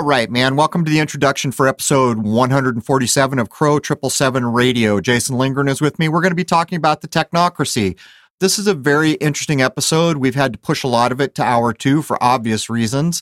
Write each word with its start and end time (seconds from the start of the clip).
All 0.00 0.06
right, 0.06 0.30
man. 0.30 0.56
Welcome 0.56 0.82
to 0.86 0.90
the 0.90 0.98
introduction 0.98 1.52
for 1.52 1.68
episode 1.68 2.20
147 2.20 3.38
of 3.38 3.50
Crow 3.50 3.74
777 3.74 4.46
Radio. 4.46 4.98
Jason 4.98 5.36
Lindgren 5.36 5.68
is 5.68 5.82
with 5.82 5.98
me. 5.98 6.08
We're 6.08 6.22
going 6.22 6.30
to 6.30 6.34
be 6.34 6.42
talking 6.42 6.76
about 6.76 7.02
the 7.02 7.06
technocracy. 7.06 7.98
This 8.40 8.58
is 8.58 8.66
a 8.66 8.72
very 8.72 9.10
interesting 9.12 9.60
episode. 9.60 10.16
We've 10.16 10.34
had 10.34 10.54
to 10.54 10.58
push 10.58 10.84
a 10.84 10.88
lot 10.88 11.12
of 11.12 11.20
it 11.20 11.34
to 11.34 11.42
hour 11.42 11.74
two 11.74 12.00
for 12.00 12.16
obvious 12.22 12.70
reasons. 12.70 13.20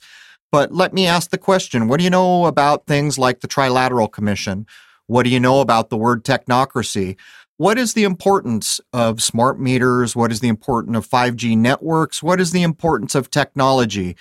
But 0.53 0.73
let 0.73 0.95
me 0.95 1.09
ask 1.09 1.31
the 1.31 1.37
question 1.37 1.89
What 1.89 1.99
do 1.99 2.05
you 2.05 2.11
know 2.11 2.47
about 2.47 2.87
things 2.87 3.19
like 3.19 3.41
the 3.41 3.49
Trilateral 3.49 4.13
Commission? 4.13 4.65
What 5.09 5.25
do 5.25 5.31
you 5.31 5.41
know 5.41 5.61
about 5.61 5.91
the 5.91 5.97
word 5.97 6.25
technocracy? 6.25 7.17
What 7.57 7.77
is 7.77 7.95
the 7.95 8.05
importance 8.05 8.81
of 8.93 9.21
smart 9.21 9.59
meters? 9.59 10.15
What 10.15 10.31
is 10.31 10.39
the 10.39 10.47
importance 10.47 10.97
of 10.97 11.11
5G 11.11 11.59
networks? 11.59 12.23
What 12.23 12.41
is 12.41 12.53
the 12.53 12.63
importance 12.63 13.17
of 13.17 13.33
technology? 13.33 14.17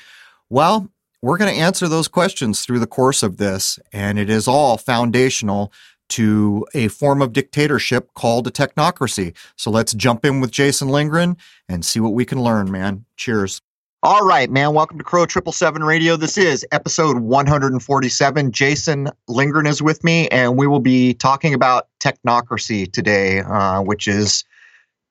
Well, 0.50 0.90
we're 1.22 1.38
going 1.38 1.54
to 1.54 1.60
answer 1.60 1.88
those 1.88 2.08
questions 2.08 2.62
through 2.62 2.80
the 2.80 2.88
course 2.88 3.24
of 3.24 3.38
this, 3.38 3.80
and 3.92 4.20
it 4.20 4.30
is 4.30 4.48
all 4.48 4.78
foundational 4.78 5.72
to 6.10 6.66
a 6.74 6.88
form 6.88 7.22
of 7.22 7.34
dictatorship 7.34 8.14
called 8.14 8.48
a 8.48 8.52
technocracy. 8.52 9.36
So 9.58 9.72
let's 9.72 9.94
jump 9.94 10.24
in 10.24 10.40
with 10.40 10.52
Jason 10.52 10.90
Lindgren 10.90 11.36
and 11.68 11.84
see 11.84 12.00
what 12.00 12.14
we 12.14 12.24
can 12.24 12.42
learn, 12.42 12.72
man. 12.72 13.06
Cheers. 13.18 13.62
All 14.04 14.26
right, 14.26 14.50
man. 14.50 14.74
Welcome 14.74 15.00
to 15.00 15.04
Crow 15.04 15.22
777 15.22 15.84
Radio. 15.84 16.16
This 16.16 16.38
is 16.38 16.66
episode 16.72 17.18
147. 17.18 18.52
Jason 18.52 19.10
Lindgren 19.28 19.66
is 19.66 19.82
with 19.82 20.04
me, 20.04 20.28
and 20.30 20.56
we 20.56 20.68
will 20.68 20.80
be 20.80 21.16
talking 21.16 21.54
about 21.54 21.88
technocracy 22.00 22.90
today, 22.90 23.40
uh, 23.40 23.82
which 23.82 24.08
is 24.08 24.46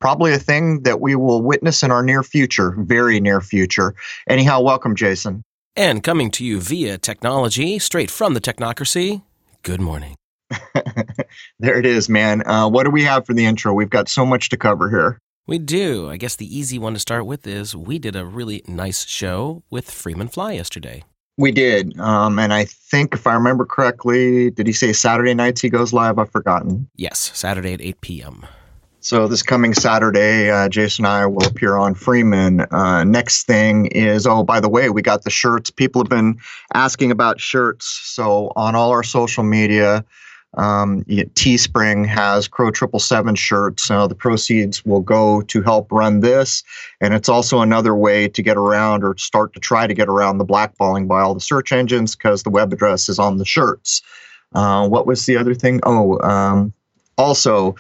probably 0.01 0.33
a 0.33 0.39
thing 0.39 0.83
that 0.85 1.01
we 1.01 1.17
will 1.17 1.43
witness 1.43 1.83
in 1.83 1.91
our 1.91 2.03
near 2.03 2.23
future, 2.23 2.77
very 2.79 3.19
near 3.19 3.41
future. 3.41 3.95
Anyhow, 4.29 4.61
welcome, 4.61 4.95
Jason. 4.95 5.43
And 5.79 6.03
coming 6.03 6.31
to 6.33 6.45
you 6.45 6.59
via 6.59 6.97
technology, 6.97 7.79
straight 7.79 8.11
from 8.11 8.33
the 8.33 8.41
technocracy, 8.41 9.21
good 9.63 9.79
morning. 9.79 10.17
there 11.61 11.79
it 11.79 11.85
is, 11.85 12.09
man. 12.09 12.47
Uh, 12.47 12.67
what 12.67 12.85
do 12.85 12.91
we 12.91 13.03
have 13.03 13.27
for 13.27 13.35
the 13.35 13.45
intro? 13.45 13.75
We've 13.75 13.91
got 13.91 14.09
so 14.09 14.25
much 14.25 14.49
to 14.49 14.57
cover 14.57 14.89
here. 14.89 15.19
We 15.47 15.59
do. 15.59 16.09
I 16.09 16.17
guess 16.17 16.35
the 16.35 16.59
easy 16.59 16.79
one 16.79 16.95
to 16.95 16.99
start 16.99 17.27
with 17.27 17.47
is 17.47 17.77
we 17.77 17.99
did 17.99 18.17
a 18.17 18.25
really 18.25 18.63
nice 18.67 19.05
show 19.05 19.65
with 19.69 19.91
Freeman 19.91 20.29
Fly 20.29 20.53
yesterday. 20.53 21.05
We 21.37 21.53
did. 21.53 22.01
Um, 22.01 22.39
and 22.39 22.55
I 22.55 22.65
think, 22.65 23.13
if 23.13 23.27
I 23.27 23.35
remember 23.35 23.67
correctly, 23.67 24.51
did 24.51 24.67
he 24.67 24.73
say 24.73 24.95
Saturday 24.95 25.35
nights 25.35 25.61
he 25.61 25.69
goes 25.69 25.93
live? 25.93 26.19
I've 26.19 26.33
forgotten. 26.33 26.89
Yes, 26.97 27.31
Saturday 27.35 27.75
at 27.75 27.83
8 27.83 28.01
p.m. 28.01 28.47
So 29.07 29.29
this 29.29 29.45
coming 29.45 29.73
Saturday, 29.73 30.51
uh, 30.51 30.69
Jason 30.69 31.05
and 31.05 31.15
I 31.15 31.27
will 31.27 31.47
appear 31.47 31.77
on 31.77 31.95
Freeman. 31.95 32.63
Uh, 32.73 33.05
next 33.05 33.45
thing 33.45 33.87
is, 33.87 34.27
oh, 34.27 34.43
by 34.43 34.59
the 34.59 34.69
way, 34.69 34.91
we 34.91 35.01
got 35.01 35.23
the 35.23 35.31
shirts. 35.31 35.71
People 35.71 36.03
have 36.03 36.09
been 36.09 36.39
asking 36.75 37.13
about 37.13 37.41
shirts. 37.41 37.87
So 37.87 38.53
on 38.57 38.75
all 38.75 38.91
our 38.91 39.05
social 39.05 39.45
media, 39.45 40.05
um, 40.55 41.05
Teespring 41.05 42.05
has 42.09 42.49
Crow 42.49 42.73
Triple 42.73 42.99
Seven 42.99 43.37
shirts. 43.37 43.89
Uh, 43.89 44.09
the 44.09 44.17
proceeds 44.17 44.85
will 44.85 45.03
go 45.03 45.41
to 45.41 45.63
help 45.63 45.93
run 45.93 46.19
this, 46.19 46.65
and 47.01 47.15
it's 47.15 47.29
also 47.29 47.61
another 47.61 47.95
way 47.95 48.27
to 48.27 48.43
get 48.43 48.57
around 48.57 49.05
or 49.05 49.17
start 49.19 49.53
to 49.55 49.61
try 49.61 49.87
to 49.87 49.95
get 49.95 50.09
around 50.09 50.39
the 50.39 50.45
blackballing 50.45 51.07
by 51.07 51.21
all 51.21 51.33
the 51.33 51.39
search 51.39 51.71
engines 51.71 52.17
because 52.17 52.43
the 52.43 52.51
web 52.51 52.73
address 52.73 53.09
is 53.09 53.21
on 53.21 53.39
the 53.39 53.45
shirts. 53.45 54.03
Uh, 54.53 54.89
what 54.89 55.07
was 55.07 55.27
the 55.27 55.37
other 55.37 55.55
thing? 55.55 55.79
Oh, 55.85 56.19
um, 56.29 56.73
also 57.19 57.77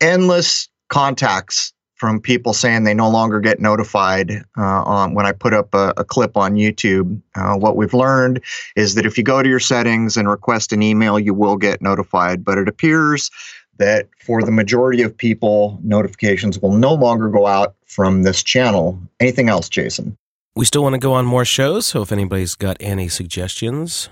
endless 0.00 0.68
contacts 0.88 1.72
from 1.96 2.20
people 2.20 2.52
saying 2.52 2.84
they 2.84 2.94
no 2.94 3.08
longer 3.08 3.40
get 3.40 3.58
notified 3.58 4.30
uh, 4.58 4.82
on 4.84 5.14
when 5.14 5.24
I 5.24 5.32
put 5.32 5.54
up 5.54 5.74
a, 5.74 5.94
a 5.96 6.04
clip 6.04 6.36
on 6.36 6.54
YouTube. 6.54 7.20
Uh, 7.34 7.56
what 7.56 7.76
we've 7.76 7.94
learned 7.94 8.42
is 8.76 8.94
that 8.94 9.06
if 9.06 9.16
you 9.16 9.24
go 9.24 9.42
to 9.42 9.48
your 9.48 9.60
settings 9.60 10.16
and 10.16 10.28
request 10.28 10.72
an 10.72 10.82
email, 10.82 11.18
you 11.18 11.32
will 11.32 11.56
get 11.56 11.80
notified. 11.80 12.44
But 12.44 12.58
it 12.58 12.68
appears 12.68 13.30
that 13.78 14.08
for 14.20 14.42
the 14.42 14.52
majority 14.52 15.02
of 15.02 15.16
people, 15.16 15.80
notifications 15.82 16.58
will 16.58 16.72
no 16.72 16.94
longer 16.94 17.28
go 17.28 17.46
out 17.46 17.74
from 17.86 18.22
this 18.22 18.42
channel. 18.42 18.98
Anything 19.20 19.48
else, 19.48 19.68
Jason? 19.68 20.16
We 20.54 20.64
still 20.64 20.82
want 20.82 20.94
to 20.94 20.98
go 20.98 21.12
on 21.12 21.26
more 21.26 21.44
shows, 21.44 21.86
so 21.86 22.02
if 22.02 22.12
anybody's 22.12 22.54
got 22.54 22.76
any 22.80 23.08
suggestions, 23.08 24.08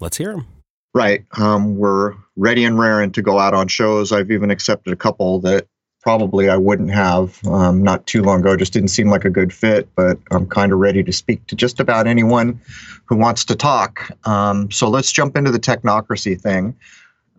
let's 0.00 0.16
hear 0.16 0.32
them. 0.32 0.46
Right. 0.94 1.24
Um, 1.36 1.76
we're 1.76 2.14
ready 2.36 2.64
and 2.64 2.78
raring 2.78 3.10
to 3.12 3.22
go 3.22 3.38
out 3.38 3.52
on 3.52 3.66
shows. 3.66 4.12
I've 4.12 4.30
even 4.30 4.50
accepted 4.50 4.92
a 4.92 4.96
couple 4.96 5.40
that 5.40 5.66
probably 6.00 6.48
I 6.48 6.56
wouldn't 6.56 6.92
have 6.92 7.44
um, 7.46 7.82
not 7.82 8.06
too 8.06 8.22
long 8.22 8.40
ago. 8.40 8.56
Just 8.56 8.72
didn't 8.72 8.90
seem 8.90 9.08
like 9.08 9.24
a 9.24 9.30
good 9.30 9.52
fit, 9.52 9.88
but 9.96 10.18
I'm 10.30 10.46
kind 10.46 10.72
of 10.72 10.78
ready 10.78 11.02
to 11.02 11.12
speak 11.12 11.44
to 11.48 11.56
just 11.56 11.80
about 11.80 12.06
anyone 12.06 12.60
who 13.06 13.16
wants 13.16 13.44
to 13.46 13.56
talk. 13.56 14.10
Um, 14.24 14.70
so 14.70 14.88
let's 14.88 15.10
jump 15.10 15.36
into 15.36 15.50
the 15.50 15.58
technocracy 15.58 16.40
thing. 16.40 16.76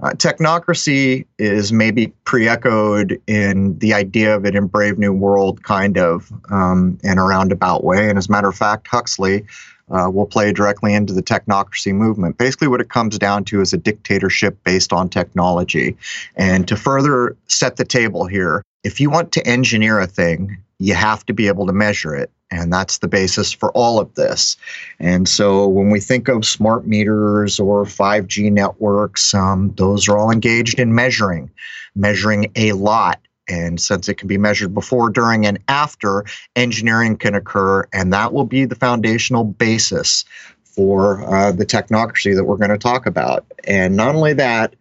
Uh, 0.02 0.10
technocracy 0.10 1.26
is 1.38 1.72
maybe 1.72 2.08
pre-echoed 2.26 3.22
in 3.28 3.80
the 3.80 3.94
idea 3.94 4.36
of 4.36 4.46
it 4.46 4.54
in 4.54 4.68
Brave 4.68 4.98
New 4.98 5.14
World, 5.14 5.64
kind 5.64 5.98
of, 5.98 6.30
um, 6.52 6.98
in 7.04 7.18
a 7.18 7.24
roundabout 7.24 7.86
way. 7.86 8.10
And 8.10 8.18
as 8.18 8.28
a 8.28 8.32
matter 8.32 8.50
of 8.50 8.56
fact, 8.56 8.88
Huxley 8.88 9.46
uh, 9.90 10.10
will 10.12 10.26
play 10.26 10.52
directly 10.52 10.94
into 10.94 11.14
the 11.14 11.24
technocracy 11.24 11.94
movement. 11.94 12.38
Basically, 12.38 12.68
what 12.68 12.82
it 12.82 12.90
comes 12.90 13.18
down 13.18 13.46
to 13.46 13.62
is 13.62 13.74
a 13.74 13.78
dictatorship 13.78 14.58
based 14.64 14.92
on 14.92 15.10
technology. 15.10 15.96
And 16.36 16.68
to 16.68 16.76
further 16.76 17.36
set 17.48 17.78
the 17.78 17.86
table 17.86 18.26
here, 18.26 18.64
if 18.84 19.00
you 19.00 19.10
want 19.10 19.32
to 19.34 19.48
engineer 19.48 20.00
a 20.00 20.08
thing, 20.08 20.58
you 20.80 20.94
have 20.94 21.26
to 21.26 21.34
be 21.34 21.48
able 21.48 21.66
to 21.68 21.74
measure 21.74 22.16
it. 22.16 22.32
And 22.52 22.72
that's 22.72 23.00
the 23.00 23.08
basis 23.08 23.52
for 23.52 23.72
all 23.72 24.00
of 24.00 24.14
this. 24.16 24.56
And 25.00 25.28
so 25.28 25.68
when 25.68 25.90
we 25.90 26.00
think 26.00 26.28
of 26.28 26.46
smart 26.46 26.86
meters 26.86 27.60
or 27.60 27.86
5G 27.86 28.52
networks, 28.52 29.34
um, 29.34 29.74
those 29.78 30.08
are 30.08 30.18
all 30.18 30.32
engaged 30.32 30.80
in 30.80 30.94
measuring, 30.94 31.50
measuring 31.96 32.52
a 32.56 32.74
lot 32.74 33.20
and 33.48 33.80
since 33.80 34.10
it 34.10 34.16
can 34.16 34.28
be 34.28 34.38
measured 34.38 34.74
before, 34.74 35.10
during, 35.10 35.46
and 35.46 35.60
after, 35.68 36.26
engineering 36.56 37.18
can 37.18 37.36
occur, 37.36 37.88
and 37.94 38.12
that 38.14 38.34
will 38.34 38.46
be 38.46 38.66
the 38.66 38.76
foundational 38.76 39.44
basis 39.44 40.26
for 40.64 41.22
uh, 41.34 41.52
the 41.52 41.66
technocracy 41.66 42.36
that 42.36 42.44
we're 42.44 42.58
going 42.58 42.70
to 42.70 42.78
talk 42.78 43.06
about. 43.06 43.46
And 43.66 43.96
not 43.96 44.16
only 44.16 44.34
that, 44.34 44.76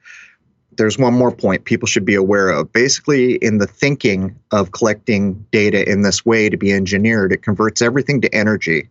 there's 0.77 0.99
one 0.99 1.15
more 1.15 1.31
point 1.31 1.65
people 1.65 1.87
should 1.87 2.05
be 2.05 2.15
aware 2.15 2.51
of. 2.51 2.73
Basically, 2.73 3.35
in 3.37 3.59
the 3.59 3.67
thinking 3.67 4.35
of 4.51 4.73
collecting 4.73 5.35
data 5.53 5.89
in 5.89 6.03
this 6.03 6.27
way 6.27 6.49
to 6.49 6.57
be 6.57 6.73
engineered, 6.73 7.33
it 7.33 7.43
converts 7.43 7.81
everything 7.81 8.21
to 8.23 8.35
energy. 8.35 8.89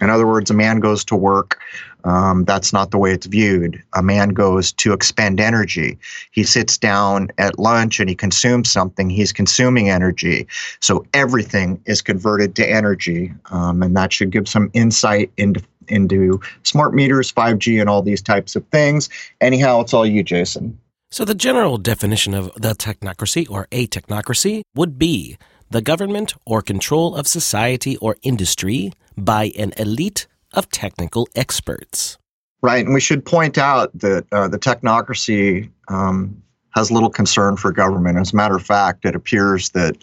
In 0.00 0.10
other 0.10 0.26
words, 0.26 0.50
a 0.50 0.54
man 0.54 0.80
goes 0.80 1.04
to 1.06 1.16
work. 1.16 1.60
Um, 2.04 2.44
that's 2.44 2.72
not 2.72 2.92
the 2.92 2.98
way 2.98 3.12
it's 3.12 3.26
viewed. 3.26 3.82
A 3.94 4.02
man 4.02 4.28
goes 4.28 4.72
to 4.72 4.92
expend 4.92 5.40
energy. 5.40 5.98
He 6.30 6.44
sits 6.44 6.78
down 6.78 7.30
at 7.38 7.58
lunch 7.58 7.98
and 7.98 8.08
he 8.08 8.14
consumes 8.14 8.70
something. 8.70 9.10
He's 9.10 9.32
consuming 9.32 9.90
energy. 9.90 10.46
So 10.80 11.04
everything 11.14 11.82
is 11.86 12.02
converted 12.02 12.54
to 12.56 12.68
energy. 12.68 13.32
Um, 13.46 13.82
and 13.82 13.96
that 13.96 14.12
should 14.12 14.30
give 14.30 14.48
some 14.48 14.70
insight 14.72 15.32
into, 15.36 15.60
into 15.88 16.40
smart 16.62 16.94
meters, 16.94 17.32
5G, 17.32 17.80
and 17.80 17.90
all 17.90 18.02
these 18.02 18.22
types 18.22 18.54
of 18.54 18.64
things. 18.68 19.08
Anyhow, 19.40 19.80
it's 19.80 19.92
all 19.92 20.06
you, 20.06 20.22
Jason. 20.22 20.78
So, 21.10 21.24
the 21.24 21.36
general 21.36 21.78
definition 21.78 22.34
of 22.34 22.52
the 22.56 22.74
technocracy 22.74 23.48
or 23.48 23.68
a 23.70 23.86
technocracy 23.86 24.62
would 24.74 24.98
be 24.98 25.38
the 25.70 25.82
government 25.82 26.34
or 26.44 26.62
control 26.62 27.14
of 27.14 27.26
society 27.26 27.96
or 27.98 28.16
industry 28.22 28.92
by 29.16 29.52
an 29.58 29.72
elite 29.76 30.26
of 30.52 30.68
technical 30.70 31.28
experts. 31.34 32.18
Right, 32.62 32.84
and 32.84 32.94
we 32.94 33.00
should 33.00 33.24
point 33.24 33.58
out 33.58 33.96
that 33.98 34.26
uh, 34.32 34.48
the 34.48 34.58
technocracy 34.58 35.70
um, 35.88 36.42
has 36.76 36.90
little 36.90 37.10
concern 37.10 37.56
for 37.56 37.72
government. 37.72 38.18
As 38.18 38.32
a 38.32 38.36
matter 38.36 38.54
of 38.54 38.64
fact, 38.64 39.06
it 39.06 39.14
appears 39.14 39.70
that 39.70 39.96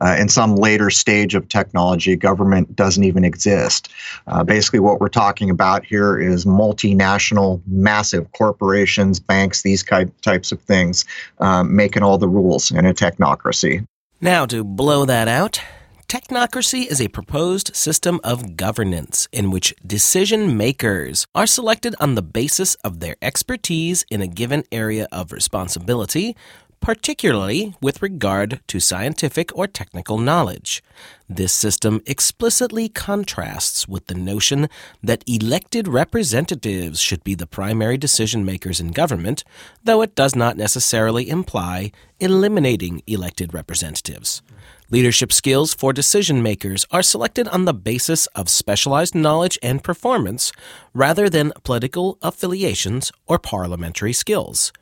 uh, 0.00 0.16
in 0.18 0.28
some 0.28 0.54
later 0.54 0.88
stage 0.88 1.34
of 1.34 1.48
technology, 1.48 2.14
government 2.14 2.74
doesn't 2.76 3.02
even 3.02 3.24
exist. 3.24 3.90
Uh, 4.28 4.44
basically, 4.44 4.78
what 4.78 5.00
we're 5.00 5.08
talking 5.08 5.50
about 5.50 5.84
here 5.84 6.18
is 6.18 6.44
multinational, 6.44 7.60
massive 7.66 8.30
corporations, 8.32 9.18
banks, 9.18 9.62
these 9.62 9.82
types 9.82 10.52
of 10.52 10.60
things, 10.62 11.04
um, 11.40 11.74
making 11.74 12.02
all 12.02 12.16
the 12.16 12.28
rules 12.28 12.70
in 12.70 12.86
a 12.86 12.94
technocracy. 12.94 13.84
Now, 14.22 14.44
to 14.46 14.64
blow 14.64 15.06
that 15.06 15.28
out, 15.28 15.62
Technocracy 16.06 16.86
is 16.86 17.00
a 17.00 17.08
proposed 17.08 17.74
system 17.74 18.20
of 18.22 18.54
governance 18.54 19.26
in 19.32 19.50
which 19.50 19.74
decision 19.86 20.58
makers 20.58 21.26
are 21.34 21.46
selected 21.46 21.94
on 21.98 22.16
the 22.16 22.22
basis 22.22 22.74
of 22.84 23.00
their 23.00 23.16
expertise 23.22 24.04
in 24.10 24.20
a 24.20 24.26
given 24.26 24.64
area 24.70 25.08
of 25.10 25.32
responsibility, 25.32 26.36
particularly 26.80 27.74
with 27.80 28.02
regard 28.02 28.60
to 28.66 28.80
scientific 28.80 29.56
or 29.56 29.66
technical 29.66 30.18
knowledge. 30.18 30.82
This 31.28 31.52
system 31.52 32.00
explicitly 32.06 32.88
contrasts 32.88 33.86
with 33.86 34.06
the 34.06 34.14
notion 34.14 34.68
that 35.02 35.22
elected 35.26 35.86
representatives 35.86 37.00
should 37.00 37.22
be 37.22 37.34
the 37.34 37.46
primary 37.46 37.96
decision 37.96 38.44
makers 38.44 38.80
in 38.80 38.90
government, 38.92 39.44
though 39.84 40.02
it 40.02 40.14
does 40.14 40.34
not 40.34 40.56
necessarily 40.56 41.28
imply 41.28 41.92
eliminating 42.18 43.02
elected 43.06 43.54
representatives. 43.54 44.42
Leadership 44.90 45.32
skills 45.32 45.72
for 45.72 45.92
decision 45.92 46.42
makers 46.42 46.84
are 46.90 47.02
selected 47.02 47.46
on 47.48 47.64
the 47.64 47.72
basis 47.72 48.26
of 48.28 48.48
specialized 48.48 49.14
knowledge 49.14 49.56
and 49.62 49.84
performance 49.84 50.50
rather 50.92 51.30
than 51.30 51.52
political 51.62 52.18
affiliations 52.22 53.12
or 53.28 53.38
parliamentary 53.38 54.12
skills. 54.12 54.72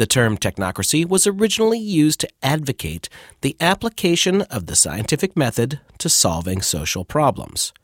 The 0.00 0.06
term 0.06 0.38
technocracy 0.38 1.06
was 1.06 1.26
originally 1.26 1.78
used 1.78 2.20
to 2.20 2.28
advocate 2.42 3.10
the 3.42 3.54
application 3.60 4.40
of 4.40 4.64
the 4.64 4.74
scientific 4.74 5.36
method 5.36 5.78
to 5.98 6.08
solving 6.08 6.62
social 6.62 7.04
problems. 7.04 7.74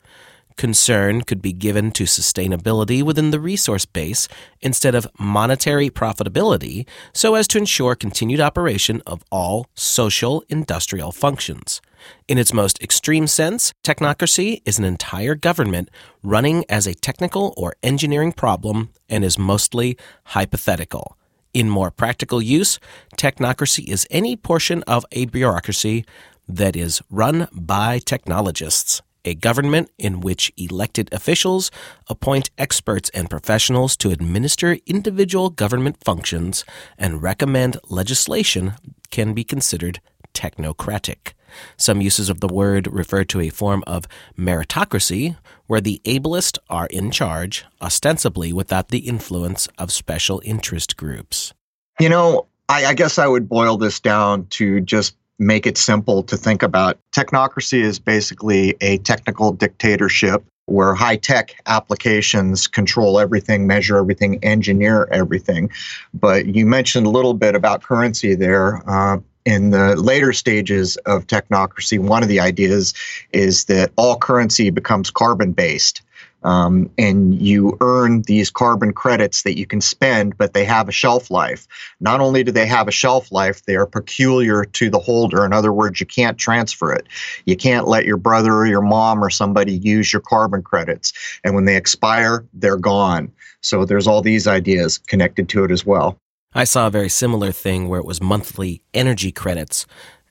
Concern 0.55 1.21
could 1.21 1.43
be 1.43 1.53
given 1.53 1.91
to 1.91 2.05
sustainability 2.05 3.03
within 3.03 3.29
the 3.29 3.39
resource 3.39 3.85
base 3.85 4.27
instead 4.61 4.95
of 4.95 5.05
monetary 5.19 5.91
profitability 5.91 6.87
so 7.13 7.35
as 7.35 7.47
to 7.49 7.59
ensure 7.59 7.93
continued 7.93 8.41
operation 8.41 9.03
of 9.05 9.23
all 9.31 9.67
social 9.75 10.43
industrial 10.49 11.11
functions. 11.11 11.81
In 12.27 12.39
its 12.39 12.51
most 12.51 12.81
extreme 12.81 13.27
sense, 13.27 13.75
technocracy 13.83 14.63
is 14.65 14.79
an 14.79 14.85
entire 14.85 15.35
government 15.35 15.91
running 16.23 16.65
as 16.67 16.87
a 16.87 16.95
technical 16.95 17.53
or 17.55 17.75
engineering 17.83 18.31
problem 18.31 18.89
and 19.07 19.23
is 19.23 19.37
mostly 19.37 19.95
hypothetical. 20.23 21.15
In 21.53 21.69
more 21.69 21.91
practical 21.91 22.41
use, 22.41 22.79
technocracy 23.17 23.87
is 23.87 24.07
any 24.11 24.35
portion 24.35 24.83
of 24.83 25.05
a 25.11 25.25
bureaucracy 25.25 26.05
that 26.47 26.75
is 26.75 27.01
run 27.09 27.47
by 27.51 27.99
technologists 27.99 29.01
a 29.27 29.35
government 29.35 29.91
in 29.97 30.21
which 30.21 30.53
elected 30.55 31.09
officials 31.11 31.69
appoint 32.07 32.49
experts 32.57 33.09
and 33.13 33.29
professionals 33.29 33.97
to 33.97 34.09
administer 34.09 34.77
individual 34.85 35.49
government 35.49 35.97
functions 36.01 36.63
and 36.97 37.21
recommend 37.21 37.77
legislation 37.89 38.75
can 39.11 39.33
be 39.33 39.43
considered 39.43 39.99
technocratic. 40.33 41.33
Some 41.77 42.01
uses 42.01 42.29
of 42.29 42.39
the 42.39 42.47
word 42.47 42.87
refer 42.87 43.23
to 43.25 43.41
a 43.41 43.49
form 43.49 43.83
of 43.87 44.07
meritocracy 44.37 45.35
where 45.67 45.81
the 45.81 46.01
ablest 46.05 46.59
are 46.69 46.87
in 46.87 47.11
charge, 47.11 47.65
ostensibly 47.81 48.53
without 48.53 48.89
the 48.89 48.99
influence 48.99 49.67
of 49.77 49.91
special 49.91 50.41
interest 50.45 50.97
groups. 50.97 51.53
You 51.99 52.09
know, 52.09 52.45
I, 52.69 52.87
I 52.87 52.93
guess 52.93 53.17
I 53.17 53.27
would 53.27 53.49
boil 53.49 53.77
this 53.77 53.99
down 53.99 54.45
to 54.51 54.79
just 54.81 55.15
make 55.39 55.67
it 55.67 55.77
simple 55.77 56.23
to 56.23 56.37
think 56.37 56.63
about. 56.63 56.97
Technocracy 57.11 57.81
is 57.81 57.99
basically 57.99 58.75
a 58.81 58.97
technical 58.99 59.51
dictatorship 59.51 60.43
where 60.65 60.93
high 60.93 61.15
tech 61.15 61.55
applications 61.65 62.67
control 62.67 63.19
everything, 63.19 63.67
measure 63.67 63.97
everything, 63.97 64.43
engineer 64.43 65.07
everything. 65.11 65.69
But 66.13 66.47
you 66.47 66.65
mentioned 66.65 67.07
a 67.07 67.09
little 67.09 67.33
bit 67.33 67.55
about 67.55 67.83
currency 67.83 68.35
there. 68.35 68.83
Uh, 68.89 69.19
in 69.47 69.69
the 69.69 69.95
later 69.95 70.33
stages 70.33 70.97
of 71.05 71.25
technocracy, 71.25 71.97
one 71.97 72.21
of 72.21 72.27
the 72.27 72.41
ideas 72.41 72.93
is 73.31 73.63
that 73.65 73.93
all 73.95 74.17
currency 74.17 74.69
becomes 74.71 75.09
carbon 75.09 75.53
based. 75.53 76.01
Um, 76.43 76.89
and 76.97 77.41
you 77.41 77.77
earn 77.79 78.23
these 78.23 78.51
carbon 78.51 78.91
credits 78.91 79.43
that 79.43 79.57
you 79.57 79.65
can 79.65 79.79
spend, 79.79 80.37
but 80.37 80.53
they 80.53 80.65
have 80.65 80.89
a 80.89 80.91
shelf 80.91 81.31
life. 81.31 81.65
Not 82.01 82.19
only 82.19 82.43
do 82.43 82.51
they 82.51 82.65
have 82.65 82.89
a 82.89 82.91
shelf 82.91 83.31
life, 83.31 83.63
they 83.63 83.77
are 83.77 83.85
peculiar 83.85 84.65
to 84.65 84.89
the 84.89 84.99
holder. 84.99 85.45
In 85.45 85.53
other 85.53 85.71
words, 85.71 86.01
you 86.01 86.05
can't 86.05 86.37
transfer 86.37 86.91
it. 86.91 87.07
You 87.45 87.55
can't 87.55 87.87
let 87.87 88.03
your 88.05 88.17
brother 88.17 88.53
or 88.53 88.65
your 88.65 88.81
mom 88.81 89.23
or 89.23 89.29
somebody 89.29 89.77
use 89.77 90.11
your 90.11 90.21
carbon 90.21 90.61
credits. 90.61 91.13
And 91.45 91.55
when 91.55 91.63
they 91.63 91.77
expire, 91.77 92.45
they're 92.53 92.75
gone. 92.75 93.31
So 93.61 93.85
there's 93.85 94.07
all 94.07 94.21
these 94.21 94.45
ideas 94.45 94.97
connected 94.97 95.47
to 95.49 95.63
it 95.63 95.71
as 95.71 95.85
well. 95.85 96.19
I 96.57 96.63
saw 96.63 96.87
a 96.87 96.89
very 96.89 97.07
similar 97.07 97.51
thing 97.51 97.87
where 97.87 97.99
it 97.99 98.05
was 98.05 98.19
monthly 98.19 98.81
energy 98.91 99.31
credits. 99.31 99.85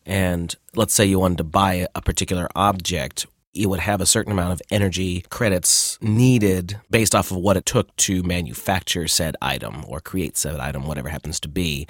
And 0.05 0.53
let's 0.75 0.93
say 0.93 1.05
you 1.05 1.21
wanted 1.21 1.39
to 1.39 1.45
buy 1.45 1.87
a 1.95 2.03
particular 2.03 2.49
object 2.57 3.27
you 3.53 3.69
would 3.71 3.81
have 3.81 4.01
a 4.01 4.07
certain 4.07 4.33
amount 4.33 4.53
of 4.53 4.61
energy 4.71 5.25
credits 5.31 5.99
needed 6.03 6.79
based 6.91 7.15
off 7.15 7.31
of 7.31 7.39
what 7.39 7.57
it 7.57 7.65
took 7.65 7.95
to 7.97 8.23
manufacture 8.23 9.09
said 9.09 9.35
item 9.41 9.85
or 9.89 10.01
create 10.01 10.37
said 10.37 10.61
item, 10.61 10.87
whatever 10.87 11.09
happens 11.09 11.41
to 11.41 11.49
be. 11.49 11.87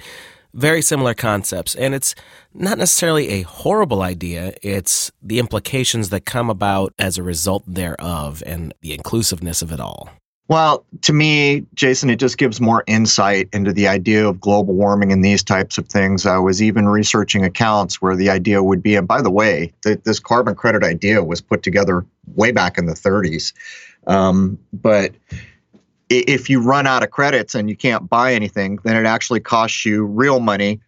Very 0.53 0.81
similar 0.81 1.13
concepts. 1.13 1.75
And 1.75 1.93
it's 1.93 2.15
not 2.53 2.77
necessarily 2.77 3.29
a 3.29 3.41
horrible 3.41 4.01
idea, 4.01 4.53
it's 4.63 5.11
the 5.21 5.39
implications 5.39 6.09
that 6.09 6.25
come 6.25 6.49
about 6.49 6.93
as 6.97 7.17
a 7.17 7.23
result 7.23 7.63
thereof 7.67 8.41
and 8.45 8.73
the 8.81 8.93
inclusiveness 8.93 9.61
of 9.61 9.71
it 9.71 9.79
all. 9.79 10.09
Well, 10.49 10.85
to 11.01 11.11
me, 11.11 11.65
Jason, 11.73 12.09
it 12.09 12.19
just 12.19 12.37
gives 12.37 12.61
more 12.61 12.83
insight 12.87 13.49
into 13.51 13.73
the 13.73 13.89
idea 13.89 14.27
of 14.27 14.39
global 14.39 14.73
warming 14.73 15.11
and 15.11 15.23
these 15.23 15.43
types 15.43 15.77
of 15.77 15.87
things. 15.87 16.25
I 16.25 16.37
was 16.37 16.61
even 16.61 16.87
researching 16.87 17.43
accounts 17.43 18.01
where 18.01 18.15
the 18.15 18.29
idea 18.29 18.63
would 18.63 18.81
be, 18.81 18.95
and 18.95 19.07
by 19.07 19.21
the 19.21 19.29
way, 19.29 19.73
th- 19.83 20.03
this 20.03 20.19
carbon 20.19 20.55
credit 20.55 20.83
idea 20.83 21.21
was 21.21 21.41
put 21.41 21.63
together 21.63 22.05
way 22.35 22.51
back 22.51 22.77
in 22.77 22.85
the 22.85 22.93
30s. 22.93 23.51
Um, 24.07 24.57
but 24.71 25.13
if 26.09 26.49
you 26.49 26.61
run 26.61 26.87
out 26.87 27.03
of 27.03 27.11
credits 27.11 27.53
and 27.53 27.69
you 27.69 27.75
can't 27.75 28.09
buy 28.09 28.33
anything, 28.33 28.79
then 28.85 28.95
it 28.95 29.05
actually 29.05 29.41
costs 29.41 29.85
you 29.85 30.05
real 30.05 30.39
money 30.39 30.79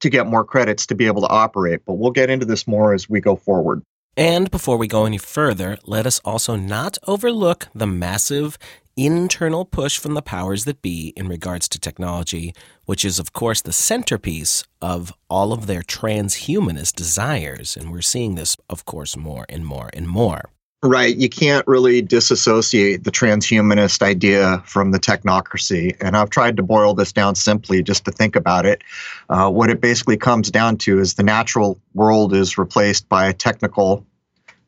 to 0.00 0.08
get 0.08 0.26
more 0.26 0.44
credits 0.44 0.86
to 0.86 0.94
be 0.94 1.06
able 1.06 1.20
to 1.20 1.28
operate. 1.28 1.80
But 1.84 1.94
we'll 1.94 2.12
get 2.12 2.30
into 2.30 2.46
this 2.46 2.66
more 2.66 2.94
as 2.94 3.10
we 3.10 3.20
go 3.20 3.36
forward. 3.36 3.82
And 4.16 4.50
before 4.50 4.76
we 4.76 4.86
go 4.86 5.04
any 5.04 5.18
further, 5.18 5.78
let 5.84 6.06
us 6.06 6.20
also 6.24 6.56
not 6.56 6.98
overlook 7.06 7.68
the 7.74 7.86
massive 7.86 8.58
internal 8.96 9.64
push 9.64 9.98
from 9.98 10.14
the 10.14 10.22
powers 10.22 10.64
that 10.64 10.82
be 10.82 11.12
in 11.16 11.28
regards 11.28 11.68
to 11.68 11.78
technology, 11.78 12.52
which 12.84 13.04
is, 13.04 13.18
of 13.18 13.32
course, 13.32 13.62
the 13.62 13.72
centerpiece 13.72 14.64
of 14.82 15.12
all 15.30 15.52
of 15.52 15.66
their 15.66 15.82
transhumanist 15.82 16.94
desires. 16.94 17.76
And 17.76 17.90
we're 17.90 18.02
seeing 18.02 18.34
this, 18.34 18.56
of 18.68 18.84
course, 18.84 19.16
more 19.16 19.46
and 19.48 19.64
more 19.64 19.90
and 19.94 20.06
more. 20.08 20.50
Right. 20.82 21.14
You 21.14 21.28
can't 21.28 21.66
really 21.66 22.00
disassociate 22.00 23.04
the 23.04 23.10
transhumanist 23.10 24.00
idea 24.00 24.62
from 24.64 24.92
the 24.92 24.98
technocracy. 24.98 25.94
And 26.00 26.16
I've 26.16 26.30
tried 26.30 26.56
to 26.56 26.62
boil 26.62 26.94
this 26.94 27.12
down 27.12 27.34
simply 27.34 27.82
just 27.82 28.06
to 28.06 28.10
think 28.10 28.34
about 28.34 28.64
it. 28.64 28.82
Uh, 29.28 29.50
what 29.50 29.68
it 29.68 29.82
basically 29.82 30.16
comes 30.16 30.50
down 30.50 30.78
to 30.78 30.98
is 30.98 31.14
the 31.14 31.22
natural 31.22 31.78
world 31.92 32.32
is 32.32 32.56
replaced 32.56 33.06
by 33.10 33.28
a 33.28 33.34
technical 33.34 34.06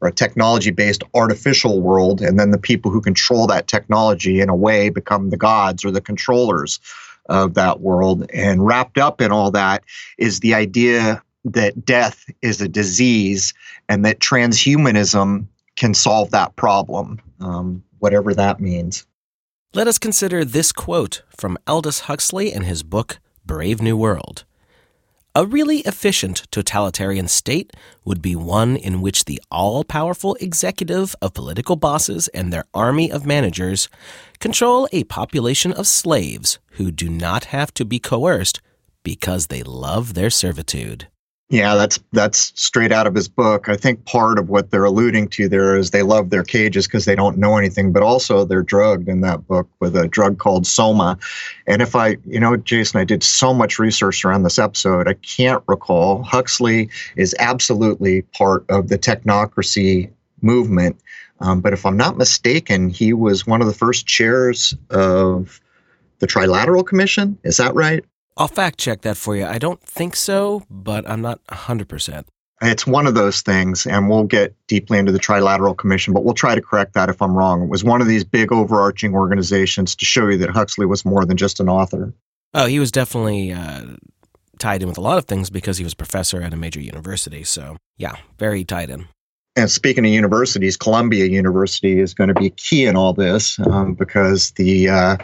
or 0.03 0.09
a 0.09 0.13
technology 0.13 0.71
based 0.71 1.03
artificial 1.15 1.81
world. 1.81 2.21
And 2.21 2.39
then 2.39 2.51
the 2.51 2.59
people 2.59 2.91
who 2.91 3.01
control 3.01 3.47
that 3.47 3.67
technology 3.67 4.41
in 4.41 4.51
a 4.51 4.57
way 4.57 4.91
become 4.91 5.31
the 5.31 5.39
gods 5.39 5.83
or 5.83 5.91
the 5.91 6.03
controllers 6.03 6.79
of 7.31 7.55
that 7.55 7.81
world. 7.81 8.31
And 8.35 8.67
wrapped 8.67 8.99
up 8.99 9.23
in 9.23 9.33
all 9.33 9.51
that 9.53 9.83
is 10.19 10.41
the 10.41 10.53
idea 10.53 11.23
that 11.47 11.87
death 11.87 12.27
is 12.43 12.61
a 12.61 12.69
disease 12.69 13.55
and 13.89 14.05
that 14.05 14.19
transhumanism 14.19 15.47
can 15.77 15.95
solve 15.95 16.31
that 16.31 16.57
problem, 16.57 17.21
um, 17.41 17.83
whatever 17.99 18.35
that 18.35 18.61
means. 18.61 19.07
Let 19.75 19.89
us 19.89 19.99
consider 19.99 20.45
this 20.45 20.71
quote 20.71 21.23
from 21.35 21.57
Aldous 21.67 22.01
Huxley 22.01 22.53
in 22.53 22.63
his 22.63 22.83
book, 22.83 23.19
Brave 23.45 23.81
New 23.81 23.97
World. 23.97 24.45
A 25.35 25.47
really 25.47 25.79
efficient 25.79 26.43
totalitarian 26.51 27.27
state 27.27 27.71
would 28.05 28.21
be 28.21 28.37
one 28.37 28.77
in 28.77 29.01
which 29.01 29.25
the 29.25 29.41
all 29.51 29.83
powerful 29.83 30.37
executive 30.41 31.17
of 31.23 31.33
political 31.33 31.75
bosses 31.75 32.29
and 32.29 32.53
their 32.53 32.67
army 32.75 33.11
of 33.11 33.25
managers 33.25 33.89
control 34.41 34.89
a 34.93 35.05
population 35.05 35.73
of 35.73 35.87
slaves 35.87 36.59
who 36.73 36.91
do 36.91 37.09
not 37.09 37.47
have 37.47 37.73
to 37.73 37.87
be 37.87 37.99
coerced 37.99 38.61
because 39.03 39.47
they 39.47 39.63
love 39.63 40.13
their 40.13 40.29
servitude. 40.29 41.09
Yeah, 41.53 41.75
that's 41.75 41.99
that's 42.13 42.51
straight 42.59 42.93
out 42.93 43.07
of 43.07 43.15
his 43.15 43.29
book. 43.29 43.69
I 43.69 43.77
think 43.77 44.07
part 44.07 44.39
of 44.39 44.49
what 44.49 44.71
they're 44.71 44.87
alluding 44.87 45.29
to 45.29 45.51
there 45.51 45.77
is 45.77 45.91
they 45.91 46.03
love 46.03 46.31
their 46.31 46.45
cages 46.45 46.87
because 46.87 47.05
they 47.05 47.15
don't 47.15 47.37
know 47.37 47.59
anything, 47.59 47.93
but 47.93 48.03
also 48.03 48.47
they're 48.47 48.63
drugged 48.63 49.07
in 49.07 49.21
that 49.21 49.47
book 49.47 49.69
with 49.79 49.95
a 49.95 50.09
drug 50.09 50.39
called 50.39 50.67
Soma. 50.67 51.19
And 51.67 51.83
if 51.83 51.95
I, 51.95 52.17
you 52.25 52.41
know, 52.41 52.57
Jason, 52.57 53.01
I 53.01 53.05
did 53.05 53.23
so 53.23 53.53
much 53.53 53.79
research 53.79 54.25
around 54.25 54.45
this 54.45 54.59
episode, 54.59 55.07
I 55.07 55.13
can't 55.13 55.63
recall. 55.69 56.23
Huxley 56.23 56.89
is 57.17 57.37
absolutely 57.39 58.23
part 58.23 58.65
of 58.71 58.89
the 58.89 58.99
technocracy 58.99 60.11
movement. 60.41 60.97
Um, 61.41 61.61
but 61.61 61.75
if 61.75 61.85
I'm 61.85 61.99
not 61.99 62.17
mistaken, 62.17 62.89
he 62.89 63.13
was 63.13 63.47
one 63.47 63.61
of 63.61 63.67
the 63.67 63.75
first 63.75 64.07
chairs 64.07 64.73
of 64.89 65.61
the 66.21 66.27
Trilateral 66.27 66.87
Commission. 66.87 67.37
Is 67.45 67.59
that 67.59 67.75
right? 67.75 68.03
I'll 68.37 68.49
fact 68.49 68.79
check 68.79 69.03
that 69.03 69.17
for 69.17 69.37
you. 69.37 69.45
I 69.45 69.59
don't 69.59 69.81
think 69.83 70.17
so, 70.17 70.65
but 70.71 71.09
I'm 71.09 71.21
not 71.21 71.45
100%. 71.47 72.25
It's 72.65 72.87
one 72.87 73.09
of 73.09 73.15
those 73.15 73.43
things, 73.43 73.87
and 73.87 74.09
we'll 74.09 74.25
get 74.25 74.55
deeply 74.69 74.99
into 74.99 75.11
the 75.11 75.19
Trilateral 75.19 75.77
Commission, 75.77 76.15
but 76.15 76.25
we'll 76.25 76.35
try 76.35 76.55
to 76.55 76.63
correct 76.63 76.95
that 76.95 77.09
if 77.09 77.21
I'm 77.21 77.37
wrong. 77.37 77.63
It 77.63 77.69
was 77.69 77.83
one 77.83 78.01
of 78.01 78.07
these 78.07 78.23
big 78.23 78.53
overarching 78.53 79.15
organizations 79.15 79.97
to 79.97 80.05
show 80.05 80.29
you 80.29 80.39
that 80.39 80.51
Huxley 80.51 80.87
was 80.87 81.05
more 81.05 81.25
than 81.25 81.37
just 81.37 81.59
an 81.59 81.69
author. 81.69 82.15
Oh, 82.55 82.67
he 82.67 82.79
was 82.79 82.93
definitely 82.93 83.53
uh, 83.53 83.83
tied 84.59 84.83
in 84.83 84.89
with 84.89 84.99
a 84.99 85.03
lot 85.03 85.19
of 85.19 85.25
things 85.25 85.51
because 85.51 85.79
he 85.79 85.85
was 85.85 85.95
professor 85.95 86.41
at 86.41 86.53
a 86.53 86.57
major 86.57 86.81
university. 86.81 87.43
So, 87.43 87.79
yeah, 87.97 88.15
very 88.39 88.65
tied 88.65 88.91
in. 88.91 89.09
And 89.57 89.71
speaking 89.71 90.07
of 90.07 90.13
universities, 90.13 90.77
Columbia 90.77 91.27
University 91.27 91.99
is 91.99 92.15
going 92.15 92.29
to 92.29 92.35
be 92.35 92.51
key 92.51 92.87
in 92.87 92.97
all 92.97 93.13
this 93.13 93.59
um, 93.59 93.95
because 93.95 94.53
the 94.53 94.89
uh, 94.89 95.17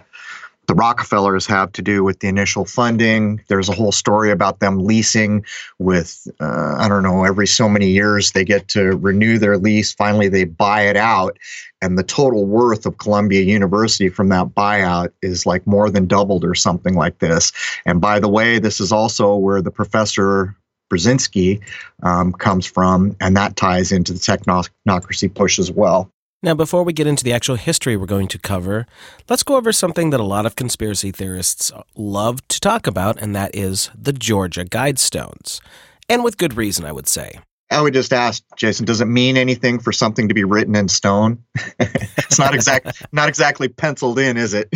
the 0.68 0.74
Rockefellers 0.74 1.46
have 1.46 1.72
to 1.72 1.82
do 1.82 2.04
with 2.04 2.20
the 2.20 2.28
initial 2.28 2.66
funding. 2.66 3.40
There's 3.48 3.70
a 3.70 3.74
whole 3.74 3.90
story 3.90 4.30
about 4.30 4.60
them 4.60 4.84
leasing 4.84 5.44
with, 5.78 6.28
uh, 6.40 6.76
I 6.78 6.88
don't 6.88 7.02
know, 7.02 7.24
every 7.24 7.46
so 7.46 7.70
many 7.70 7.88
years 7.88 8.32
they 8.32 8.44
get 8.44 8.68
to 8.68 8.90
renew 8.98 9.38
their 9.38 9.56
lease. 9.56 9.94
Finally, 9.94 10.28
they 10.28 10.44
buy 10.44 10.82
it 10.82 10.96
out. 10.96 11.38
And 11.80 11.96
the 11.96 12.02
total 12.02 12.44
worth 12.44 12.84
of 12.84 12.98
Columbia 12.98 13.40
University 13.40 14.10
from 14.10 14.28
that 14.28 14.48
buyout 14.48 15.10
is 15.22 15.46
like 15.46 15.66
more 15.66 15.88
than 15.88 16.06
doubled 16.06 16.44
or 16.44 16.54
something 16.54 16.94
like 16.94 17.18
this. 17.18 17.50
And 17.86 17.98
by 17.98 18.20
the 18.20 18.28
way, 18.28 18.58
this 18.58 18.78
is 18.78 18.92
also 18.92 19.36
where 19.36 19.62
the 19.62 19.70
professor 19.70 20.54
Brzezinski 20.92 21.62
um, 22.02 22.32
comes 22.32 22.66
from, 22.66 23.16
and 23.20 23.36
that 23.36 23.56
ties 23.56 23.92
into 23.92 24.12
the 24.12 24.18
technocracy 24.18 25.32
push 25.32 25.58
as 25.58 25.70
well. 25.70 26.10
Now, 26.40 26.54
before 26.54 26.84
we 26.84 26.92
get 26.92 27.08
into 27.08 27.24
the 27.24 27.32
actual 27.32 27.56
history 27.56 27.96
we're 27.96 28.06
going 28.06 28.28
to 28.28 28.38
cover, 28.38 28.86
let's 29.28 29.42
go 29.42 29.56
over 29.56 29.72
something 29.72 30.10
that 30.10 30.20
a 30.20 30.24
lot 30.24 30.46
of 30.46 30.54
conspiracy 30.54 31.10
theorists 31.10 31.72
uh, 31.72 31.82
love 31.96 32.46
to 32.46 32.60
talk 32.60 32.86
about, 32.86 33.20
and 33.20 33.34
that 33.34 33.56
is 33.56 33.90
the 33.92 34.12
Georgia 34.12 34.64
Guidestones. 34.64 35.60
And 36.08 36.22
with 36.22 36.38
good 36.38 36.56
reason, 36.56 36.84
I 36.84 36.92
would 36.92 37.08
say. 37.08 37.40
I 37.72 37.82
would 37.82 37.92
just 37.92 38.12
ask 38.12 38.44
Jason, 38.56 38.86
does 38.86 39.00
it 39.00 39.06
mean 39.06 39.36
anything 39.36 39.80
for 39.80 39.90
something 39.90 40.28
to 40.28 40.34
be 40.34 40.44
written 40.44 40.76
in 40.76 40.86
stone? 40.86 41.42
it's 41.80 42.38
not 42.38 42.54
exact 42.54 43.04
not 43.12 43.28
exactly 43.28 43.66
penciled 43.66 44.20
in, 44.20 44.36
is 44.36 44.54
it? 44.54 44.72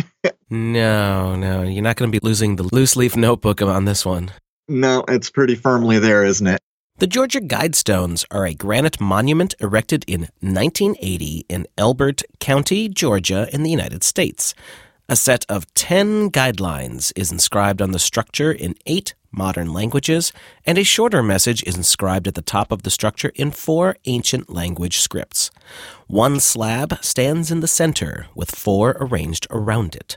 no, 0.49 1.35
no. 1.37 1.63
You're 1.63 1.81
not 1.81 1.95
going 1.95 2.11
to 2.11 2.19
be 2.19 2.23
losing 2.23 2.57
the 2.57 2.63
loose 2.73 2.97
leaf 2.97 3.15
notebook 3.15 3.61
on 3.61 3.85
this 3.85 4.05
one. 4.05 4.31
No, 4.67 5.05
it's 5.07 5.29
pretty 5.29 5.55
firmly 5.55 5.97
there, 5.97 6.25
isn't 6.25 6.45
it? 6.45 6.61
The 6.99 7.07
Georgia 7.07 7.41
Guidestones 7.41 8.23
are 8.29 8.45
a 8.45 8.53
granite 8.53 9.01
monument 9.01 9.55
erected 9.59 10.05
in 10.07 10.29
1980 10.41 11.43
in 11.49 11.65
Elbert 11.75 12.21
County, 12.39 12.87
Georgia, 12.87 13.49
in 13.51 13.63
the 13.63 13.71
United 13.71 14.03
States. 14.03 14.53
A 15.09 15.15
set 15.15 15.43
of 15.49 15.73
10 15.73 16.29
guidelines 16.29 17.11
is 17.15 17.31
inscribed 17.31 17.81
on 17.81 17.93
the 17.93 17.99
structure 17.99 18.51
in 18.51 18.75
eight 18.85 19.15
modern 19.31 19.73
languages, 19.73 20.31
and 20.67 20.77
a 20.77 20.83
shorter 20.83 21.23
message 21.23 21.63
is 21.63 21.75
inscribed 21.75 22.27
at 22.27 22.35
the 22.35 22.43
top 22.43 22.71
of 22.71 22.83
the 22.83 22.91
structure 22.91 23.31
in 23.33 23.49
four 23.49 23.97
ancient 24.05 24.53
language 24.53 24.99
scripts. 24.99 25.49
One 26.05 26.39
slab 26.39 27.03
stands 27.03 27.49
in 27.49 27.61
the 27.61 27.67
center, 27.67 28.27
with 28.35 28.51
four 28.51 28.95
arranged 28.99 29.47
around 29.49 29.95
it. 29.95 30.15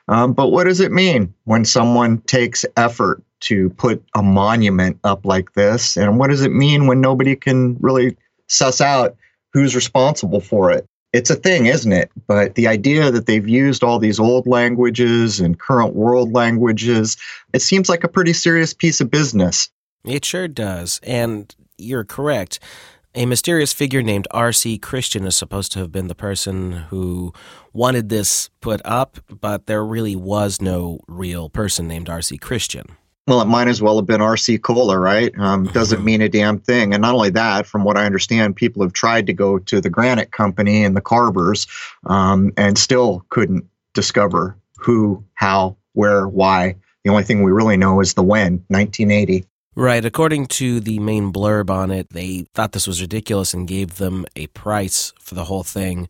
Um, 0.09 0.35
but 0.35 0.49
what 0.49 0.65
does 0.65 0.81
it 0.81 0.93
mean 0.93 1.33
when 1.45 1.65
someone 1.65 2.19
takes 2.23 2.67
effort 2.77 3.23
to 3.41 3.71
put 3.71 4.05
a 4.15 4.23
monument 4.23 4.99
up 5.05 5.25
like 5.25 5.55
this? 5.55 5.97
And 5.97 6.19
what 6.19 6.29
does 6.29 6.43
it 6.43 6.53
mean 6.53 6.87
when 6.87 7.01
nobody 7.01 7.35
can 7.35 7.79
really 7.81 8.15
suss 8.47 8.83
out 8.83 9.17
who's 9.55 9.75
responsible 9.75 10.41
for 10.41 10.71
it? 10.71 10.87
It's 11.13 11.31
a 11.31 11.37
thing, 11.37 11.67
isn't 11.67 11.93
it? 11.93 12.11
But 12.27 12.55
the 12.55 12.69
idea 12.69 13.11
that 13.11 13.27
they've 13.27 13.49
used 13.49 13.85
all 13.85 13.99
these 13.99 14.19
old 14.19 14.47
languages 14.47 15.41
and 15.41 15.59
current 15.59 15.95
world 15.95 16.33
languages, 16.33 17.17
it 17.53 17.63
seems 17.63 17.89
like 17.89 18.05
a 18.05 18.09
pretty 18.09 18.33
serious 18.33 18.73
piece 18.73 19.01
of 19.01 19.11
business. 19.11 19.69
It 20.05 20.25
sure 20.25 20.49
does. 20.49 21.01
And 21.03 21.55
you're 21.77 22.05
correct. 22.05 22.59
A 23.15 23.27
mysterious 23.27 23.75
figure 23.75 24.03
named 24.03 24.27
R.C. 24.31 24.79
Christian 24.79 25.27
is 25.27 25.37
supposed 25.37 25.71
to 25.73 25.81
have 25.81 25.93
been 25.93 26.07
the 26.07 26.15
person 26.15 26.73
who 26.73 27.35
wanted 27.75 28.09
this 28.09 28.49
put 28.63 28.81
up, 28.87 29.19
but 29.29 29.67
there 29.67 29.85
really 29.85 30.17
was 30.17 30.63
no 30.63 31.01
real 31.07 31.51
person 31.51 31.87
named 31.87 32.09
R.C. 32.09 32.39
Christian. 32.39 32.97
Well, 33.27 33.41
it 33.41 33.47
might 33.47 33.69
as 33.69 33.81
well 33.81 33.97
have 33.97 34.07
been 34.07 34.21
RC 34.21 34.63
Cola, 34.63 34.99
right? 34.99 35.33
Um, 35.39 35.65
doesn't 35.73 36.05
mean 36.05 36.21
a 36.21 36.29
damn 36.29 36.59
thing. 36.59 36.93
And 36.93 37.03
not 37.03 37.15
only 37.15 37.31
that, 37.31 37.67
from 37.67 37.85
what 37.85 37.97
I 37.97 38.05
understand, 38.05 38.57
people 38.57 38.83
have 38.83 38.93
tried 38.93 39.27
to 39.27 39.33
go 39.33 39.59
to 39.59 39.81
the 39.81 39.91
Granite 39.91 40.33
Company 40.33 40.85
and 40.85 40.97
the 40.97 41.01
Carvers 41.01 41.67
um, 42.07 42.53
and 42.57 42.77
still 42.77 43.25
couldn't 43.29 43.65
discover 43.95 44.57
who, 44.77 45.25
how, 45.35 45.77
where, 45.93 46.27
why. 46.27 46.77
The 47.05 47.11
only 47.11 47.25
thing 47.25 47.43
we 47.43 47.53
really 47.53 47.77
know 47.77 48.01
is 48.01 48.15
the 48.15 48.23
when, 48.23 48.65
1980. 48.69 49.45
Right. 49.75 50.05
According 50.05 50.47
to 50.47 50.81
the 50.81 50.99
main 50.99 51.33
blurb 51.33 51.71
on 51.71 51.91
it, 51.91 52.11
they 52.11 52.47
thought 52.55 52.73
this 52.73 52.87
was 52.87 53.01
ridiculous 53.01 53.55
and 53.55 53.67
gave 53.67 53.97
them 53.97 54.27
a 54.37 54.49
price 54.49 55.13
for 55.19 55.35
the 55.35 55.45
whole 55.45 55.63
thing 55.63 56.09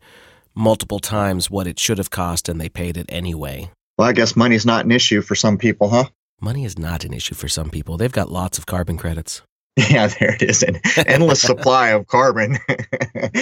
multiple 0.55 0.99
times 0.99 1.49
what 1.49 1.67
it 1.67 1.79
should 1.79 1.97
have 1.97 2.09
cost, 2.09 2.49
and 2.49 2.59
they 2.59 2.69
paid 2.69 2.97
it 2.97 3.05
anyway. 3.09 3.71
Well, 3.97 4.07
I 4.07 4.13
guess 4.13 4.35
money's 4.35 4.65
not 4.65 4.85
an 4.85 4.91
issue 4.91 5.21
for 5.21 5.35
some 5.35 5.57
people, 5.57 5.89
huh? 5.89 6.05
Money 6.43 6.65
is 6.65 6.77
not 6.77 7.05
an 7.05 7.13
issue 7.13 7.35
for 7.35 7.47
some 7.47 7.69
people. 7.69 7.95
They've 7.95 8.11
got 8.11 8.29
lots 8.29 8.57
of 8.57 8.65
carbon 8.65 8.97
credits. 8.97 9.41
Yeah, 9.89 10.07
there 10.07 10.35
it 10.35 10.41
is 10.43 10.61
an 10.61 10.81
endless 11.07 11.41
supply 11.51 11.91
of 11.91 12.05
carbon. 12.07 12.57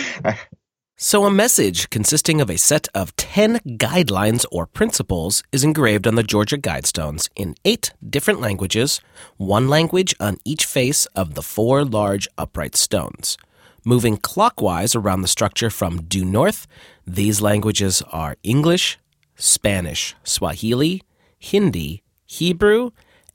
so, 0.98 1.25
a 1.25 1.31
message 1.31 1.89
consisting 1.89 2.39
of 2.39 2.50
a 2.51 2.58
set 2.58 2.88
of 2.93 3.15
10 3.15 3.60
guidelines 3.86 4.46
or 4.51 4.67
principles 4.67 5.43
is 5.51 5.63
engraved 5.63 6.05
on 6.05 6.13
the 6.13 6.22
Georgia 6.22 6.60
Guidestones 6.60 7.27
in 7.36 7.55
eight 7.65 7.91
different 8.08 8.39
languages, 8.39 9.01
one 9.38 9.67
language 9.67 10.13
on 10.20 10.38
each 10.46 10.65
face 10.65 11.08
of 11.08 11.34
the 11.34 11.41
four 11.41 11.84
large 11.84 12.27
upright 12.38 12.75
stones. 12.75 13.36
Moving 13.84 14.15
clockwise 14.15 14.96
around 14.96 15.24
the 15.24 15.27
structure 15.27 15.72
from 15.72 16.03
due 16.03 16.24
north, 16.24 16.67
these 17.05 17.41
languages 17.41 18.03
are 18.12 18.38
English, 18.43 19.00
Spanish, 19.36 20.15
Swahili, 20.24 21.01
Hindi, 21.39 22.03
Hebrew, 22.31 22.91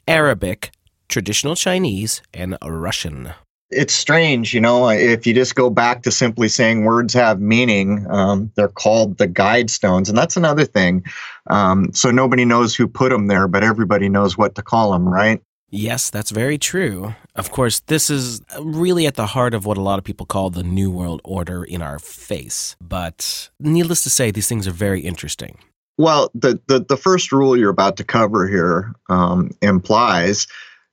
Arabic, 0.08 0.70
traditional 1.10 1.54
Chinese, 1.54 2.22
and 2.32 2.56
Russian. 2.64 3.34
It's 3.68 3.92
strange, 3.92 4.54
you 4.54 4.60
know, 4.62 4.88
if 4.88 5.26
you 5.26 5.34
just 5.34 5.54
go 5.54 5.68
back 5.68 6.02
to 6.04 6.10
simply 6.10 6.48
saying 6.48 6.86
words 6.86 7.12
have 7.12 7.38
meaning, 7.38 8.06
um, 8.08 8.50
they're 8.54 8.68
called 8.68 9.18
the 9.18 9.26
guide 9.26 9.68
stones. 9.68 10.08
And 10.08 10.16
that's 10.16 10.38
another 10.38 10.64
thing. 10.64 11.04
Um, 11.48 11.92
so 11.92 12.10
nobody 12.10 12.46
knows 12.46 12.74
who 12.74 12.88
put 12.88 13.10
them 13.10 13.26
there, 13.26 13.46
but 13.46 13.62
everybody 13.62 14.08
knows 14.08 14.38
what 14.38 14.54
to 14.54 14.62
call 14.62 14.92
them, 14.92 15.06
right? 15.06 15.42
Yes, 15.68 16.08
that's 16.08 16.30
very 16.30 16.56
true. 16.56 17.14
Of 17.34 17.50
course, 17.50 17.80
this 17.80 18.08
is 18.08 18.40
really 18.58 19.06
at 19.06 19.16
the 19.16 19.26
heart 19.26 19.52
of 19.52 19.66
what 19.66 19.76
a 19.76 19.82
lot 19.82 19.98
of 19.98 20.04
people 20.04 20.24
call 20.24 20.48
the 20.48 20.62
New 20.62 20.90
World 20.90 21.20
Order 21.22 21.62
in 21.62 21.82
our 21.82 21.98
face. 21.98 22.76
But 22.80 23.50
needless 23.60 24.02
to 24.04 24.10
say, 24.10 24.30
these 24.30 24.48
things 24.48 24.66
are 24.66 24.72
very 24.72 25.02
interesting. 25.02 25.58
Well, 25.98 26.30
the, 26.34 26.60
the, 26.66 26.80
the 26.80 26.96
first 26.96 27.32
rule 27.32 27.56
you're 27.56 27.70
about 27.70 27.96
to 27.96 28.04
cover 28.04 28.46
here 28.46 28.94
um, 29.08 29.50
implies 29.62 30.46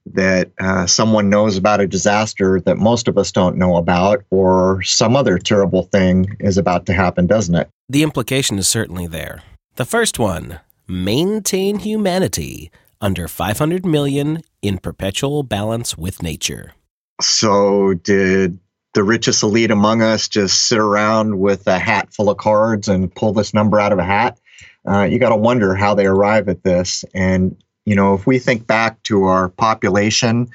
that 0.05 0.51
uh, 0.60 0.86
someone 0.86 1.29
knows 1.29 1.57
about 1.57 1.81
a 1.81 1.88
disaster 1.88 2.60
that 2.62 2.77
most 2.77 3.07
of 3.07 3.17
us 3.17 3.31
don't 3.31 3.57
know 3.57 3.77
about, 3.77 4.24
or 4.31 4.81
some 4.83 5.15
other 5.15 5.38
terrible 5.38 5.83
thing 5.83 6.36
is 6.39 6.57
about 6.57 6.86
to 6.86 6.93
happen, 6.93 7.25
doesn't 7.25 7.55
it? 7.55 7.69
The 7.89 8.03
implication 8.03 8.57
is 8.60 8.67
certainly 8.67 9.07
there. 9.07 9.43
The 9.75 9.86
first 9.86 10.19
one 10.19 10.60
maintain 10.88 11.79
humanity 11.79 12.69
under 13.00 13.27
500 13.27 13.86
million 13.86 14.41
in 14.62 14.77
perpetual 14.77 15.43
balance 15.43 15.98
with 15.98 16.22
nature. 16.22 16.74
So, 17.22 17.93
did 17.93 18.60
the 18.93 19.03
richest 19.03 19.43
elite 19.43 19.72
among 19.72 20.01
us 20.01 20.27
just 20.27 20.67
sit 20.67 20.77
around 20.77 21.39
with 21.39 21.67
a 21.67 21.79
hat 21.79 22.13
full 22.13 22.29
of 22.29 22.38
cards 22.38 22.88
and 22.88 23.13
pull 23.13 23.33
this 23.33 23.53
number 23.53 23.79
out 23.79 23.91
of 23.91 24.00
a 24.00 24.03
hat? 24.03 24.39
Uh, 24.88 25.04
you 25.04 25.20
got 25.20 25.30
to 25.30 25.36
wonder 25.36 25.75
how 25.75 25.94
they 25.94 26.06
arrive 26.06 26.50
at 26.50 26.63
this. 26.63 27.06
And, 27.13 27.56
you 27.86 27.96
know, 27.96 28.13
if 28.13 28.28
we 28.28 28.40
think 28.40 28.68
back 28.68 29.02
to 29.04 29.24
our 29.25 29.50
population 29.50 30.50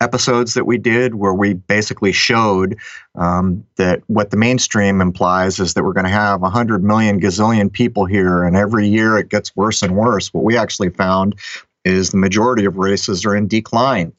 episodes 0.00 0.54
that 0.54 0.66
we 0.66 0.78
did, 0.78 1.14
where 1.14 1.32
we 1.34 1.54
basically 1.54 2.12
showed 2.12 2.76
um, 3.14 3.64
that 3.76 4.02
what 4.08 4.30
the 4.30 4.36
mainstream 4.36 5.00
implies 5.00 5.60
is 5.60 5.74
that 5.74 5.84
we're 5.84 5.92
going 5.92 6.04
to 6.04 6.10
have 6.10 6.40
100 6.40 6.82
million 6.82 7.20
gazillion 7.20 7.72
people 7.72 8.04
here, 8.04 8.42
and 8.42 8.56
every 8.56 8.88
year 8.88 9.16
it 9.16 9.28
gets 9.28 9.54
worse 9.54 9.82
and 9.82 9.96
worse. 9.96 10.34
What 10.34 10.44
we 10.44 10.56
actually 10.56 10.90
found 10.90 11.36
is 11.84 12.10
the 12.10 12.16
majority 12.16 12.64
of 12.64 12.76
races 12.76 13.24
are 13.24 13.36
in 13.36 13.46
decline. 13.46 14.12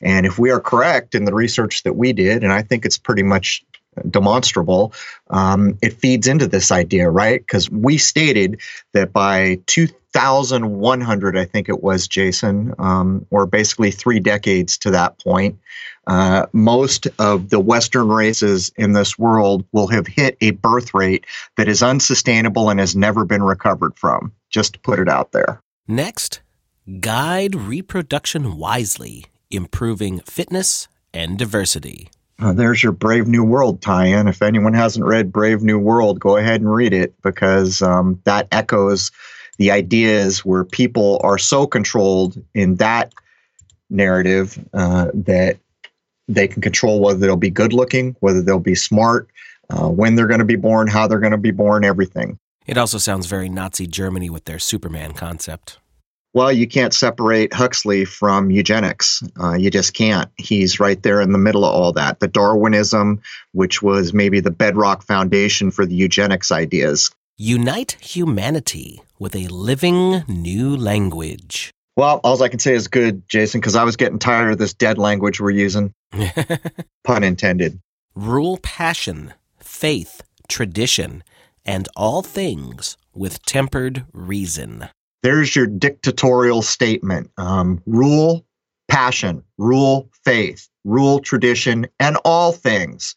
And 0.00 0.26
if 0.26 0.38
we 0.38 0.50
are 0.50 0.60
correct 0.60 1.14
in 1.14 1.24
the 1.24 1.34
research 1.34 1.82
that 1.82 1.96
we 1.96 2.12
did, 2.12 2.44
and 2.44 2.52
I 2.52 2.62
think 2.62 2.84
it's 2.84 2.98
pretty 2.98 3.22
much 3.22 3.64
demonstrable, 4.08 4.92
um, 5.30 5.78
it 5.82 5.94
feeds 5.94 6.26
into 6.26 6.46
this 6.46 6.70
idea, 6.70 7.10
right? 7.10 7.40
Because 7.40 7.70
we 7.70 7.98
stated 7.98 8.60
that 8.92 9.12
by 9.12 9.60
2100, 9.66 11.36
I 11.36 11.44
think 11.44 11.68
it 11.68 11.82
was, 11.82 12.08
Jason, 12.08 12.74
um, 12.78 13.26
or 13.30 13.46
basically 13.46 13.90
three 13.90 14.20
decades 14.20 14.78
to 14.78 14.90
that 14.90 15.18
point, 15.22 15.58
uh, 16.06 16.46
most 16.52 17.06
of 17.18 17.50
the 17.50 17.60
Western 17.60 18.08
races 18.08 18.72
in 18.76 18.94
this 18.94 19.18
world 19.18 19.64
will 19.72 19.88
have 19.88 20.06
hit 20.06 20.36
a 20.40 20.52
birth 20.52 20.94
rate 20.94 21.26
that 21.56 21.68
is 21.68 21.82
unsustainable 21.82 22.70
and 22.70 22.80
has 22.80 22.96
never 22.96 23.24
been 23.24 23.42
recovered 23.42 23.96
from, 23.96 24.32
just 24.48 24.72
to 24.72 24.78
put 24.80 24.98
it 24.98 25.08
out 25.08 25.32
there. 25.32 25.60
Next, 25.86 26.40
guide 27.00 27.54
reproduction 27.54 28.56
wisely, 28.56 29.26
improving 29.50 30.20
fitness 30.20 30.88
and 31.12 31.38
diversity. 31.38 32.10
Uh, 32.40 32.52
there's 32.52 32.82
your 32.82 32.92
Brave 32.92 33.26
New 33.26 33.42
World 33.42 33.82
tie 33.82 34.06
in. 34.06 34.28
If 34.28 34.42
anyone 34.42 34.74
hasn't 34.74 35.04
read 35.04 35.32
Brave 35.32 35.62
New 35.62 35.78
World, 35.78 36.20
go 36.20 36.36
ahead 36.36 36.60
and 36.60 36.72
read 36.72 36.92
it 36.92 37.14
because 37.22 37.82
um, 37.82 38.20
that 38.24 38.46
echoes 38.52 39.10
the 39.56 39.72
ideas 39.72 40.44
where 40.44 40.64
people 40.64 41.20
are 41.24 41.38
so 41.38 41.66
controlled 41.66 42.42
in 42.54 42.76
that 42.76 43.12
narrative 43.90 44.64
uh, 44.72 45.10
that 45.14 45.58
they 46.28 46.46
can 46.46 46.62
control 46.62 47.00
whether 47.00 47.18
they'll 47.18 47.36
be 47.36 47.50
good 47.50 47.72
looking, 47.72 48.14
whether 48.20 48.40
they'll 48.40 48.60
be 48.60 48.74
smart, 48.74 49.28
uh, 49.70 49.88
when 49.88 50.14
they're 50.14 50.28
going 50.28 50.38
to 50.38 50.44
be 50.44 50.56
born, 50.56 50.86
how 50.86 51.08
they're 51.08 51.18
going 51.18 51.32
to 51.32 51.38
be 51.38 51.50
born, 51.50 51.84
everything. 51.84 52.38
It 52.66 52.78
also 52.78 52.98
sounds 52.98 53.26
very 53.26 53.48
Nazi 53.48 53.86
Germany 53.86 54.30
with 54.30 54.44
their 54.44 54.58
Superman 54.58 55.12
concept. 55.12 55.78
Well, 56.34 56.52
you 56.52 56.68
can't 56.68 56.92
separate 56.92 57.54
Huxley 57.54 58.04
from 58.04 58.50
eugenics. 58.50 59.22
Uh, 59.40 59.54
you 59.54 59.70
just 59.70 59.94
can't. 59.94 60.30
He's 60.36 60.78
right 60.78 61.02
there 61.02 61.20
in 61.20 61.32
the 61.32 61.38
middle 61.38 61.64
of 61.64 61.74
all 61.74 61.92
that. 61.94 62.20
The 62.20 62.28
Darwinism, 62.28 63.22
which 63.52 63.80
was 63.82 64.12
maybe 64.12 64.40
the 64.40 64.50
bedrock 64.50 65.02
foundation 65.02 65.70
for 65.70 65.86
the 65.86 65.94
eugenics 65.94 66.52
ideas. 66.52 67.10
Unite 67.38 67.96
humanity 68.00 69.00
with 69.18 69.34
a 69.34 69.48
living 69.48 70.24
new 70.28 70.76
language. 70.76 71.70
Well, 71.96 72.20
all 72.22 72.40
I 72.42 72.48
can 72.48 72.58
say 72.58 72.74
is 72.74 72.88
good, 72.88 73.26
Jason, 73.28 73.60
because 73.60 73.74
I 73.74 73.84
was 73.84 73.96
getting 73.96 74.18
tired 74.18 74.52
of 74.52 74.58
this 74.58 74.74
dead 74.74 74.98
language 74.98 75.40
we're 75.40 75.50
using. 75.50 75.92
Pun 77.04 77.24
intended. 77.24 77.80
Rule 78.14 78.58
passion, 78.62 79.34
faith, 79.58 80.22
tradition, 80.48 81.24
and 81.64 81.88
all 81.96 82.22
things 82.22 82.96
with 83.14 83.44
tempered 83.44 84.04
reason 84.12 84.88
there's 85.22 85.54
your 85.54 85.66
dictatorial 85.66 86.62
statement. 86.62 87.30
Um, 87.36 87.82
rule 87.86 88.44
passion, 88.88 89.42
rule 89.58 90.10
faith, 90.24 90.68
rule 90.84 91.20
tradition, 91.20 91.86
and 92.00 92.16
all 92.24 92.52
things. 92.52 93.14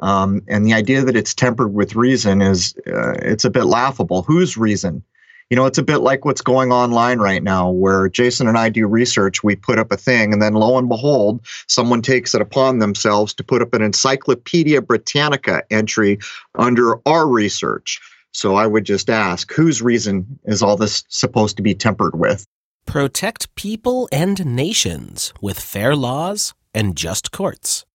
Um, 0.00 0.42
and 0.48 0.66
the 0.66 0.74
idea 0.74 1.02
that 1.02 1.16
it's 1.16 1.34
tempered 1.34 1.72
with 1.72 1.96
reason 1.96 2.42
is 2.42 2.74
uh, 2.86 3.12
it's 3.22 3.44
a 3.44 3.50
bit 3.50 3.64
laughable. 3.64 4.22
Whose 4.22 4.56
reason? 4.56 5.02
You 5.50 5.56
know, 5.56 5.66
it's 5.66 5.78
a 5.78 5.82
bit 5.82 5.98
like 5.98 6.24
what's 6.24 6.40
going 6.40 6.72
online 6.72 7.18
right 7.18 7.42
now, 7.42 7.70
where 7.70 8.08
Jason 8.08 8.48
and 8.48 8.58
I 8.58 8.70
do 8.70 8.86
research. 8.86 9.44
We 9.44 9.56
put 9.56 9.78
up 9.78 9.92
a 9.92 9.96
thing, 9.96 10.32
and 10.32 10.42
then 10.42 10.54
lo 10.54 10.78
and 10.78 10.88
behold, 10.88 11.46
someone 11.68 12.02
takes 12.02 12.34
it 12.34 12.40
upon 12.40 12.78
themselves 12.78 13.34
to 13.34 13.44
put 13.44 13.62
up 13.62 13.74
an 13.74 13.82
Encyclopedia 13.82 14.80
Britannica 14.80 15.62
entry 15.70 16.18
under 16.56 16.98
our 17.06 17.28
research. 17.28 18.00
So 18.34 18.56
I 18.56 18.66
would 18.66 18.84
just 18.84 19.08
ask, 19.08 19.52
whose 19.52 19.80
reason 19.80 20.40
is 20.44 20.60
all 20.60 20.76
this 20.76 21.04
supposed 21.08 21.56
to 21.56 21.62
be 21.62 21.72
tempered 21.72 22.18
with? 22.18 22.44
Protect 22.84 23.54
people 23.54 24.08
and 24.10 24.44
nations 24.44 25.32
with 25.40 25.58
fair 25.58 25.94
laws 25.94 26.52
and 26.74 26.96
just 26.96 27.30
courts. 27.30 27.86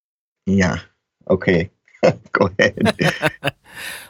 Yeah. 0.45 0.79
Okay. 1.29 1.69
Go 2.31 2.49
ahead. 2.57 2.95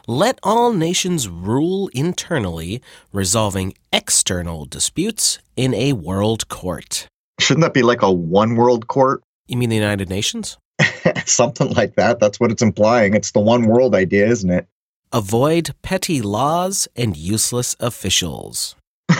Let 0.06 0.38
all 0.44 0.72
nations 0.72 1.28
rule 1.28 1.90
internally, 1.92 2.80
resolving 3.12 3.74
external 3.92 4.64
disputes 4.66 5.40
in 5.56 5.74
a 5.74 5.94
world 5.94 6.48
court. 6.48 7.08
Shouldn't 7.40 7.64
that 7.64 7.74
be 7.74 7.82
like 7.82 8.02
a 8.02 8.12
one 8.12 8.54
world 8.54 8.86
court? 8.86 9.22
You 9.48 9.56
mean 9.56 9.68
the 9.68 9.76
United 9.76 10.08
Nations? 10.08 10.58
Something 11.26 11.72
like 11.72 11.96
that. 11.96 12.20
That's 12.20 12.38
what 12.38 12.52
it's 12.52 12.62
implying. 12.62 13.14
It's 13.14 13.32
the 13.32 13.40
one 13.40 13.66
world 13.66 13.96
idea, 13.96 14.28
isn't 14.28 14.50
it? 14.50 14.68
Avoid 15.12 15.74
petty 15.82 16.22
laws 16.22 16.86
and 16.94 17.16
useless 17.16 17.74
officials. 17.80 18.76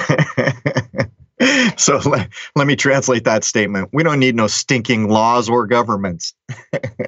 so 1.77 1.99
let, 2.07 2.29
let 2.55 2.69
me 2.69 2.77
translate 2.77 3.25
that 3.25 3.43
statement. 3.43 3.89
We 3.93 4.05
don't 4.05 4.21
need 4.21 4.37
no 4.37 4.47
stinking 4.47 5.09
laws 5.09 5.49
or 5.49 5.67
governments. 5.67 6.33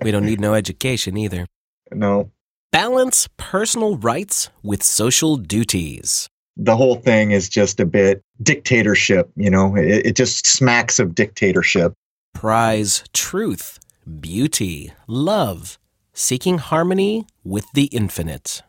we 0.02 0.10
don't 0.10 0.26
need 0.26 0.40
no 0.40 0.54
education 0.62 1.16
either. 1.16 1.46
No. 1.92 2.32
Balance 2.72 3.28
personal 3.36 3.98
rights 3.98 4.50
with 4.64 4.82
social 4.82 5.36
duties. 5.36 6.28
The 6.56 6.76
whole 6.76 6.96
thing 6.96 7.30
is 7.30 7.48
just 7.48 7.78
a 7.78 7.86
bit 7.86 8.20
dictatorship, 8.42 9.30
you 9.36 9.48
know, 9.48 9.76
it, 9.76 10.06
it 10.06 10.16
just 10.16 10.44
smacks 10.44 10.98
of 10.98 11.14
dictatorship. 11.14 11.92
Prize 12.34 13.04
truth, 13.12 13.78
beauty, 14.20 14.92
love, 15.06 15.78
seeking 16.12 16.58
harmony 16.58 17.26
with 17.44 17.64
the 17.74 17.84
infinite. 17.84 18.62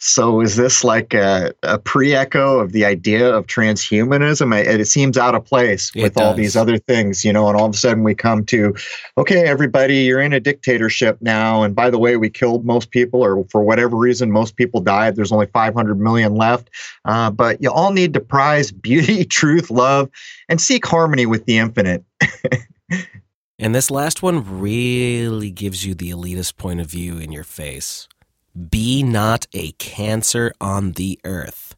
So 0.00 0.40
is 0.40 0.54
this 0.54 0.84
like 0.84 1.12
a, 1.12 1.52
a 1.64 1.76
pre-echo 1.76 2.60
of 2.60 2.70
the 2.70 2.84
idea 2.84 3.34
of 3.34 3.48
transhumanism? 3.48 4.56
It, 4.56 4.80
it 4.80 4.84
seems 4.84 5.18
out 5.18 5.34
of 5.34 5.44
place 5.44 5.92
with 5.92 6.16
all 6.16 6.34
these 6.34 6.56
other 6.56 6.78
things, 6.78 7.24
you 7.24 7.32
know, 7.32 7.48
and 7.48 7.56
all 7.56 7.66
of 7.66 7.74
a 7.74 7.76
sudden 7.76 8.04
we 8.04 8.14
come 8.14 8.44
to, 8.46 8.76
okay, 9.16 9.48
everybody, 9.48 9.96
you're 9.98 10.20
in 10.20 10.32
a 10.32 10.38
dictatorship 10.38 11.18
now. 11.20 11.64
And 11.64 11.74
by 11.74 11.90
the 11.90 11.98
way, 11.98 12.16
we 12.16 12.30
killed 12.30 12.64
most 12.64 12.92
people, 12.92 13.24
or 13.24 13.44
for 13.50 13.60
whatever 13.62 13.96
reason, 13.96 14.30
most 14.30 14.54
people 14.54 14.80
died. 14.80 15.16
There's 15.16 15.32
only 15.32 15.46
500 15.46 15.98
million 15.98 16.36
left. 16.36 16.70
Uh, 17.04 17.32
but 17.32 17.60
you 17.60 17.70
all 17.70 17.92
need 17.92 18.14
to 18.14 18.20
prize 18.20 18.70
beauty, 18.88 19.24
truth, 19.24 19.68
love, 19.68 20.10
and 20.48 20.60
seek 20.60 20.86
harmony 20.86 21.26
with 21.26 21.44
the 21.44 21.58
infinite. 21.58 22.04
and 23.58 23.74
this 23.74 23.90
last 23.90 24.22
one 24.22 24.60
really 24.60 25.50
gives 25.50 25.84
you 25.84 25.96
the 25.96 26.10
elitist 26.10 26.56
point 26.56 26.80
of 26.80 26.86
view 26.86 27.18
in 27.18 27.32
your 27.32 27.44
face. 27.44 28.06
Be 28.58 29.04
not 29.04 29.46
a 29.52 29.70
cancer 29.72 30.52
on 30.60 30.92
the 30.92 31.20
earth. 31.22 31.76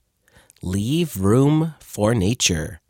Leave 0.63 1.19
room 1.19 1.75
for 1.79 2.15
nature. 2.15 2.81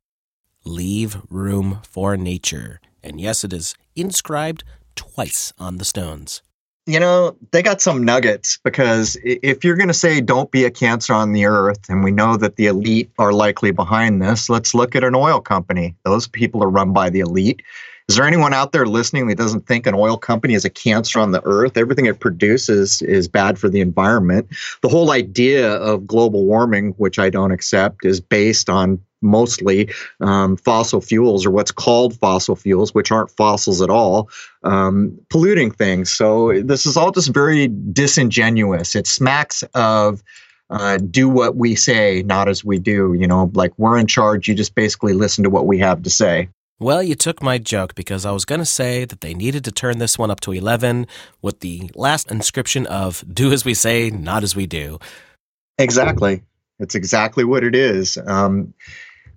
Leave 0.65 1.17
room 1.29 1.81
for 1.83 2.17
nature. 2.17 2.81
And 3.03 3.21
yes, 3.21 3.43
it 3.43 3.53
is 3.53 3.75
inscribed 3.97 4.63
twice 4.95 5.53
on 5.59 5.79
the 5.79 5.85
stones. 5.85 6.41
You 6.87 7.01
know, 7.01 7.37
they 7.51 7.63
got 7.63 7.81
some 7.81 8.05
nuggets 8.05 8.61
because 8.63 9.17
if 9.25 9.65
you're 9.65 9.77
going 9.77 9.89
to 9.89 9.95
say 9.95 10.21
don't 10.21 10.53
be 10.53 10.65
a 10.65 10.71
cancer 10.71 11.13
on 11.13 11.33
the 11.33 11.47
earth, 11.47 11.89
and 11.89 12.05
we 12.05 12.13
know 12.13 12.37
that 12.37 12.55
the 12.55 12.67
elite 12.67 13.11
are 13.19 13.33
likely 13.33 13.73
behind 13.73 14.23
this, 14.23 14.49
let's 14.49 14.73
look 14.73 14.95
at 14.95 15.03
an 15.03 15.17
oil 15.17 15.41
company. 15.41 15.97
Those 16.05 16.29
people 16.29 16.63
are 16.63 16.71
run 16.71 16.93
by 16.93 17.11
the 17.11 17.21
elite. 17.21 17.63
Is 18.09 18.17
there 18.17 18.27
anyone 18.27 18.53
out 18.53 18.73
there 18.73 18.87
listening 18.87 19.29
that 19.29 19.39
doesn't 19.39 19.67
think 19.67 19.87
an 19.87 19.95
oil 19.95 20.17
company 20.17 20.55
is 20.55 20.65
a 20.65 20.71
cancer 20.71 21.21
on 21.21 21.31
the 21.31 21.43
earth? 21.45 21.77
Everything 21.77 22.07
it 22.07 22.21
produces 22.21 23.03
is 23.03 23.29
bad 23.29 23.59
for 23.59 23.69
the 23.69 23.81
environment. 23.81 24.49
The 24.83 24.89
whole 24.89 25.13
idea 25.13 25.75
of 25.75 26.07
global 26.07 26.45
warming, 26.45 26.91
which 26.97 27.19
I 27.19 27.31
don't 27.31 27.53
accept, 27.53 28.05
is 28.05 28.21
based 28.21 28.69
on 28.69 29.01
mostly 29.23 29.91
um, 30.21 30.57
fossil 30.57 31.01
fuels 31.01 31.45
or 31.45 31.51
what's 31.51 31.71
called 31.71 32.19
fossil 32.19 32.57
fuels, 32.57 32.95
which 32.95 33.13
aren't 33.13 33.31
fossils 33.31 33.83
at 33.83 33.91
all, 33.91 34.29
um, 34.65 35.19
polluting 35.29 35.71
things. 35.71 36.11
So 36.13 36.61
this 36.63 36.87
is 36.87 36.97
all 36.97 37.13
just 37.13 37.33
very 37.33 37.69
disingenuous. 37.93 38.95
It 38.95 39.07
smacks 39.07 39.63
of 39.75 40.23
uh, 40.71 40.99
do 40.99 41.29
what 41.29 41.57
we 41.57 41.75
say, 41.75 42.23
not 42.23 42.49
as 42.49 42.65
we 42.65 42.79
do. 42.79 43.15
You 43.15 43.27
know, 43.27 43.51
like 43.55 43.73
we're 43.77 43.99
in 43.99 44.07
charge. 44.07 44.49
You 44.49 44.55
just 44.55 44.75
basically 44.75 45.13
listen 45.13 45.45
to 45.45 45.51
what 45.51 45.67
we 45.67 45.79
have 45.79 46.03
to 46.03 46.11
say. 46.11 46.49
Well, 46.81 47.03
you 47.03 47.15
took 47.15 47.43
my 47.43 47.59
joke 47.59 47.95
because 47.95 48.25
I 48.25 48.31
was 48.31 48.47
going 48.47 48.61
to 48.61 48.65
say 48.65 49.05
that 49.05 49.21
they 49.21 49.35
needed 49.35 49.65
to 49.65 49.71
turn 49.71 49.99
this 49.99 50.19
one 50.19 50.31
up 50.31 50.41
to 50.41 50.53
11 50.53 51.07
with 51.43 51.61
the 51.61 51.91
last 51.95 52.31
inscription 52.31 52.87
of 52.87 53.23
do 53.31 53.53
as 53.53 53.67
we 53.67 53.75
say, 53.75 54.09
not 54.09 54.43
as 54.43 54.57
we 54.57 54.67
do. 54.67 54.99
Exactly. 55.77 56.43
It's 56.79 56.95
exactly 56.95 57.45
what 57.45 57.65
it 57.65 57.75
is. 57.75 58.17
Um, 58.27 58.73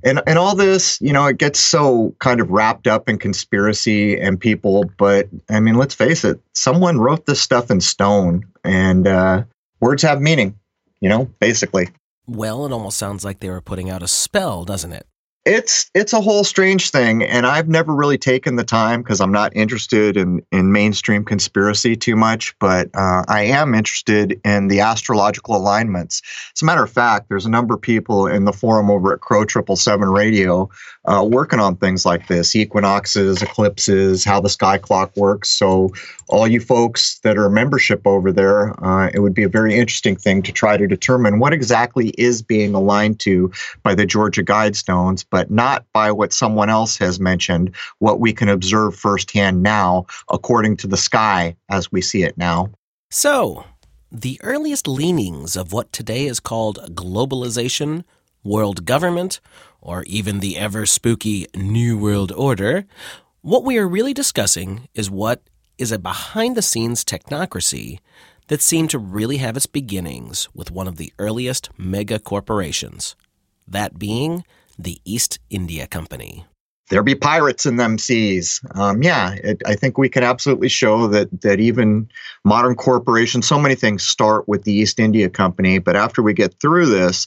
and, 0.05 0.21
and 0.25 0.39
all 0.39 0.55
this, 0.55 1.01
you 1.01 1.11
know, 1.11 1.25
it 1.25 1.37
gets 1.37 1.59
so 1.59 2.15
kind 2.19 2.39
of 2.39 2.49
wrapped 2.49 2.87
up 2.87 3.09
in 3.09 3.17
conspiracy 3.17 4.17
and 4.17 4.39
people. 4.39 4.89
But 4.97 5.27
I 5.49 5.59
mean, 5.59 5.75
let's 5.75 5.95
face 5.95 6.23
it, 6.23 6.39
someone 6.53 6.97
wrote 6.97 7.25
this 7.25 7.41
stuff 7.41 7.69
in 7.69 7.81
stone 7.81 8.45
and 8.63 9.05
uh, 9.05 9.43
words 9.81 10.01
have 10.03 10.21
meaning, 10.21 10.57
you 11.01 11.09
know, 11.09 11.25
basically. 11.41 11.89
Well, 12.25 12.65
it 12.65 12.71
almost 12.71 12.97
sounds 12.97 13.25
like 13.25 13.41
they 13.41 13.49
were 13.49 13.59
putting 13.59 13.89
out 13.89 14.01
a 14.01 14.07
spell, 14.07 14.63
doesn't 14.63 14.93
it? 14.93 15.05
It's 15.45 15.91
it's 15.93 16.13
a 16.13 16.21
whole 16.21 16.45
strange 16.45 16.89
thing, 16.89 17.21
and 17.21 17.45
I've 17.45 17.67
never 17.67 17.93
really 17.93 18.17
taken 18.17 18.55
the 18.55 18.63
time 18.63 19.01
because 19.01 19.19
I'm 19.19 19.31
not 19.31 19.53
interested 19.53 20.15
in 20.15 20.41
in 20.53 20.71
mainstream 20.71 21.25
conspiracy 21.25 21.97
too 21.97 22.15
much. 22.15 22.57
But 22.59 22.89
uh, 22.93 23.25
I 23.27 23.43
am 23.43 23.75
interested 23.75 24.39
in 24.45 24.69
the 24.69 24.79
astrological 24.79 25.57
alignments. 25.57 26.21
As 26.55 26.61
a 26.61 26.65
matter 26.65 26.81
of 26.81 26.89
fact, 26.89 27.27
there's 27.27 27.45
a 27.45 27.49
number 27.49 27.73
of 27.73 27.81
people 27.81 28.25
in 28.25 28.45
the 28.45 28.53
forum 28.53 28.89
over 28.89 29.13
at 29.13 29.19
Crow 29.19 29.43
Triple 29.43 29.75
Seven 29.75 30.07
Radio 30.07 30.69
uh, 31.03 31.27
working 31.29 31.59
on 31.59 31.75
things 31.75 32.05
like 32.05 32.27
this: 32.27 32.55
equinoxes, 32.55 33.41
eclipses, 33.41 34.23
how 34.23 34.39
the 34.39 34.49
sky 34.49 34.77
clock 34.77 35.13
works. 35.17 35.49
So, 35.49 35.89
all 36.29 36.47
you 36.47 36.61
folks 36.61 37.19
that 37.19 37.37
are 37.37 37.49
membership 37.49 38.07
over 38.07 38.31
there, 38.31 38.81
uh, 38.81 39.09
it 39.13 39.19
would 39.19 39.33
be 39.33 39.43
a 39.43 39.49
very 39.49 39.75
interesting 39.75 40.15
thing 40.15 40.41
to 40.43 40.53
try 40.53 40.77
to 40.77 40.87
determine 40.87 41.39
what 41.39 41.51
exactly 41.51 42.09
is 42.17 42.41
being 42.41 42.73
aligned 42.73 43.19
to 43.19 43.51
by 43.83 43.93
the 43.93 44.05
Georgia 44.05 44.41
Guidestones 44.41 45.25
but 45.33 45.49
not 45.49 45.83
by 45.93 46.11
what 46.11 46.31
someone 46.31 46.69
else 46.69 46.95
has 46.95 47.19
mentioned, 47.19 47.71
what 47.97 48.19
we 48.19 48.31
can 48.31 48.49
observe 48.49 48.95
firsthand 48.95 49.63
now, 49.63 50.05
according 50.29 50.77
to 50.77 50.85
the 50.85 50.95
sky 50.95 51.55
as 51.69 51.91
we 51.91 52.01
see 52.01 52.21
it 52.21 52.37
now. 52.37 52.69
So, 53.09 53.65
the 54.11 54.39
earliest 54.43 54.87
leanings 54.87 55.55
of 55.55 55.73
what 55.73 55.91
today 55.91 56.27
is 56.27 56.39
called 56.39 56.95
globalization, 56.95 58.03
world 58.43 58.85
government, 58.85 59.41
or 59.81 60.03
even 60.03 60.39
the 60.39 60.55
ever 60.55 60.85
spooky 60.85 61.47
New 61.55 61.97
World 61.97 62.31
Order, 62.31 62.85
what 63.41 63.63
we 63.63 63.79
are 63.79 63.87
really 63.87 64.13
discussing 64.13 64.87
is 64.93 65.09
what 65.09 65.41
is 65.79 65.91
a 65.91 65.97
behind 65.97 66.55
the 66.55 66.61
scenes 66.61 67.03
technocracy 67.03 67.97
that 68.49 68.61
seemed 68.61 68.91
to 68.91 68.99
really 68.99 69.37
have 69.37 69.57
its 69.57 69.65
beginnings 69.65 70.47
with 70.53 70.69
one 70.69 70.87
of 70.87 70.97
the 70.97 71.11
earliest 71.17 71.71
mega 71.75 72.19
corporations, 72.19 73.15
that 73.67 73.97
being 73.97 74.43
the 74.77 74.99
East 75.05 75.39
India 75.49 75.87
Company. 75.87 76.45
There 76.89 77.01
be 77.01 77.15
pirates 77.15 77.65
in 77.65 77.77
them 77.77 77.97
seas. 77.97 78.59
Um, 78.75 79.01
yeah, 79.01 79.33
it, 79.35 79.61
I 79.65 79.75
think 79.75 79.97
we 79.97 80.09
can 80.09 80.23
absolutely 80.23 80.69
show 80.69 81.07
that 81.07 81.41
that 81.41 81.59
even 81.59 82.09
modern 82.43 82.75
corporations, 82.75 83.47
so 83.47 83.57
many 83.57 83.75
things 83.75 84.03
start 84.03 84.47
with 84.47 84.63
the 84.63 84.73
East 84.73 84.99
India 84.99 85.29
Company. 85.29 85.79
But 85.79 85.95
after 85.95 86.21
we 86.21 86.33
get 86.33 86.59
through 86.59 86.87
this, 86.87 87.25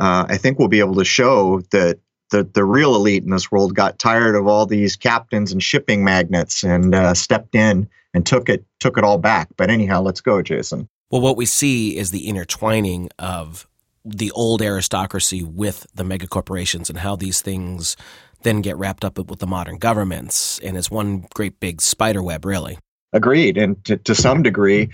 uh, 0.00 0.26
I 0.28 0.36
think 0.38 0.58
we'll 0.58 0.68
be 0.68 0.80
able 0.80 0.96
to 0.96 1.04
show 1.04 1.60
that 1.70 1.98
the, 2.30 2.44
the 2.44 2.64
real 2.64 2.96
elite 2.96 3.22
in 3.22 3.30
this 3.30 3.52
world 3.52 3.74
got 3.74 3.98
tired 3.98 4.34
of 4.34 4.46
all 4.46 4.66
these 4.66 4.96
captains 4.96 5.52
and 5.52 5.62
shipping 5.62 6.02
magnates 6.02 6.64
and 6.64 6.94
uh, 6.94 7.14
stepped 7.14 7.54
in 7.54 7.88
and 8.14 8.26
took 8.26 8.48
it 8.48 8.64
took 8.80 8.96
it 8.98 9.04
all 9.04 9.18
back. 9.18 9.48
But 9.56 9.70
anyhow, 9.70 10.00
let's 10.02 10.20
go, 10.20 10.42
Jason. 10.42 10.88
Well, 11.10 11.20
what 11.20 11.36
we 11.36 11.46
see 11.46 11.96
is 11.96 12.10
the 12.10 12.26
intertwining 12.26 13.10
of 13.18 13.68
the 14.04 14.30
old 14.32 14.60
aristocracy 14.62 15.42
with 15.42 15.86
the 15.94 16.04
mega 16.04 16.26
corporations 16.26 16.90
and 16.90 16.98
how 16.98 17.16
these 17.16 17.40
things 17.40 17.96
then 18.42 18.60
get 18.60 18.76
wrapped 18.76 19.04
up 19.04 19.18
with 19.18 19.38
the 19.38 19.46
modern 19.46 19.78
governments. 19.78 20.58
And 20.60 20.76
it's 20.76 20.90
one 20.90 21.26
great 21.34 21.58
big 21.60 21.80
spider 21.80 22.22
web, 22.22 22.44
really. 22.44 22.78
Agreed. 23.14 23.56
And 23.56 23.82
to, 23.84 23.96
to 23.98 24.14
some 24.14 24.42
degree, 24.42 24.90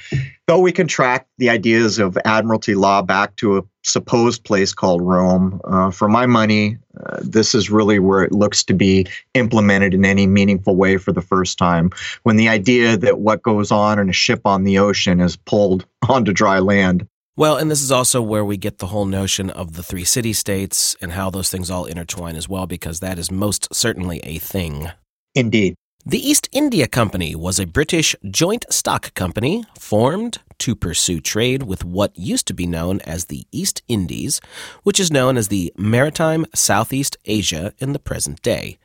though 0.46 0.58
we 0.58 0.72
can 0.72 0.86
track 0.86 1.26
the 1.38 1.48
ideas 1.48 1.98
of 1.98 2.18
admiralty 2.26 2.74
law 2.74 3.00
back 3.00 3.34
to 3.36 3.56
a 3.56 3.62
supposed 3.82 4.44
place 4.44 4.74
called 4.74 5.00
Rome, 5.00 5.58
uh, 5.64 5.90
for 5.90 6.06
my 6.06 6.26
money, 6.26 6.76
uh, 7.02 7.20
this 7.22 7.54
is 7.54 7.70
really 7.70 7.98
where 7.98 8.22
it 8.22 8.32
looks 8.32 8.62
to 8.64 8.74
be 8.74 9.06
implemented 9.32 9.94
in 9.94 10.04
any 10.04 10.26
meaningful 10.26 10.76
way 10.76 10.98
for 10.98 11.12
the 11.12 11.22
first 11.22 11.56
time. 11.56 11.90
When 12.22 12.36
the 12.36 12.50
idea 12.50 12.98
that 12.98 13.20
what 13.20 13.42
goes 13.42 13.70
on 13.70 13.98
in 13.98 14.10
a 14.10 14.12
ship 14.12 14.42
on 14.44 14.64
the 14.64 14.80
ocean 14.80 15.22
is 15.22 15.36
pulled 15.36 15.86
onto 16.08 16.34
dry 16.34 16.58
land. 16.58 17.08
Well, 17.36 17.56
and 17.56 17.70
this 17.70 17.82
is 17.82 17.92
also 17.92 18.20
where 18.20 18.44
we 18.44 18.56
get 18.56 18.78
the 18.78 18.88
whole 18.88 19.06
notion 19.06 19.50
of 19.50 19.74
the 19.74 19.82
three 19.82 20.04
city 20.04 20.32
states 20.32 20.96
and 21.00 21.12
how 21.12 21.30
those 21.30 21.50
things 21.50 21.70
all 21.70 21.86
intertwine 21.86 22.36
as 22.36 22.48
well, 22.48 22.66
because 22.66 23.00
that 23.00 23.18
is 23.18 23.30
most 23.30 23.74
certainly 23.74 24.20
a 24.24 24.38
thing. 24.38 24.88
Indeed. 25.34 25.74
The 26.04 26.18
East 26.18 26.48
India 26.50 26.88
Company 26.88 27.34
was 27.34 27.60
a 27.60 27.66
British 27.66 28.16
joint 28.30 28.64
stock 28.70 29.12
company 29.14 29.64
formed 29.78 30.38
to 30.58 30.74
pursue 30.74 31.20
trade 31.20 31.64
with 31.64 31.84
what 31.84 32.18
used 32.18 32.46
to 32.46 32.54
be 32.54 32.66
known 32.66 33.00
as 33.02 33.26
the 33.26 33.46
East 33.52 33.82
Indies, 33.86 34.40
which 34.82 34.98
is 34.98 35.10
known 35.10 35.36
as 35.36 35.48
the 35.48 35.72
Maritime 35.76 36.46
Southeast 36.54 37.18
Asia 37.26 37.74
in 37.78 37.92
the 37.92 37.98
present 37.98 38.40
day. 38.40 38.78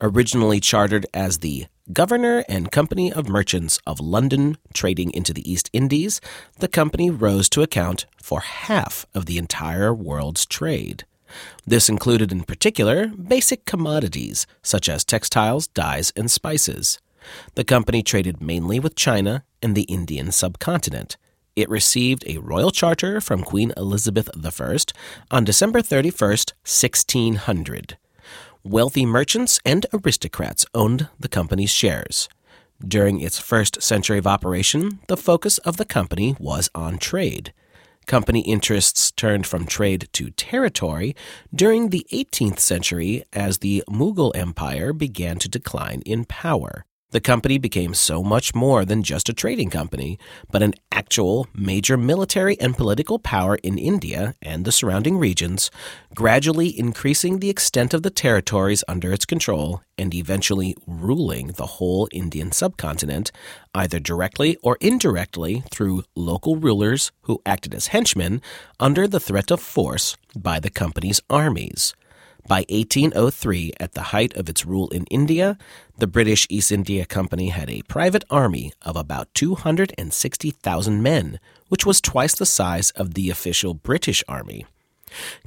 Originally 0.00 0.60
chartered 0.60 1.06
as 1.12 1.38
the 1.38 1.66
Governor 1.92 2.44
and 2.48 2.70
Company 2.70 3.12
of 3.12 3.28
Merchants 3.28 3.80
of 3.84 3.98
London 3.98 4.58
trading 4.72 5.10
into 5.12 5.32
the 5.32 5.50
East 5.50 5.68
Indies, 5.72 6.20
the 6.58 6.68
company 6.68 7.10
rose 7.10 7.48
to 7.48 7.62
account 7.62 8.06
for 8.22 8.40
half 8.40 9.06
of 9.12 9.26
the 9.26 9.38
entire 9.38 9.92
world's 9.92 10.46
trade. 10.46 11.04
This 11.66 11.88
included, 11.88 12.30
in 12.30 12.44
particular, 12.44 13.08
basic 13.08 13.64
commodities 13.64 14.46
such 14.62 14.88
as 14.88 15.04
textiles, 15.04 15.66
dyes, 15.68 16.12
and 16.14 16.30
spices. 16.30 17.00
The 17.54 17.64
company 17.64 18.02
traded 18.02 18.40
mainly 18.40 18.78
with 18.78 18.94
China 18.94 19.44
and 19.60 19.74
the 19.74 19.82
Indian 19.82 20.30
subcontinent. 20.30 21.16
It 21.56 21.68
received 21.68 22.24
a 22.26 22.38
royal 22.38 22.70
charter 22.70 23.20
from 23.20 23.42
Queen 23.42 23.72
Elizabeth 23.76 24.28
I 24.34 24.76
on 25.30 25.44
December 25.44 25.82
31, 25.82 26.30
1600 26.30 27.96
wealthy 28.64 29.06
merchants 29.06 29.60
and 29.64 29.86
aristocrats 29.92 30.66
owned 30.74 31.08
the 31.18 31.28
company's 31.28 31.70
shares. 31.70 32.28
During 32.86 33.20
its 33.20 33.38
first 33.38 33.82
century 33.82 34.18
of 34.18 34.26
operation, 34.26 35.00
the 35.08 35.16
focus 35.16 35.58
of 35.58 35.76
the 35.76 35.84
company 35.84 36.34
was 36.38 36.70
on 36.74 36.98
trade. 36.98 37.52
Company 38.06 38.40
interests 38.40 39.10
turned 39.10 39.46
from 39.46 39.66
trade 39.66 40.08
to 40.14 40.30
territory 40.30 41.14
during 41.54 41.90
the 41.90 42.06
18th 42.12 42.58
century 42.58 43.24
as 43.32 43.58
the 43.58 43.84
Mughal 43.88 44.34
Empire 44.34 44.92
began 44.92 45.38
to 45.38 45.48
decline 45.48 46.02
in 46.06 46.24
power. 46.24 46.84
The 47.12 47.20
company 47.20 47.58
became 47.58 47.92
so 47.94 48.22
much 48.22 48.54
more 48.54 48.84
than 48.84 49.02
just 49.02 49.28
a 49.28 49.32
trading 49.32 49.68
company, 49.68 50.16
but 50.52 50.62
an 50.62 50.74
actual 50.92 51.48
major 51.52 51.96
military 51.96 52.58
and 52.60 52.76
political 52.76 53.18
power 53.18 53.56
in 53.64 53.78
India 53.78 54.36
and 54.40 54.64
the 54.64 54.70
surrounding 54.70 55.18
regions, 55.18 55.72
gradually 56.14 56.78
increasing 56.78 57.40
the 57.40 57.50
extent 57.50 57.94
of 57.94 58.04
the 58.04 58.10
territories 58.10 58.84
under 58.86 59.12
its 59.12 59.24
control 59.24 59.82
and 59.98 60.14
eventually 60.14 60.76
ruling 60.86 61.48
the 61.48 61.66
whole 61.66 62.08
Indian 62.12 62.52
subcontinent, 62.52 63.32
either 63.74 63.98
directly 63.98 64.56
or 64.62 64.78
indirectly 64.80 65.64
through 65.72 66.04
local 66.14 66.54
rulers 66.54 67.10
who 67.22 67.42
acted 67.44 67.74
as 67.74 67.88
henchmen 67.88 68.40
under 68.78 69.08
the 69.08 69.20
threat 69.20 69.50
of 69.50 69.60
force 69.60 70.16
by 70.36 70.60
the 70.60 70.70
company's 70.70 71.20
armies. 71.28 71.92
By 72.48 72.64
1803, 72.68 73.72
at 73.78 73.92
the 73.92 74.10
height 74.10 74.34
of 74.36 74.48
its 74.48 74.66
rule 74.66 74.88
in 74.88 75.04
India, 75.06 75.56
the 75.98 76.06
British 76.06 76.46
East 76.50 76.72
India 76.72 77.06
Company 77.06 77.50
had 77.50 77.70
a 77.70 77.82
private 77.82 78.24
army 78.30 78.72
of 78.82 78.96
about 78.96 79.32
260,000 79.34 81.02
men, 81.02 81.38
which 81.68 81.86
was 81.86 82.00
twice 82.00 82.34
the 82.34 82.46
size 82.46 82.90
of 82.92 83.14
the 83.14 83.30
official 83.30 83.74
British 83.74 84.24
army. 84.26 84.66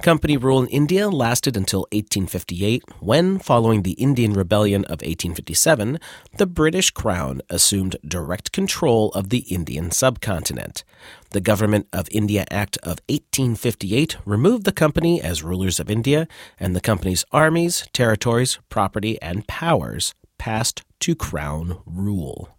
Company 0.02 0.36
rule 0.36 0.62
in 0.62 0.68
India 0.68 1.08
lasted 1.08 1.56
until 1.56 1.80
1858, 1.92 2.82
when, 3.00 3.38
following 3.38 3.82
the 3.82 3.92
Indian 3.92 4.32
Rebellion 4.32 4.84
of 4.84 5.00
1857, 5.02 5.98
the 6.38 6.46
British 6.46 6.90
Crown 6.90 7.40
assumed 7.48 7.96
direct 8.06 8.52
control 8.52 9.10
of 9.12 9.30
the 9.30 9.40
Indian 9.50 9.90
subcontinent. 9.90 10.84
The 11.30 11.40
Government 11.40 11.88
of 11.92 12.08
India 12.10 12.44
Act 12.50 12.76
of 12.78 13.00
1858 13.08 14.16
removed 14.24 14.64
the 14.64 14.72
company 14.72 15.20
as 15.20 15.42
rulers 15.42 15.80
of 15.80 15.90
India, 15.90 16.28
and 16.58 16.74
the 16.74 16.80
company's 16.80 17.24
armies, 17.32 17.86
territories, 17.92 18.58
property, 18.68 19.20
and 19.22 19.46
powers 19.46 20.14
passed 20.38 20.82
to 21.00 21.14
Crown 21.14 21.78
rule. 21.86 22.50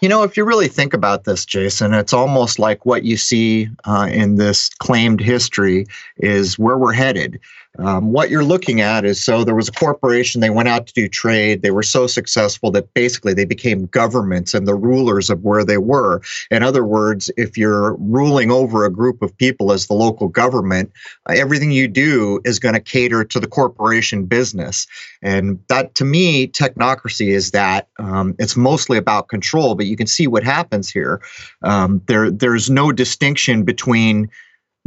You 0.00 0.08
know, 0.08 0.22
if 0.22 0.36
you 0.36 0.44
really 0.44 0.68
think 0.68 0.94
about 0.94 1.24
this, 1.24 1.44
Jason, 1.44 1.92
it's 1.92 2.14
almost 2.14 2.58
like 2.58 2.86
what 2.86 3.04
you 3.04 3.18
see 3.18 3.68
uh, 3.84 4.08
in 4.10 4.36
this 4.36 4.70
claimed 4.78 5.20
history 5.20 5.86
is 6.16 6.58
where 6.58 6.78
we're 6.78 6.94
headed. 6.94 7.38
Um, 7.78 8.12
what 8.12 8.30
you're 8.30 8.44
looking 8.44 8.80
at 8.80 9.04
is 9.04 9.22
so 9.22 9.44
there 9.44 9.54
was 9.54 9.68
a 9.68 9.72
corporation, 9.72 10.40
they 10.40 10.50
went 10.50 10.68
out 10.68 10.88
to 10.88 10.92
do 10.92 11.08
trade. 11.08 11.62
They 11.62 11.70
were 11.70 11.84
so 11.84 12.06
successful 12.06 12.70
that 12.72 12.92
basically 12.94 13.32
they 13.32 13.44
became 13.44 13.86
governments 13.86 14.54
and 14.54 14.66
the 14.66 14.74
rulers 14.74 15.30
of 15.30 15.42
where 15.44 15.64
they 15.64 15.78
were. 15.78 16.20
In 16.50 16.62
other 16.62 16.84
words, 16.84 17.30
if 17.36 17.56
you're 17.56 17.94
ruling 17.96 18.50
over 18.50 18.84
a 18.84 18.90
group 18.90 19.22
of 19.22 19.36
people 19.36 19.72
as 19.72 19.86
the 19.86 19.94
local 19.94 20.26
government, 20.28 20.90
uh, 21.28 21.34
everything 21.36 21.70
you 21.70 21.86
do 21.86 22.40
is 22.44 22.58
going 22.58 22.74
to 22.74 22.80
cater 22.80 23.24
to 23.24 23.38
the 23.38 23.46
corporation 23.46 24.26
business. 24.26 24.86
And 25.22 25.60
that, 25.68 25.94
to 25.94 26.04
me, 26.04 26.48
technocracy 26.48 27.28
is 27.28 27.52
that 27.52 27.88
um, 27.98 28.34
it's 28.38 28.56
mostly 28.56 28.98
about 28.98 29.28
control, 29.28 29.76
but 29.76 29.86
you 29.86 29.96
can 29.96 30.08
see 30.08 30.26
what 30.26 30.42
happens 30.42 30.90
here. 30.90 31.22
Um, 31.62 32.02
there, 32.06 32.30
there's 32.30 32.68
no 32.68 32.90
distinction 32.90 33.62
between 33.62 34.28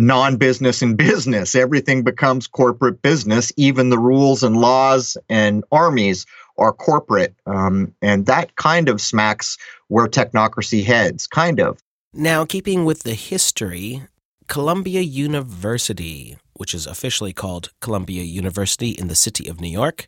non-business 0.08 0.82
and 0.82 0.98
business. 0.98 1.56
Everything 1.56 2.04
becomes 2.04 2.48
corporate 2.48 3.02
business. 3.02 3.52
Even 3.58 3.90
the 3.90 4.00
rules 4.00 4.44
and 4.44 4.58
laws 4.58 5.18
and 5.30 5.64
armies 5.72 6.26
are 6.58 6.74
corporate, 6.74 7.34
um, 7.48 7.94
and 8.02 8.28
that 8.28 8.56
kind 8.58 8.90
of 8.90 9.02
smacks 9.02 9.58
where 9.88 10.08
technocracy 10.08 10.84
heads. 10.84 11.26
Kind 11.28 11.60
of. 11.60 11.80
Now, 12.14 12.46
keeping 12.46 12.86
with 12.86 13.04
the 13.04 13.16
history, 13.16 14.04
Columbia 14.48 15.02
University, 15.02 16.38
which 16.54 16.76
is 16.76 16.86
officially 16.86 17.34
called 17.34 17.72
Columbia 17.80 18.22
University 18.22 18.90
in 18.90 19.08
the 19.08 19.16
city 19.16 19.48
of 19.50 19.60
New 19.60 19.70
York, 19.70 20.08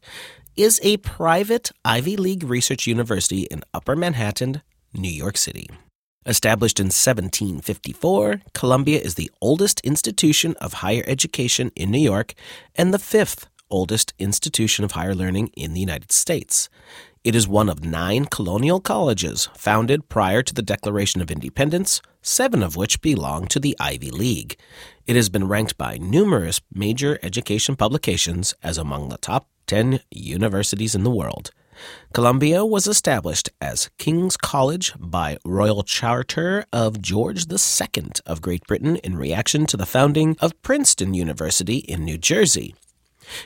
is 0.55 0.79
a 0.83 0.97
private 0.97 1.71
Ivy 1.83 2.15
League 2.15 2.43
research 2.43 2.85
university 2.85 3.43
in 3.43 3.63
Upper 3.73 3.95
Manhattan, 3.95 4.61
New 4.93 5.09
York 5.09 5.37
City. 5.37 5.67
Established 6.27 6.79
in 6.79 6.87
1754, 6.87 8.41
Columbia 8.55 8.99
is 8.99 9.13
the 9.13 9.29
oldest 9.41 9.79
institution 9.81 10.55
of 10.59 10.73
higher 10.73 11.03
education 11.05 11.71
in 11.75 11.91
New 11.91 11.99
York 11.99 12.33
and 12.73 12.91
the 12.91 12.97
fifth 12.97 13.47
oldest 13.69 14.11
institution 14.17 14.83
of 14.83 14.93
higher 14.93 15.13
learning 15.13 15.51
in 15.55 15.73
the 15.73 15.79
United 15.79 16.11
States. 16.11 16.67
It 17.23 17.35
is 17.35 17.47
one 17.47 17.69
of 17.69 17.85
nine 17.85 18.25
colonial 18.25 18.79
colleges 18.79 19.49
founded 19.55 20.09
prior 20.09 20.41
to 20.41 20.53
the 20.53 20.63
Declaration 20.63 21.21
of 21.21 21.29
Independence, 21.29 22.01
seven 22.23 22.63
of 22.63 22.75
which 22.75 23.01
belong 23.01 23.45
to 23.49 23.59
the 23.59 23.75
Ivy 23.79 24.09
League. 24.09 24.57
It 25.05 25.15
has 25.15 25.29
been 25.29 25.47
ranked 25.47 25.77
by 25.77 25.97
numerous 25.97 26.59
major 26.73 27.19
education 27.21 27.75
publications 27.75 28.55
as 28.63 28.79
among 28.79 29.09
the 29.09 29.19
top 29.19 29.47
10 29.67 29.99
universities 30.09 30.95
in 30.95 31.03
the 31.03 31.11
world. 31.11 31.51
Columbia 32.13 32.65
was 32.65 32.87
established 32.87 33.49
as 33.61 33.89
King's 33.97 34.37
College 34.37 34.93
by 34.97 35.37
royal 35.43 35.83
charter 35.83 36.65
of 36.71 37.01
George 37.01 37.45
II 37.51 38.11
of 38.25 38.41
Great 38.41 38.65
Britain 38.67 38.95
in 38.97 39.15
reaction 39.17 39.65
to 39.65 39.77
the 39.77 39.85
founding 39.85 40.35
of 40.39 40.61
Princeton 40.61 41.13
University 41.13 41.77
in 41.77 42.03
New 42.03 42.17
Jersey. 42.17 42.75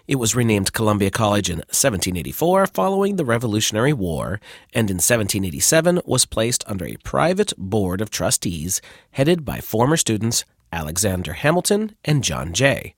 It 0.08 0.16
was 0.16 0.36
renamed 0.36 0.74
Columbia 0.74 1.10
College 1.10 1.50
in 1.50 1.58
1784 1.58 2.68
following 2.68 3.16
the 3.16 3.26
Revolutionary 3.26 3.94
War, 3.94 4.40
and 4.74 4.90
in 4.90 4.98
1787 4.98 6.02
was 6.06 6.26
placed 6.26 6.64
under 6.68 6.86
a 6.86 6.98
private 7.04 7.54
board 7.58 8.02
of 8.02 8.10
trustees 8.10 8.82
headed 9.12 9.46
by 9.46 9.60
former 9.62 9.98
students 9.98 10.46
Alexander 10.72 11.34
Hamilton 11.34 11.96
and 12.04 12.24
John 12.24 12.54
Jay. 12.54 12.94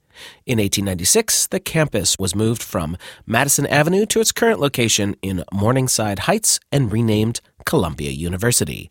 In 0.45 0.59
1896, 0.59 1.47
the 1.47 1.59
campus 1.59 2.17
was 2.19 2.35
moved 2.35 2.63
from 2.63 2.97
Madison 3.25 3.65
Avenue 3.65 4.05
to 4.07 4.19
its 4.19 4.31
current 4.31 4.59
location 4.59 5.15
in 5.21 5.43
Morningside 5.53 6.19
Heights 6.19 6.59
and 6.71 6.91
renamed 6.91 7.41
Columbia 7.65 8.11
University. 8.11 8.89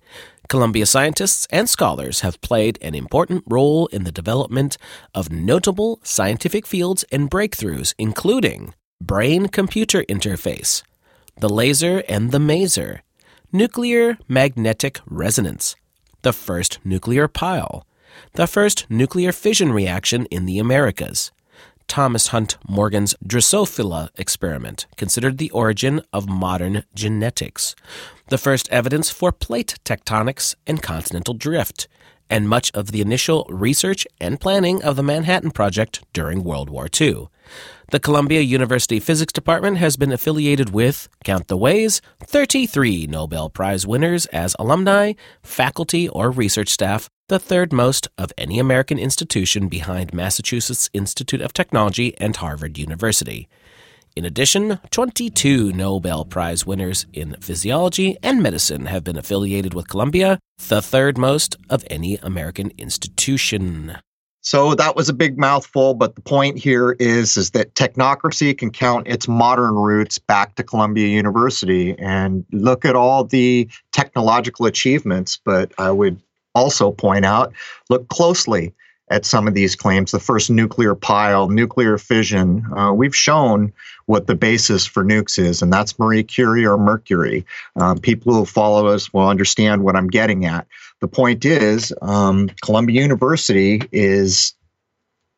Columbia 0.48 0.84
scientists 0.84 1.46
and 1.50 1.68
scholars 1.68 2.20
have 2.20 2.40
played 2.40 2.78
an 2.82 2.94
important 2.94 3.44
role 3.46 3.86
in 3.88 4.04
the 4.04 4.10
development 4.10 4.76
of 5.14 5.30
notable 5.30 6.00
scientific 6.02 6.66
fields 6.66 7.04
and 7.12 7.30
breakthroughs, 7.30 7.94
including 7.98 8.74
brain 9.00 9.46
computer 9.46 10.02
interface, 10.08 10.82
the 11.38 11.48
laser 11.48 12.02
and 12.08 12.32
the 12.32 12.38
maser, 12.38 13.00
nuclear 13.52 14.18
magnetic 14.28 15.00
resonance, 15.06 15.76
the 16.22 16.32
first 16.32 16.78
nuclear 16.84 17.28
pile, 17.28 17.86
the 18.32 18.46
first 18.46 18.86
nuclear 18.90 19.32
fission 19.32 19.72
reaction 19.72 20.26
in 20.26 20.46
the 20.46 20.58
Americas, 20.58 21.32
Thomas 21.90 22.28
Hunt 22.28 22.56
Morgan's 22.68 23.16
Drosophila 23.26 24.10
experiment, 24.16 24.86
considered 24.96 25.38
the 25.38 25.50
origin 25.50 26.02
of 26.12 26.28
modern 26.28 26.84
genetics, 26.94 27.74
the 28.28 28.38
first 28.38 28.68
evidence 28.70 29.10
for 29.10 29.32
plate 29.32 29.74
tectonics 29.84 30.54
and 30.68 30.80
continental 30.80 31.34
drift, 31.34 31.88
and 32.30 32.48
much 32.48 32.70
of 32.74 32.92
the 32.92 33.00
initial 33.00 33.44
research 33.50 34.06
and 34.20 34.40
planning 34.40 34.80
of 34.84 34.94
the 34.94 35.02
Manhattan 35.02 35.50
Project 35.50 36.04
during 36.12 36.44
World 36.44 36.70
War 36.70 36.86
II. 36.98 37.26
The 37.90 37.98
Columbia 37.98 38.40
University 38.40 39.00
Physics 39.00 39.32
Department 39.32 39.78
has 39.78 39.96
been 39.96 40.12
affiliated 40.12 40.70
with, 40.70 41.08
count 41.24 41.48
the 41.48 41.56
ways, 41.56 42.00
33 42.20 43.08
Nobel 43.08 43.50
Prize 43.50 43.84
winners 43.84 44.26
as 44.26 44.54
alumni, 44.60 45.14
faculty, 45.42 46.08
or 46.08 46.30
research 46.30 46.68
staff, 46.68 47.08
the 47.30 47.38
third 47.38 47.72
most 47.72 48.08
of 48.18 48.32
any 48.36 48.58
American 48.58 48.98
institution 48.98 49.68
behind 49.68 50.12
Massachusetts 50.12 50.90
Institute 50.92 51.40
of 51.40 51.52
Technology 51.52 52.12
and 52.18 52.34
Harvard 52.34 52.76
University. 52.76 53.48
In 54.16 54.24
addition, 54.24 54.80
22 54.90 55.72
Nobel 55.72 56.24
Prize 56.24 56.66
winners 56.66 57.06
in 57.12 57.36
physiology 57.40 58.18
and 58.20 58.42
medicine 58.42 58.86
have 58.86 59.04
been 59.04 59.16
affiliated 59.16 59.74
with 59.74 59.88
Columbia, 59.88 60.40
the 60.68 60.82
third 60.82 61.16
most 61.16 61.54
of 61.70 61.84
any 61.88 62.16
American 62.16 62.72
institution. 62.76 63.96
So 64.40 64.74
that 64.74 64.96
was 64.96 65.08
a 65.08 65.12
big 65.14 65.38
mouthful, 65.38 65.94
but 65.94 66.16
the 66.16 66.22
point 66.22 66.58
here 66.58 66.96
is 66.98 67.36
is 67.36 67.50
that 67.50 67.74
technocracy 67.74 68.58
can 68.58 68.72
count 68.72 69.06
its 69.06 69.28
modern 69.28 69.74
roots 69.74 70.18
back 70.18 70.56
to 70.56 70.64
Columbia 70.64 71.06
University 71.06 71.96
and 71.96 72.44
look 72.50 72.84
at 72.84 72.96
all 72.96 73.22
the 73.22 73.70
technological 73.92 74.66
achievements, 74.66 75.38
but 75.44 75.72
I 75.78 75.92
would 75.92 76.20
also 76.54 76.90
point 76.90 77.24
out 77.24 77.52
look 77.88 78.08
closely 78.08 78.74
at 79.10 79.24
some 79.24 79.48
of 79.48 79.54
these 79.54 79.74
claims. 79.74 80.12
The 80.12 80.20
first 80.20 80.50
nuclear 80.50 80.94
pile, 80.94 81.48
nuclear 81.48 81.98
fission. 81.98 82.64
Uh, 82.74 82.92
we've 82.92 83.14
shown 83.14 83.72
what 84.06 84.26
the 84.26 84.36
basis 84.36 84.86
for 84.86 85.04
nukes 85.04 85.38
is, 85.38 85.62
and 85.62 85.72
that's 85.72 85.98
Marie 85.98 86.22
Curie 86.22 86.64
or 86.64 86.78
Mercury. 86.78 87.44
Uh, 87.76 87.96
people 87.96 88.32
who 88.32 88.44
follow 88.44 88.86
us 88.86 89.12
will 89.12 89.28
understand 89.28 89.84
what 89.84 89.96
I'm 89.96 90.08
getting 90.08 90.46
at. 90.46 90.66
The 91.00 91.08
point 91.08 91.44
is, 91.44 91.92
um, 92.02 92.50
Columbia 92.62 93.02
University 93.02 93.82
is 93.92 94.54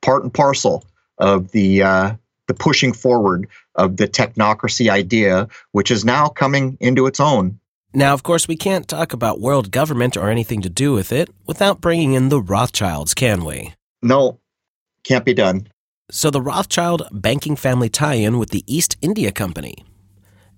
part 0.02 0.22
and 0.22 0.32
parcel 0.32 0.84
of 1.18 1.50
the 1.52 1.82
uh, 1.82 2.14
the 2.48 2.54
pushing 2.54 2.92
forward 2.92 3.48
of 3.74 3.96
the 3.96 4.08
technocracy 4.08 4.90
idea, 4.90 5.48
which 5.70 5.90
is 5.90 6.04
now 6.04 6.28
coming 6.28 6.76
into 6.80 7.06
its 7.06 7.20
own 7.20 7.58
now, 7.94 8.14
of 8.14 8.22
course, 8.22 8.48
we 8.48 8.56
can't 8.56 8.88
talk 8.88 9.12
about 9.12 9.40
world 9.40 9.70
government 9.70 10.16
or 10.16 10.30
anything 10.30 10.62
to 10.62 10.70
do 10.70 10.92
with 10.92 11.12
it 11.12 11.28
without 11.46 11.80
bringing 11.80 12.14
in 12.14 12.30
the 12.30 12.40
Rothschilds, 12.40 13.14
can 13.14 13.44
we? 13.44 13.74
No, 14.00 14.40
can't 15.04 15.24
be 15.24 15.34
done. 15.34 15.68
So, 16.10 16.30
the 16.30 16.42
Rothschild 16.42 17.08
banking 17.12 17.56
family 17.56 17.88
tie 17.88 18.14
in 18.14 18.38
with 18.38 18.50
the 18.50 18.64
East 18.66 18.96
India 19.00 19.32
Company. 19.32 19.84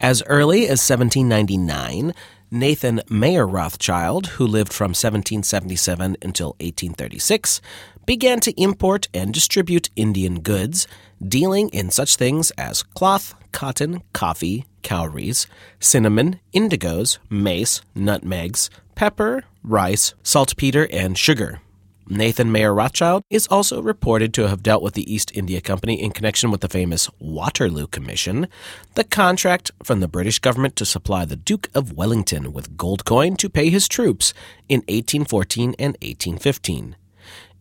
As 0.00 0.22
early 0.26 0.64
as 0.64 0.80
1799, 0.88 2.12
Nathan 2.50 3.00
Mayer 3.08 3.46
Rothschild, 3.46 4.26
who 4.28 4.46
lived 4.46 4.72
from 4.72 4.90
1777 4.90 6.16
until 6.22 6.48
1836, 6.60 7.60
began 8.06 8.38
to 8.40 8.60
import 8.60 9.08
and 9.12 9.32
distribute 9.32 9.90
Indian 9.96 10.40
goods, 10.40 10.86
dealing 11.28 11.68
in 11.70 11.90
such 11.90 12.16
things 12.16 12.50
as 12.52 12.82
cloth, 12.82 13.34
cotton, 13.52 14.02
coffee, 14.12 14.66
cowries, 14.82 15.46
cinnamon, 15.80 16.40
indigos, 16.52 17.18
mace, 17.30 17.80
nutmegs, 17.94 18.70
pepper, 18.94 19.44
rice, 19.62 20.14
saltpeter, 20.22 20.86
and 20.92 21.18
sugar. 21.18 21.60
Nathan 22.06 22.52
Mayer 22.52 22.74
Rothschild 22.74 23.22
is 23.30 23.46
also 23.46 23.80
reported 23.80 24.34
to 24.34 24.48
have 24.48 24.62
dealt 24.62 24.82
with 24.82 24.92
the 24.92 25.10
East 25.10 25.32
India 25.34 25.62
Company 25.62 26.02
in 26.02 26.10
connection 26.10 26.50
with 26.50 26.60
the 26.60 26.68
famous 26.68 27.08
Waterloo 27.18 27.86
Commission, 27.86 28.46
the 28.94 29.04
contract 29.04 29.70
from 29.82 30.00
the 30.00 30.08
British 30.08 30.38
government 30.38 30.76
to 30.76 30.84
supply 30.84 31.24
the 31.24 31.36
Duke 31.36 31.70
of 31.74 31.94
Wellington 31.94 32.52
with 32.52 32.76
gold 32.76 33.06
coin 33.06 33.36
to 33.36 33.48
pay 33.48 33.70
his 33.70 33.88
troops 33.88 34.34
in 34.68 34.80
1814 34.80 35.74
and 35.78 35.96
1815. 36.02 36.96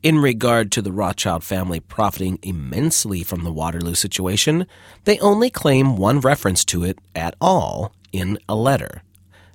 In 0.03 0.19
regard 0.19 0.69
to 0.73 0.81
the 0.81 0.91
Rothschild 0.91 1.45
family 1.45 1.79
profiting 1.79 2.37
immensely 2.41 3.23
from 3.23 3.45
the 3.45 3.53
Waterloo 3.53 3.95
situation, 3.95 4.67
they 5.05 5.17
only 5.19 5.49
claim 5.49 5.95
one 5.95 6.19
reference 6.19 6.65
to 6.65 6.83
it 6.83 6.99
at 7.15 7.35
all 7.39 7.93
in 8.11 8.37
a 8.49 8.53
letter. 8.53 9.03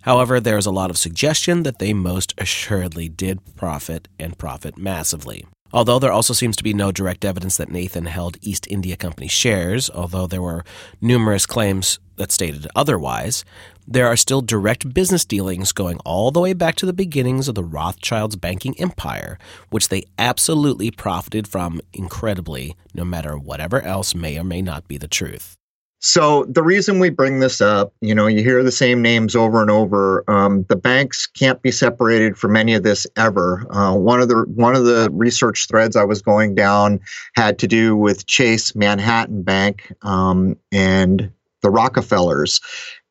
However, 0.03 0.41
there 0.41 0.57
is 0.57 0.65
a 0.65 0.71
lot 0.71 0.89
of 0.89 0.97
suggestion 0.97 1.65
that 1.65 1.81
they 1.81 1.93
most 1.93 2.33
assuredly 2.39 3.11
did 3.11 3.41
profit 3.57 4.09
and 4.19 4.39
profit 4.39 4.79
massively. 4.79 5.45
Although 5.71 5.99
there 5.99 6.13
also 6.13 6.33
seems 6.33 6.57
to 6.57 6.65
be 6.65 6.73
no 6.73 6.93
direct 6.93 7.27
evidence 7.27 7.59
that 7.59 7.71
Nathan 7.71 8.07
held 8.07 8.39
East 8.41 8.67
India 8.71 8.97
Company 8.97 9.29
shares, 9.29 9.91
although 9.91 10.27
there 10.27 10.41
were 10.41 10.65
numerous 10.99 11.45
claims 11.45 11.99
that 12.17 12.33
stated 12.33 12.67
otherwise, 12.75 13.45
there 13.91 14.07
are 14.07 14.17
still 14.17 14.43
direct 14.43 14.93
business 14.93 15.25
dealings 15.25 15.73
going 15.73 15.99
all 16.05 16.31
the 16.31 16.41
way 16.41 16.53
back 16.53 16.75
to 16.77 16.87
the 16.87 16.93
beginnings 16.93 17.49
of 17.49 17.55
the 17.55 17.65
Rothschilds' 17.65 18.37
banking 18.37 18.79
empire, 18.79 19.39
which 19.71 19.89
they 19.89 20.05
absolutely 20.19 20.91
profited 20.91 21.49
from 21.49 21.81
incredibly, 21.95 22.77
no 22.93 23.05
matter 23.05 23.39
whatever 23.39 23.81
else 23.81 24.15
may 24.15 24.39
or 24.39 24.45
may 24.45 24.61
not 24.61 24.87
be 24.87 24.99
the 24.99 25.09
truth. 25.09 25.57
So 26.01 26.45
the 26.45 26.63
reason 26.63 27.01
we 27.01 27.11
bring 27.11 27.41
this 27.41 27.61
up, 27.61 27.93
you 28.01 28.15
know, 28.15 28.29
you 28.29 28.43
hear 28.43 28.63
the 28.63 28.71
same 28.71 29.03
names 29.03 29.35
over 29.35 29.63
and 29.63 29.71
over. 29.71 30.23
Um, 30.31 30.65
the 30.69 30.77
banks 30.77 31.27
can't 31.27 31.61
be 31.61 31.73
separated 31.73 32.37
from 32.39 32.57
any 32.57 32.75
of 32.75 32.85
this 32.85 33.05
ever. 33.17 33.67
Uh, 33.71 33.97
one 33.97 34.21
of 34.21 34.29
the 34.29 34.45
one 34.55 34.77
of 34.77 34.85
the 34.85 35.09
research 35.13 35.67
threads 35.67 35.97
I 35.97 36.05
was 36.05 36.23
going 36.23 36.55
down 36.55 37.01
had 37.35 37.59
to 37.61 37.67
do 37.67 37.97
with 37.97 38.27
Chase 38.27 38.77
Manhattan 38.77 39.43
Bank 39.43 39.93
um, 40.03 40.57
and 40.71 41.33
the 41.63 41.71
Rockefellers, 41.71 42.61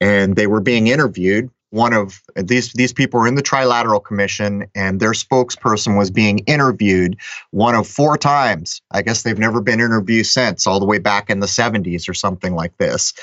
and 0.01 0.35
they 0.35 0.47
were 0.47 0.61
being 0.61 0.87
interviewed. 0.87 1.49
One 1.69 1.93
of 1.93 2.21
these 2.35 2.71
these 2.73 2.93
people 2.93 3.19
were 3.19 3.27
in 3.27 3.35
the 3.35 3.43
trilateral 3.43 4.03
commission 4.03 4.67
and 4.73 4.99
their 4.99 5.11
spokesperson 5.11 5.97
was 5.97 6.09
being 6.09 6.39
interviewed 6.39 7.17
one 7.51 7.75
of 7.75 7.87
four 7.87 8.17
times. 8.17 8.81
I 8.91 9.01
guess 9.01 9.23
they've 9.23 9.37
never 9.37 9.61
been 9.61 9.81
interviewed 9.81 10.27
since 10.27 10.65
all 10.65 10.79
the 10.79 10.85
way 10.85 10.97
back 10.97 11.29
in 11.29 11.41
the 11.41 11.47
70s 11.47 12.07
or 12.07 12.13
something 12.13 12.55
like 12.55 12.77
this. 12.77 13.13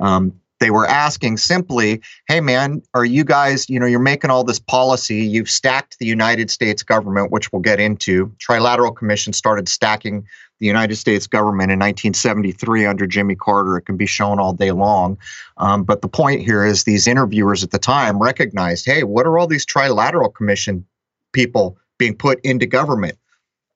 Um, 0.00 0.40
they 0.60 0.70
were 0.70 0.86
asking 0.86 1.36
simply, 1.36 2.00
hey, 2.26 2.40
man, 2.40 2.82
are 2.94 3.04
you 3.04 3.24
guys, 3.24 3.68
you 3.68 3.78
know, 3.78 3.86
you're 3.86 4.00
making 4.00 4.30
all 4.30 4.44
this 4.44 4.58
policy. 4.58 5.16
You've 5.16 5.50
stacked 5.50 5.98
the 5.98 6.06
United 6.06 6.50
States 6.50 6.82
government, 6.82 7.30
which 7.30 7.52
we'll 7.52 7.62
get 7.62 7.80
into. 7.80 8.34
Trilateral 8.38 8.94
Commission 8.94 9.32
started 9.32 9.68
stacking 9.68 10.26
the 10.58 10.66
United 10.66 10.96
States 10.96 11.26
government 11.26 11.70
in 11.70 11.78
1973 11.78 12.86
under 12.86 13.06
Jimmy 13.06 13.36
Carter. 13.36 13.76
It 13.76 13.82
can 13.82 13.96
be 13.96 14.06
shown 14.06 14.40
all 14.40 14.52
day 14.52 14.72
long. 14.72 15.18
Um, 15.56 15.84
but 15.84 16.02
the 16.02 16.08
point 16.08 16.42
here 16.42 16.64
is 16.64 16.84
these 16.84 17.06
interviewers 17.06 17.62
at 17.62 17.70
the 17.70 17.78
time 17.78 18.20
recognized 18.20 18.84
hey, 18.84 19.04
what 19.04 19.26
are 19.26 19.38
all 19.38 19.46
these 19.46 19.66
Trilateral 19.66 20.34
Commission 20.34 20.84
people 21.32 21.78
being 21.98 22.16
put 22.16 22.40
into 22.40 22.66
government? 22.66 23.18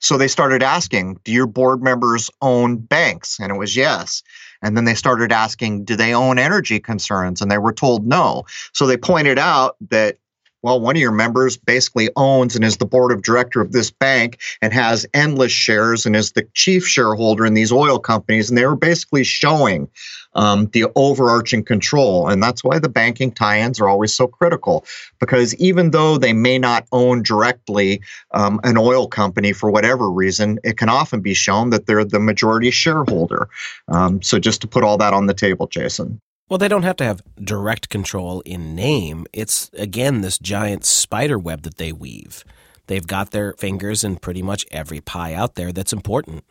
So 0.00 0.18
they 0.18 0.26
started 0.26 0.64
asking, 0.64 1.20
do 1.22 1.30
your 1.30 1.46
board 1.46 1.80
members 1.80 2.28
own 2.40 2.78
banks? 2.78 3.38
And 3.38 3.52
it 3.52 3.56
was 3.56 3.76
yes. 3.76 4.24
And 4.62 4.76
then 4.76 4.84
they 4.84 4.94
started 4.94 5.32
asking, 5.32 5.84
do 5.84 5.96
they 5.96 6.14
own 6.14 6.38
energy 6.38 6.80
concerns? 6.80 7.42
And 7.42 7.50
they 7.50 7.58
were 7.58 7.72
told 7.72 8.06
no. 8.06 8.44
So 8.72 8.86
they 8.86 8.96
pointed 8.96 9.38
out 9.38 9.76
that 9.90 10.18
well, 10.62 10.80
one 10.80 10.96
of 10.96 11.00
your 11.00 11.12
members 11.12 11.56
basically 11.56 12.08
owns 12.16 12.54
and 12.54 12.64
is 12.64 12.76
the 12.76 12.86
board 12.86 13.10
of 13.10 13.22
director 13.22 13.60
of 13.60 13.72
this 13.72 13.90
bank 13.90 14.40
and 14.62 14.72
has 14.72 15.04
endless 15.12 15.50
shares 15.50 16.06
and 16.06 16.14
is 16.14 16.32
the 16.32 16.46
chief 16.54 16.86
shareholder 16.86 17.44
in 17.44 17.54
these 17.54 17.72
oil 17.72 17.98
companies. 17.98 18.48
And 18.48 18.56
they 18.56 18.66
were 18.66 18.76
basically 18.76 19.24
showing 19.24 19.88
um, 20.34 20.66
the 20.72 20.86
overarching 20.96 21.64
control. 21.64 22.28
And 22.28 22.42
that's 22.42 22.64
why 22.64 22.78
the 22.78 22.88
banking 22.88 23.32
tie 23.32 23.60
ins 23.60 23.80
are 23.80 23.88
always 23.88 24.14
so 24.14 24.26
critical, 24.26 24.84
because 25.20 25.54
even 25.56 25.90
though 25.90 26.18
they 26.18 26.32
may 26.32 26.58
not 26.58 26.86
own 26.92 27.22
directly 27.22 28.00
um, 28.32 28.60
an 28.64 28.76
oil 28.78 29.06
company 29.08 29.52
for 29.52 29.70
whatever 29.70 30.10
reason, 30.10 30.58
it 30.64 30.76
can 30.78 30.88
often 30.88 31.20
be 31.20 31.34
shown 31.34 31.70
that 31.70 31.86
they're 31.86 32.04
the 32.04 32.20
majority 32.20 32.70
shareholder. 32.70 33.48
Um, 33.88 34.22
so 34.22 34.38
just 34.38 34.60
to 34.62 34.66
put 34.66 34.84
all 34.84 34.98
that 34.98 35.14
on 35.14 35.26
the 35.26 35.34
table, 35.34 35.66
Jason. 35.66 36.20
Well, 36.48 36.58
they 36.58 36.68
don't 36.68 36.82
have 36.82 36.96
to 36.96 37.04
have 37.04 37.22
direct 37.42 37.88
control 37.88 38.42
in 38.42 38.74
name. 38.74 39.26
It's, 39.32 39.70
again, 39.72 40.20
this 40.20 40.38
giant 40.38 40.84
spider 40.84 41.38
web 41.38 41.62
that 41.62 41.78
they 41.78 41.92
weave. 41.92 42.44
They've 42.88 43.06
got 43.06 43.30
their 43.30 43.54
fingers 43.54 44.04
in 44.04 44.16
pretty 44.16 44.42
much 44.42 44.66
every 44.70 45.00
pie 45.00 45.32
out 45.32 45.54
there 45.54 45.72
that's 45.72 45.94
important. 45.94 46.44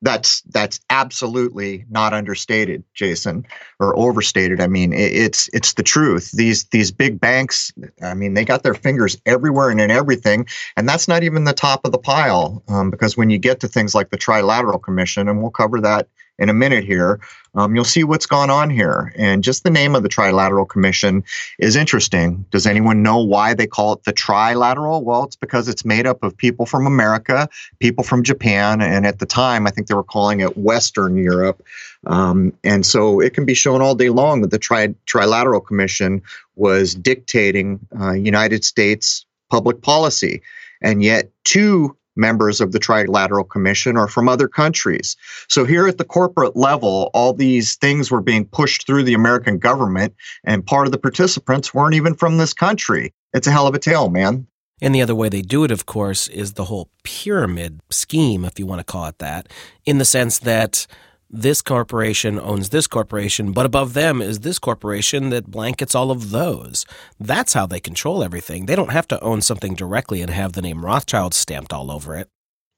That's 0.00 0.42
that's 0.42 0.78
absolutely 0.90 1.84
not 1.90 2.12
understated, 2.12 2.84
Jason, 2.94 3.44
or 3.80 3.98
overstated. 3.98 4.60
I 4.60 4.68
mean, 4.68 4.92
it, 4.92 5.12
it's 5.12 5.50
it's 5.52 5.74
the 5.74 5.82
truth. 5.82 6.30
These 6.32 6.64
these 6.66 6.92
big 6.92 7.18
banks, 7.18 7.72
I 8.00 8.14
mean, 8.14 8.34
they 8.34 8.44
got 8.44 8.62
their 8.62 8.74
fingers 8.74 9.16
everywhere 9.26 9.70
and 9.70 9.80
in 9.80 9.90
everything, 9.90 10.46
and 10.76 10.88
that's 10.88 11.08
not 11.08 11.24
even 11.24 11.44
the 11.44 11.52
top 11.52 11.84
of 11.84 11.90
the 11.90 11.98
pile. 11.98 12.62
Um, 12.68 12.90
because 12.90 13.16
when 13.16 13.28
you 13.28 13.38
get 13.38 13.58
to 13.60 13.68
things 13.68 13.94
like 13.94 14.10
the 14.10 14.18
Trilateral 14.18 14.80
Commission, 14.80 15.28
and 15.28 15.42
we'll 15.42 15.50
cover 15.50 15.80
that 15.80 16.08
in 16.38 16.48
a 16.48 16.54
minute 16.54 16.84
here, 16.84 17.20
um, 17.54 17.74
you'll 17.74 17.84
see 17.84 18.04
what's 18.04 18.26
gone 18.26 18.50
on 18.50 18.70
here. 18.70 19.12
And 19.16 19.42
just 19.42 19.64
the 19.64 19.70
name 19.70 19.96
of 19.96 20.02
the 20.02 20.08
Trilateral 20.08 20.68
Commission 20.68 21.24
is 21.58 21.74
interesting. 21.74 22.44
Does 22.50 22.66
anyone 22.66 23.02
know 23.02 23.18
why 23.18 23.54
they 23.54 23.66
call 23.66 23.94
it 23.94 24.04
the 24.04 24.12
Trilateral? 24.12 25.02
Well, 25.02 25.24
it's 25.24 25.36
because 25.36 25.68
it's 25.68 25.84
made 25.84 26.06
up 26.06 26.22
of 26.22 26.36
people 26.36 26.66
from 26.66 26.86
America, 26.86 27.48
people 27.80 28.04
from 28.04 28.22
Japan, 28.22 28.80
and 28.80 29.06
at 29.06 29.18
the 29.18 29.26
time, 29.26 29.66
I 29.66 29.70
think 29.70 29.88
they 29.88 29.94
were 29.94 30.04
calling 30.04 30.40
it 30.40 30.56
Western 30.56 31.16
Europe. 31.16 31.62
Um, 32.06 32.52
and 32.62 32.86
so 32.86 33.20
it 33.20 33.34
can 33.34 33.44
be 33.44 33.54
shown 33.54 33.82
all 33.82 33.94
day 33.94 34.10
long 34.10 34.42
that 34.42 34.50
the 34.50 34.58
Tri- 34.58 34.94
Trilateral 35.06 35.64
Commission 35.64 36.22
was 36.54 36.94
dictating 36.94 37.80
uh, 38.00 38.12
United 38.12 38.64
States 38.64 39.26
public 39.50 39.82
policy. 39.82 40.42
And 40.80 41.02
yet, 41.02 41.30
two 41.44 41.96
members 42.18 42.60
of 42.60 42.72
the 42.72 42.78
Trilateral 42.78 43.48
Commission 43.48 43.96
or 43.96 44.08
from 44.08 44.28
other 44.28 44.48
countries. 44.48 45.16
So 45.48 45.64
here 45.64 45.86
at 45.86 45.96
the 45.96 46.04
corporate 46.04 46.56
level, 46.56 47.10
all 47.14 47.32
these 47.32 47.76
things 47.76 48.10
were 48.10 48.20
being 48.20 48.44
pushed 48.44 48.86
through 48.86 49.04
the 49.04 49.14
American 49.14 49.58
government, 49.58 50.14
and 50.44 50.66
part 50.66 50.86
of 50.86 50.92
the 50.92 50.98
participants 50.98 51.72
weren't 51.72 51.94
even 51.94 52.14
from 52.14 52.36
this 52.36 52.52
country. 52.52 53.14
It's 53.32 53.46
a 53.46 53.52
hell 53.52 53.66
of 53.66 53.74
a 53.74 53.78
tale, 53.78 54.10
man. 54.10 54.46
And 54.80 54.94
the 54.94 55.02
other 55.02 55.14
way 55.14 55.28
they 55.28 55.42
do 55.42 55.64
it, 55.64 55.70
of 55.70 55.86
course, 55.86 56.28
is 56.28 56.52
the 56.52 56.64
whole 56.64 56.90
pyramid 57.02 57.80
scheme, 57.90 58.44
if 58.44 58.58
you 58.58 58.66
want 58.66 58.80
to 58.80 58.84
call 58.84 59.06
it 59.06 59.18
that, 59.18 59.48
in 59.84 59.98
the 59.98 60.04
sense 60.04 60.38
that 60.40 60.86
this 61.30 61.60
corporation 61.60 62.38
owns 62.38 62.70
this 62.70 62.86
corporation, 62.86 63.52
but 63.52 63.66
above 63.66 63.92
them 63.92 64.22
is 64.22 64.40
this 64.40 64.58
corporation 64.58 65.28
that 65.30 65.50
blankets 65.50 65.94
all 65.94 66.10
of 66.10 66.30
those. 66.30 66.86
That's 67.20 67.52
how 67.52 67.66
they 67.66 67.80
control 67.80 68.24
everything. 68.24 68.66
They 68.66 68.76
don't 68.76 68.92
have 68.92 69.08
to 69.08 69.20
own 69.20 69.42
something 69.42 69.74
directly 69.74 70.22
and 70.22 70.30
have 70.30 70.54
the 70.54 70.62
name 70.62 70.84
Rothschild 70.84 71.34
stamped 71.34 71.72
all 71.72 71.90
over 71.90 72.16
it. 72.16 72.28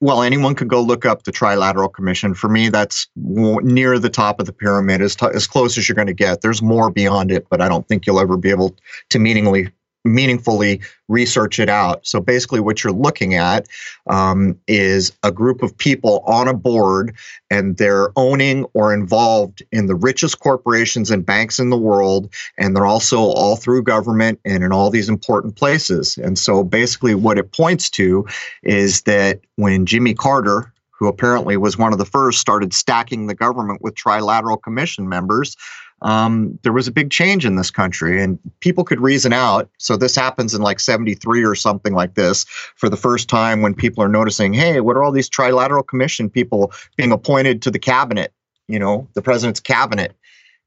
Well, 0.03 0.23
anyone 0.23 0.55
could 0.55 0.69
go 0.69 0.81
look 0.81 1.05
up 1.05 1.25
the 1.25 1.33
Trilateral 1.33 1.93
Commission. 1.93 2.35
For 2.35 2.49
me, 2.49 2.71
that's 2.71 3.07
near 3.17 3.99
the 3.99 4.09
top 4.09 4.41
of 4.41 4.47
the 4.47 4.53
pyramid, 4.53 5.03
as, 5.03 5.15
t- 5.15 5.27
as 5.35 5.47
close 5.47 5.77
as 5.77 5.89
you're 5.89 5.95
going 5.95 6.07
to 6.07 6.15
get. 6.15 6.41
There's 6.41 6.63
more 6.63 6.91
beyond 6.91 7.31
it, 7.31 7.47
but 7.51 7.61
I 7.61 7.69
don't 7.69 7.87
think 7.87 8.07
you'll 8.07 8.19
ever 8.19 8.39
be 8.39 8.51
able 8.51 8.75
to 9.11 9.19
meaningfully 9.19 9.71
meaningfully 10.05 10.81
research 11.09 11.59
it 11.59 11.69
out. 11.69 12.07
So 12.07 12.21
basically, 12.21 12.61
what 12.61 12.83
you're 12.83 12.93
looking 12.93 13.35
at 13.35 13.67
um, 14.09 14.59
is 14.67 15.13
a 15.23 15.33
group 15.33 15.63
of 15.63 15.77
people 15.77 16.21
on 16.27 16.49
a 16.49 16.55
board, 16.55 17.15
and 17.51 17.77
they're 17.77 18.11
owning 18.17 18.65
or 18.75 18.95
involved 18.95 19.63
in 19.73 19.87
the 19.87 19.95
richest 19.95 20.41
corporations 20.41 21.11
and 21.11 21.25
banks 21.27 21.59
in 21.59 21.71
the 21.71 21.79
world, 21.79 22.33
and 22.57 22.75
they're 22.75 22.87
also 22.87 23.19
all 23.19 23.57
through 23.57 23.83
government 23.83 24.41
and 24.45 24.65
in 24.65 24.73
all 24.73 24.91
these 24.91 25.09
important 25.09 25.57
places. 25.57 26.17
And 26.19 26.39
so 26.39 26.65
basically, 26.65 27.15
what 27.15 27.39
it 27.39 27.53
points 27.53 27.91
to 27.91 28.27
is 28.63 29.03
that 29.03 29.41
when 29.57 29.87
Jimmy 29.87 30.15
Carter, 30.15 30.73
who 30.91 31.09
apparently 31.09 31.57
was 31.57 31.79
one 31.79 31.93
of 31.93 31.99
the 31.99 32.05
first, 32.05 32.41
started 32.41 32.75
stacking 32.75 33.27
the 33.27 33.35
government 33.35 33.81
with 33.83 33.95
trilateral 33.95 34.63
commission 34.63 35.09
members 35.09 35.57
um, 36.03 36.59
there 36.63 36.73
was 36.73 36.89
a 36.89 36.93
big 36.93 37.11
change 37.11 37.45
in 37.45 37.57
this 37.57 37.71
country 37.71 38.23
and 38.23 38.39
people 38.61 38.85
could 38.85 39.01
reason 39.01 39.33
out. 39.33 39.69
So 39.79 39.97
this 39.97 40.15
happens 40.15 40.55
in 40.55 40.63
like 40.63 40.81
73 40.81 41.45
or 41.45 41.55
something 41.55 41.93
like 41.93 42.15
this 42.15 42.45
for 42.77 42.89
the 42.89 42.97
first 42.97 43.29
time 43.29 43.63
when 43.63 43.75
people 43.75 44.03
are 44.03 44.09
noticing, 44.09 44.53
hey, 44.53 44.81
what 44.81 44.97
are 44.97 45.03
all 45.03 45.13
these 45.13 45.31
trilateral 45.31 45.87
commission 45.87 46.31
people 46.31 46.73
being 46.97 47.13
appointed 47.13 47.63
to 47.63 47.71
the 47.71 47.79
cabinet, 47.79 48.33
you 48.67 48.79
know, 48.79 49.09
the 49.15 49.23
president's 49.23 49.61
cabinet? 49.61 50.15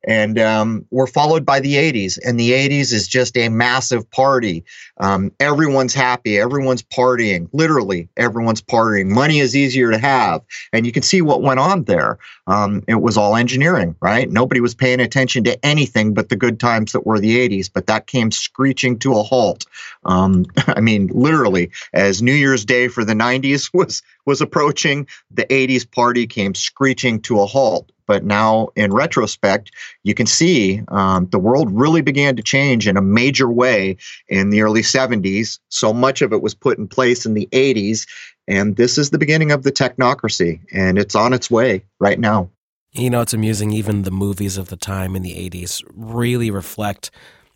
And 0.04 0.40
um, 0.40 0.86
we're 0.92 1.08
followed 1.08 1.46
by 1.46 1.60
the 1.60 1.76
80s 1.76 2.20
and 2.24 2.40
the 2.40 2.52
80s 2.52 2.92
is 2.94 3.08
just 3.08 3.38
a 3.38 3.50
massive 3.50 4.10
party. 4.12 4.64
Um, 4.98 5.32
everyone's 5.40 5.94
happy 5.94 6.38
everyone's 6.38 6.84
partying 6.84 7.50
literally 7.54 8.10
everyone's 8.18 8.62
partying. 8.62 9.08
Money 9.08 9.40
is 9.40 9.56
easier 9.56 9.92
to 9.92 9.98
have 9.98 10.42
and 10.72 10.86
you 10.86 10.92
can 10.92 11.04
see 11.04 11.22
what 11.22 11.42
went 11.42 11.60
on 11.60 11.84
there. 11.84 12.20
Um, 12.48 12.84
it 12.88 12.96
was 12.96 13.18
all 13.18 13.36
engineering 13.36 13.96
right? 14.02 14.30
Nobody 14.30 14.60
was 14.60 14.76
paying 14.76 15.00
attention 15.00 15.44
to 15.46 15.66
anything 15.66 16.14
but 16.14 16.30
the 16.30 16.36
good 16.36 16.60
times 16.60 16.92
that 16.92 17.06
were 17.06 17.20
the 17.20 17.50
80s 17.50 17.70
but 17.74 17.88
that 17.88 18.08
came 18.08 18.32
screeching 18.32 19.00
to 19.00 19.14
a 19.14 19.24
halt. 19.24 19.66
Um, 20.06 20.46
i 20.68 20.82
mean 20.82 21.08
literally 21.14 21.72
as 21.94 22.22
new 22.22 22.34
year's 22.34 22.66
day 22.66 22.88
for 22.88 23.04
the 23.04 23.14
90s 23.14 23.70
was 23.74 24.02
was 24.26 24.42
approaching 24.42 25.08
the 25.32 25.46
80s 25.46 25.90
party 25.90 26.28
came 26.28 26.56
screeching 26.56 27.22
to 27.22 27.40
a 27.40 27.46
halt 27.46 27.92
but 28.06 28.24
now, 28.24 28.70
in 28.76 28.94
retrospect, 28.94 29.72
you 30.04 30.14
can 30.14 30.26
see 30.26 30.82
um, 30.90 31.28
the 31.28 31.40
world 31.40 31.72
really 31.72 32.02
began 32.02 32.36
to 32.36 32.44
change 32.44 32.88
in 32.88 32.98
a 32.98 33.02
major 33.02 33.50
way 33.50 33.98
in 34.28 34.50
the 34.50 34.62
early 34.62 34.82
70s. 34.82 35.60
So 35.70 35.94
much 35.94 36.22
of 36.22 36.34
it 36.34 36.42
was 36.42 36.54
put 36.54 36.78
in 36.78 36.88
place 36.88 37.26
in 37.26 37.34
the 37.34 37.48
80s. 37.52 38.08
And 38.48 38.76
this 38.76 38.98
is 38.98 39.10
the 39.10 39.18
beginning 39.18 39.52
of 39.52 39.64
the 39.64 39.72
technocracy, 39.72 40.60
and 40.72 40.98
it's 40.98 41.16
on 41.16 41.34
its 41.34 41.50
way 41.50 41.84
right 42.00 42.20
now. 42.20 42.50
You 42.92 43.10
know, 43.10 43.22
it's 43.22 43.34
amusing. 43.34 43.72
Even 43.72 44.04
the 44.04 44.12
movies 44.12 44.58
of 44.58 44.68
the 44.68 44.76
time 44.76 45.16
in 45.16 45.24
the 45.24 45.34
80s 45.50 45.82
really 45.96 46.52
reflect 46.52 47.10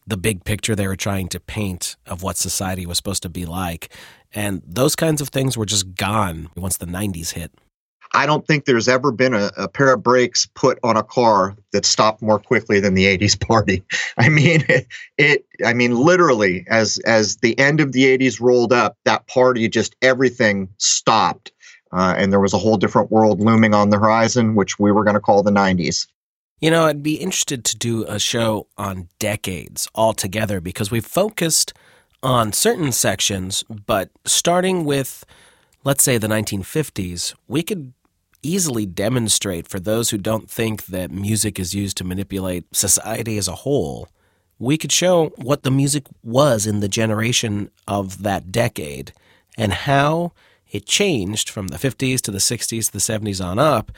the 0.08 0.18
big 0.18 0.46
picture 0.46 0.76
they 0.76 0.88
were 0.88 0.96
trying 0.96 1.28
to 1.28 1.40
paint 1.40 1.98
of 2.08 2.24
what 2.24 2.38
society 2.38 2.86
was 2.86 2.98
supposed 2.98 3.22
to 3.24 3.30
be 3.30 3.46
like. 3.46 3.94
And 4.34 4.62
those 4.66 4.96
kinds 4.96 5.22
of 5.22 5.30
things 5.30 5.58
were 5.58 5.66
just 5.66 5.96
gone 5.96 6.50
once 6.56 6.78
the 6.78 6.86
90s 6.86 7.34
hit. 7.34 7.52
I 8.14 8.26
don't 8.26 8.46
think 8.46 8.66
there's 8.66 8.88
ever 8.88 9.12
been 9.12 9.34
a, 9.34 9.52
a, 9.58 9.68
pair 9.68 9.94
of 9.94 10.04
brakes 10.04 10.48
put 10.56 10.80
on 10.84 10.98
a 10.98 11.04
car 11.04 11.56
that 11.72 11.86
stopped 11.86 12.22
more 12.22 12.40
quickly 12.40 12.80
than 12.80 12.94
the 12.94 13.06
80s 13.18 13.40
party. 13.40 13.84
I 14.18 14.30
mean, 14.30 14.64
it, 14.70 14.88
it, 15.18 15.46
I 15.66 15.74
mean, 15.74 15.96
literally, 15.96 16.66
as 16.70 17.00
as 17.00 17.38
the 17.38 17.58
end 17.60 17.80
of 17.80 17.92
the 17.92 18.06
80s 18.18 18.40
rolled 18.40 18.74
up, 18.74 18.98
that 19.06 19.28
party 19.28 19.68
just 19.68 19.96
everything 20.02 20.70
stopped, 20.78 21.52
uh, 21.92 22.16
and 22.18 22.32
there 22.32 22.40
was 22.40 22.54
a 22.54 22.58
whole 22.58 22.78
different 22.78 23.12
world 23.12 23.42
looming 23.42 23.74
on 23.74 23.90
the 23.90 24.00
horizon, 24.00 24.56
which 24.56 24.80
we 24.80 24.92
were 24.92 25.04
going 25.04 25.16
to 25.16 25.22
call 25.22 25.44
the 25.44 25.52
90s. 25.52 26.08
You 26.60 26.72
know, 26.72 26.86
I'd 26.86 27.04
be 27.04 27.16
interested 27.16 27.64
to 27.66 27.78
do 27.78 28.04
a 28.06 28.20
show 28.20 28.68
on 28.78 29.10
decades 29.20 29.88
altogether 29.94 30.60
because 30.60 30.90
we've 30.90 31.06
focused 31.06 31.74
on 32.24 32.52
certain 32.52 32.92
sections, 32.92 33.64
but 33.64 34.10
starting 34.26 34.84
with 34.86 35.24
let's 35.88 36.04
say 36.04 36.18
the 36.18 36.28
1950s, 36.28 37.34
we 37.48 37.64
could 37.64 37.94
easily 38.48 38.86
demonstrate 38.86 39.68
for 39.68 39.80
those 39.80 40.10
who 40.10 40.18
don't 40.18 40.50
think 40.50 40.86
that 40.86 41.12
music 41.12 41.60
is 41.60 41.76
used 41.76 41.98
to 41.98 42.04
manipulate 42.04 42.66
society 42.76 43.38
as 43.38 43.48
a 43.48 43.56
whole. 43.56 44.08
We 44.60 44.78
could 44.78 44.92
show 44.92 45.30
what 45.36 45.64
the 45.64 45.72
music 45.72 46.06
was 46.24 46.66
in 46.66 46.80
the 46.80 46.88
generation 46.88 47.70
of 47.88 48.24
that 48.24 48.52
decade 48.52 49.14
and 49.58 49.74
how 49.74 50.32
it 50.72 50.86
changed 50.86 51.50
from 51.50 51.68
the 51.68 51.78
50s 51.78 52.22
to 52.22 52.32
the 52.32 52.38
60s 52.38 52.88
to 52.88 52.92
the 52.92 53.00
70s 53.00 53.44
on 53.44 53.60
up 53.60 53.92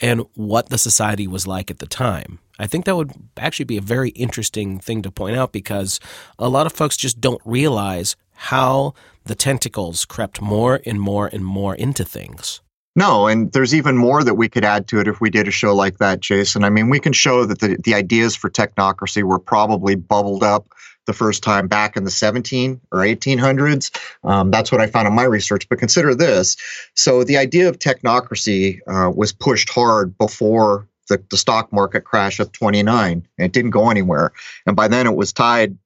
and 0.00 0.24
what 0.34 0.68
the 0.68 0.78
society 0.78 1.26
was 1.26 1.46
like 1.46 1.70
at 1.70 1.78
the 1.78 1.86
time. 1.86 2.38
I 2.58 2.66
think 2.66 2.84
that 2.84 2.96
would 2.96 3.12
actually 3.36 3.64
be 3.64 3.76
a 3.76 3.82
very 3.82 4.10
interesting 4.10 4.78
thing 4.78 5.02
to 5.02 5.10
point 5.10 5.36
out 5.36 5.52
because 5.52 6.00
a 6.38 6.48
lot 6.48 6.66
of 6.66 6.72
folks 6.72 6.96
just 6.96 7.20
don't 7.20 7.40
realize 7.44 8.16
how 8.32 8.94
the 9.24 9.34
tentacles 9.34 10.04
crept 10.04 10.40
more 10.40 10.80
and 10.86 11.00
more 11.00 11.26
and 11.26 11.44
more 11.44 11.74
into 11.74 12.04
things. 12.04 12.60
No, 12.96 13.26
and 13.26 13.52
there's 13.52 13.74
even 13.74 13.96
more 13.96 14.24
that 14.24 14.34
we 14.34 14.48
could 14.48 14.64
add 14.64 14.88
to 14.88 15.00
it 15.00 15.06
if 15.06 15.20
we 15.20 15.28
did 15.28 15.46
a 15.46 15.50
show 15.50 15.74
like 15.74 15.98
that, 15.98 16.20
Jason. 16.20 16.64
I 16.64 16.70
mean, 16.70 16.88
we 16.88 16.98
can 16.98 17.12
show 17.12 17.44
that 17.44 17.60
the, 17.60 17.76
the 17.84 17.94
ideas 17.94 18.34
for 18.34 18.48
technocracy 18.48 19.22
were 19.22 19.38
probably 19.38 19.94
bubbled 19.94 20.42
up 20.42 20.66
the 21.04 21.12
first 21.12 21.42
time 21.42 21.68
back 21.68 21.96
in 21.96 22.04
the 22.04 22.10
17 22.10 22.80
or 22.90 23.00
1800s. 23.00 23.94
Um, 24.24 24.50
that's 24.50 24.72
what 24.72 24.80
I 24.80 24.86
found 24.86 25.06
in 25.06 25.14
my 25.14 25.24
research. 25.24 25.68
But 25.68 25.78
consider 25.78 26.14
this. 26.14 26.56
So 26.94 27.22
the 27.22 27.36
idea 27.36 27.68
of 27.68 27.78
technocracy 27.78 28.80
uh, 28.88 29.10
was 29.10 29.30
pushed 29.30 29.68
hard 29.68 30.16
before 30.16 30.88
the, 31.08 31.22
the 31.30 31.36
stock 31.36 31.72
market 31.72 32.04
crash 32.04 32.40
of 32.40 32.50
29, 32.50 33.12
and 33.12 33.44
it 33.44 33.52
didn't 33.52 33.70
go 33.72 33.90
anywhere. 33.90 34.32
And 34.66 34.74
by 34.74 34.88
then 34.88 35.06
it 35.06 35.14
was 35.14 35.34
tied 35.34 35.76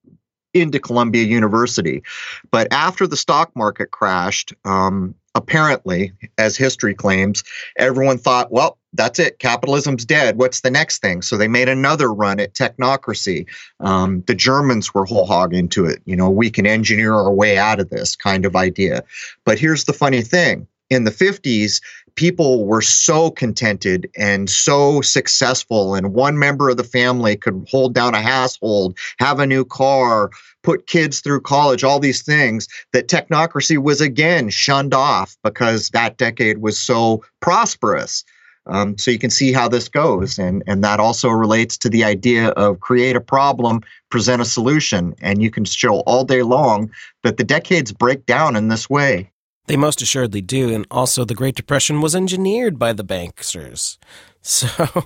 into 0.53 0.79
Columbia 0.79 1.23
University. 1.23 2.03
But 2.51 2.71
after 2.71 3.05
the 3.05 3.17
stock 3.17 3.55
market 3.55 3.91
crashed, 3.91 4.53
um, 4.65 5.15
apparently, 5.35 6.13
as 6.37 6.57
history 6.57 6.93
claims, 6.93 7.43
everyone 7.77 8.17
thought, 8.17 8.51
well, 8.51 8.77
that's 8.93 9.19
it. 9.19 9.39
Capitalism's 9.39 10.03
dead. 10.03 10.37
What's 10.37 10.61
the 10.61 10.71
next 10.71 10.99
thing? 10.99 11.21
So 11.21 11.37
they 11.37 11.47
made 11.47 11.69
another 11.69 12.13
run 12.13 12.39
at 12.39 12.53
technocracy. 12.53 13.45
Um, 13.79 14.23
the 14.27 14.35
Germans 14.35 14.93
were 14.93 15.05
whole 15.05 15.25
hog 15.25 15.53
into 15.53 15.85
it. 15.85 16.01
You 16.05 16.15
know, 16.15 16.29
we 16.29 16.49
can 16.49 16.67
engineer 16.67 17.13
our 17.13 17.31
way 17.31 17.57
out 17.57 17.79
of 17.79 17.89
this 17.89 18.15
kind 18.15 18.45
of 18.45 18.55
idea. 18.55 19.03
But 19.45 19.59
here's 19.59 19.85
the 19.85 19.93
funny 19.93 20.21
thing 20.21 20.67
in 20.91 21.05
the 21.05 21.11
50s, 21.11 21.81
people 22.15 22.65
were 22.65 22.81
so 22.81 23.31
contented 23.31 24.09
and 24.17 24.49
so 24.49 25.01
successful, 25.01 25.95
and 25.95 26.13
one 26.13 26.37
member 26.37 26.69
of 26.69 26.75
the 26.75 26.83
family 26.83 27.37
could 27.37 27.65
hold 27.69 27.95
down 27.95 28.13
a 28.13 28.21
household, 28.21 28.97
have 29.17 29.39
a 29.39 29.45
new 29.47 29.63
car, 29.63 30.29
put 30.63 30.87
kids 30.87 31.19
through 31.19 31.41
college, 31.41 31.83
all 31.83 31.99
these 31.99 32.21
things, 32.21 32.67
that 32.93 33.07
technocracy 33.07 33.77
was 33.77 34.01
again 34.01 34.49
shunned 34.49 34.93
off 34.93 35.37
because 35.43 35.89
that 35.89 36.17
decade 36.17 36.59
was 36.59 36.79
so 36.79 37.23
prosperous. 37.39 38.23
Um, 38.67 38.97
so 38.97 39.09
you 39.09 39.17
can 39.17 39.31
see 39.31 39.51
how 39.51 39.67
this 39.67 39.89
goes, 39.89 40.37
and 40.37 40.61
and 40.67 40.83
that 40.83 40.99
also 40.99 41.29
relates 41.29 41.77
to 41.79 41.89
the 41.89 42.03
idea 42.03 42.49
of 42.49 42.79
create 42.79 43.15
a 43.15 43.21
problem, 43.21 43.81
present 44.11 44.39
a 44.39 44.45
solution, 44.45 45.15
and 45.19 45.41
you 45.41 45.49
can 45.49 45.65
show 45.65 46.01
all 46.01 46.23
day 46.23 46.43
long 46.43 46.91
that 47.23 47.37
the 47.37 47.43
decades 47.43 47.91
break 47.91 48.27
down 48.27 48.55
in 48.55 48.67
this 48.67 48.87
way. 48.87 49.31
They 49.65 49.77
most 49.77 50.01
assuredly 50.01 50.41
do, 50.41 50.73
and 50.73 50.85
also 50.91 51.25
the 51.25 51.33
Great 51.33 51.55
Depression 51.55 52.01
was 52.01 52.15
engineered 52.15 52.77
by 52.77 52.93
the 52.93 53.03
banksters. 53.03 53.97
So 54.43 55.05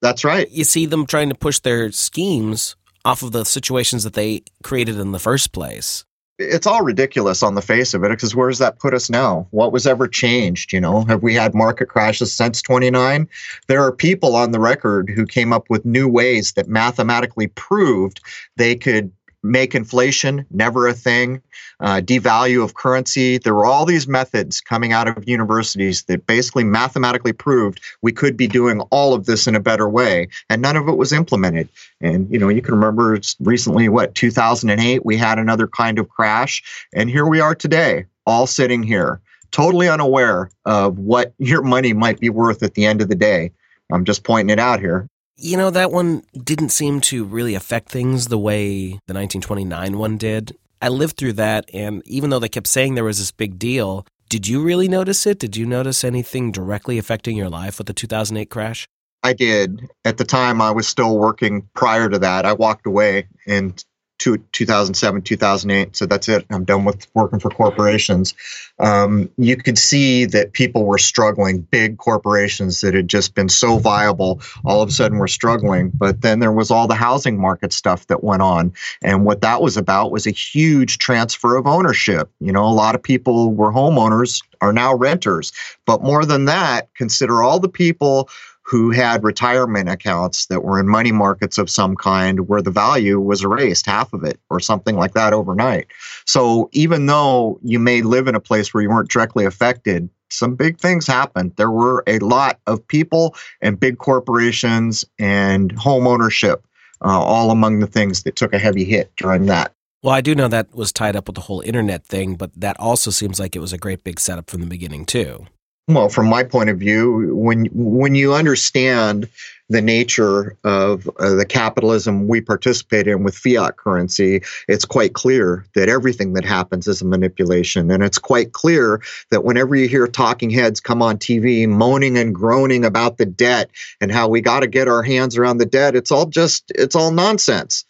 that's 0.00 0.24
right. 0.24 0.50
You 0.50 0.64
see 0.64 0.86
them 0.86 1.04
trying 1.04 1.28
to 1.28 1.34
push 1.34 1.58
their 1.58 1.92
schemes 1.92 2.76
off 3.04 3.22
of 3.22 3.32
the 3.32 3.44
situations 3.44 4.04
that 4.04 4.14
they 4.14 4.42
created 4.62 4.98
in 4.98 5.12
the 5.12 5.18
first 5.18 5.52
place. 5.52 6.04
It's 6.38 6.66
all 6.66 6.82
ridiculous 6.82 7.42
on 7.42 7.54
the 7.54 7.60
face 7.60 7.92
of 7.92 8.02
it 8.02 8.08
because 8.08 8.34
where 8.34 8.48
does 8.48 8.60
that 8.60 8.78
put 8.78 8.94
us 8.94 9.10
now? 9.10 9.46
What 9.50 9.72
was 9.72 9.86
ever 9.86 10.08
changed? 10.08 10.72
You 10.72 10.80
know, 10.80 11.04
have 11.04 11.22
we 11.22 11.34
had 11.34 11.54
market 11.54 11.86
crashes 11.86 12.32
since 12.32 12.62
29? 12.62 13.28
There 13.68 13.82
are 13.82 13.92
people 13.92 14.34
on 14.36 14.50
the 14.50 14.60
record 14.60 15.10
who 15.10 15.26
came 15.26 15.52
up 15.52 15.68
with 15.68 15.84
new 15.84 16.08
ways 16.08 16.52
that 16.52 16.66
mathematically 16.66 17.48
proved 17.48 18.20
they 18.56 18.74
could 18.74 19.12
make 19.42 19.74
inflation 19.74 20.44
never 20.50 20.86
a 20.86 20.92
thing, 20.92 21.40
uh, 21.80 22.00
devalue 22.02 22.62
of 22.62 22.74
currency. 22.74 23.38
There 23.38 23.54
were 23.54 23.66
all 23.66 23.84
these 23.84 24.06
methods 24.06 24.60
coming 24.60 24.92
out 24.92 25.08
of 25.08 25.28
universities 25.28 26.02
that 26.04 26.26
basically 26.26 26.64
mathematically 26.64 27.32
proved 27.32 27.80
we 28.02 28.12
could 28.12 28.36
be 28.36 28.46
doing 28.46 28.80
all 28.90 29.14
of 29.14 29.26
this 29.26 29.46
in 29.46 29.54
a 29.54 29.60
better 29.60 29.88
way, 29.88 30.28
and 30.48 30.60
none 30.60 30.76
of 30.76 30.88
it 30.88 30.96
was 30.96 31.12
implemented. 31.12 31.68
And 32.00 32.30
you 32.30 32.38
know, 32.38 32.48
you 32.48 32.62
can 32.62 32.74
remember 32.74 33.18
recently, 33.40 33.88
what 33.88 34.14
2008, 34.14 35.04
we 35.04 35.16
had 35.16 35.38
another 35.38 35.66
kind 35.66 35.98
of 35.98 36.08
crash, 36.08 36.62
and 36.94 37.08
here 37.08 37.26
we 37.26 37.40
are 37.40 37.54
today, 37.54 38.06
all 38.26 38.46
sitting 38.46 38.82
here, 38.82 39.20
totally 39.50 39.88
unaware 39.88 40.50
of 40.64 40.98
what 40.98 41.32
your 41.38 41.62
money 41.62 41.92
might 41.92 42.20
be 42.20 42.30
worth 42.30 42.62
at 42.62 42.74
the 42.74 42.84
end 42.84 43.00
of 43.00 43.08
the 43.08 43.14
day. 43.14 43.52
I'm 43.92 44.04
just 44.04 44.24
pointing 44.24 44.52
it 44.52 44.60
out 44.60 44.80
here. 44.80 45.08
You 45.42 45.56
know, 45.56 45.70
that 45.70 45.90
one 45.90 46.22
didn't 46.34 46.68
seem 46.68 47.00
to 47.02 47.24
really 47.24 47.54
affect 47.54 47.88
things 47.88 48.28
the 48.28 48.36
way 48.36 48.88
the 49.06 49.14
1929 49.14 49.96
one 49.96 50.18
did. 50.18 50.54
I 50.82 50.88
lived 50.88 51.16
through 51.16 51.32
that, 51.34 51.70
and 51.72 52.02
even 52.04 52.28
though 52.28 52.38
they 52.38 52.50
kept 52.50 52.66
saying 52.66 52.94
there 52.94 53.04
was 53.04 53.18
this 53.18 53.30
big 53.30 53.58
deal, 53.58 54.06
did 54.28 54.46
you 54.46 54.62
really 54.62 54.86
notice 54.86 55.26
it? 55.26 55.38
Did 55.38 55.56
you 55.56 55.64
notice 55.64 56.04
anything 56.04 56.52
directly 56.52 56.98
affecting 56.98 57.38
your 57.38 57.48
life 57.48 57.78
with 57.78 57.86
the 57.86 57.94
2008 57.94 58.50
crash? 58.50 58.86
I 59.22 59.32
did. 59.32 59.88
At 60.04 60.18
the 60.18 60.26
time, 60.26 60.60
I 60.60 60.72
was 60.72 60.86
still 60.86 61.16
working 61.16 61.66
prior 61.74 62.10
to 62.10 62.18
that. 62.18 62.44
I 62.44 62.52
walked 62.52 62.86
away 62.86 63.26
and 63.46 63.82
to 64.20 64.36
2007, 64.52 65.22
2008. 65.22 65.96
So 65.96 66.06
that's 66.06 66.28
it. 66.28 66.44
I'm 66.50 66.64
done 66.64 66.84
with 66.84 67.06
working 67.14 67.40
for 67.40 67.50
corporations. 67.50 68.34
Um, 68.78 69.30
you 69.36 69.56
could 69.56 69.78
see 69.78 70.26
that 70.26 70.52
people 70.52 70.84
were 70.84 70.98
struggling. 70.98 71.62
Big 71.62 71.98
corporations 71.98 72.82
that 72.82 72.94
had 72.94 73.08
just 73.08 73.34
been 73.34 73.48
so 73.48 73.78
viable, 73.78 74.40
all 74.64 74.82
of 74.82 74.90
a 74.90 74.92
sudden 74.92 75.18
were 75.18 75.28
struggling. 75.28 75.90
But 75.94 76.20
then 76.20 76.38
there 76.38 76.52
was 76.52 76.70
all 76.70 76.86
the 76.86 76.94
housing 76.94 77.40
market 77.40 77.72
stuff 77.72 78.06
that 78.08 78.22
went 78.22 78.42
on, 78.42 78.72
and 79.02 79.24
what 79.24 79.40
that 79.40 79.62
was 79.62 79.76
about 79.76 80.12
was 80.12 80.26
a 80.26 80.30
huge 80.30 80.98
transfer 80.98 81.56
of 81.56 81.66
ownership. 81.66 82.30
You 82.40 82.52
know, 82.52 82.64
a 82.64 82.68
lot 82.68 82.94
of 82.94 83.02
people 83.02 83.52
were 83.54 83.72
homeowners 83.72 84.42
are 84.60 84.72
now 84.72 84.94
renters. 84.94 85.52
But 85.86 86.02
more 86.02 86.24
than 86.24 86.44
that, 86.44 86.88
consider 86.94 87.42
all 87.42 87.58
the 87.58 87.68
people 87.68 88.28
who 88.70 88.92
had 88.92 89.24
retirement 89.24 89.88
accounts 89.88 90.46
that 90.46 90.62
were 90.62 90.78
in 90.78 90.86
money 90.86 91.10
markets 91.10 91.58
of 91.58 91.68
some 91.68 91.96
kind 91.96 92.46
where 92.46 92.62
the 92.62 92.70
value 92.70 93.18
was 93.18 93.42
erased, 93.42 93.84
half 93.84 94.12
of 94.12 94.22
it, 94.22 94.38
or 94.48 94.60
something 94.60 94.94
like 94.94 95.12
that 95.12 95.32
overnight. 95.32 95.88
So 96.24 96.70
even 96.70 97.06
though 97.06 97.58
you 97.64 97.80
may 97.80 98.02
live 98.02 98.28
in 98.28 98.36
a 98.36 98.40
place 98.40 98.72
where 98.72 98.80
you 98.80 98.88
weren't 98.88 99.10
directly 99.10 99.44
affected, 99.44 100.08
some 100.30 100.54
big 100.54 100.78
things 100.78 101.04
happened. 101.04 101.52
There 101.56 101.72
were 101.72 102.04
a 102.06 102.20
lot 102.20 102.60
of 102.68 102.86
people 102.86 103.34
and 103.60 103.80
big 103.80 103.98
corporations 103.98 105.04
and 105.18 105.72
home 105.72 106.06
ownership, 106.06 106.64
uh, 107.04 107.20
all 107.20 107.50
among 107.50 107.80
the 107.80 107.88
things 107.88 108.22
that 108.22 108.36
took 108.36 108.52
a 108.54 108.58
heavy 108.60 108.84
hit 108.84 109.10
during 109.16 109.46
that. 109.46 109.72
Well, 110.04 110.14
I 110.14 110.20
do 110.20 110.36
know 110.36 110.46
that 110.46 110.72
was 110.76 110.92
tied 110.92 111.16
up 111.16 111.26
with 111.26 111.34
the 111.34 111.42
whole 111.42 111.60
internet 111.62 112.06
thing, 112.06 112.36
but 112.36 112.52
that 112.54 112.78
also 112.78 113.10
seems 113.10 113.40
like 113.40 113.56
it 113.56 113.60
was 113.60 113.72
a 113.72 113.78
great 113.78 114.04
big 114.04 114.20
setup 114.20 114.48
from 114.48 114.60
the 114.60 114.68
beginning, 114.68 115.06
too 115.06 115.48
well, 115.88 116.08
from 116.08 116.28
my 116.28 116.44
point 116.44 116.70
of 116.70 116.78
view, 116.78 117.34
when 117.34 117.66
when 117.72 118.14
you 118.14 118.32
understand 118.32 119.28
the 119.70 119.80
nature 119.80 120.56
of 120.64 121.08
uh, 121.18 121.34
the 121.34 121.46
capitalism 121.46 122.26
we 122.26 122.40
participate 122.40 123.06
in 123.06 123.22
with 123.22 123.36
fiat 123.36 123.76
currency, 123.76 124.42
it's 124.66 124.84
quite 124.84 125.14
clear 125.14 125.64
that 125.76 125.88
everything 125.88 126.32
that 126.32 126.44
happens 126.44 126.88
is 126.88 127.00
a 127.00 127.04
manipulation. 127.04 127.90
And 127.90 128.02
it's 128.02 128.18
quite 128.18 128.52
clear 128.52 129.00
that 129.30 129.44
whenever 129.44 129.76
you 129.76 129.86
hear 129.86 130.08
talking 130.08 130.50
heads 130.50 130.80
come 130.80 131.02
on 131.02 131.18
TV 131.18 131.68
moaning 131.68 132.18
and 132.18 132.34
groaning 132.34 132.84
about 132.84 133.16
the 133.16 133.26
debt 133.26 133.70
and 134.00 134.10
how 134.10 134.28
we 134.28 134.40
got 134.40 134.60
to 134.60 134.66
get 134.66 134.88
our 134.88 135.04
hands 135.04 135.36
around 135.36 135.58
the 135.58 135.66
debt, 135.66 135.94
it's 135.94 136.10
all 136.10 136.26
just, 136.26 136.64
it's 136.74 136.96
all 136.96 137.12
nonsense. 137.12 137.84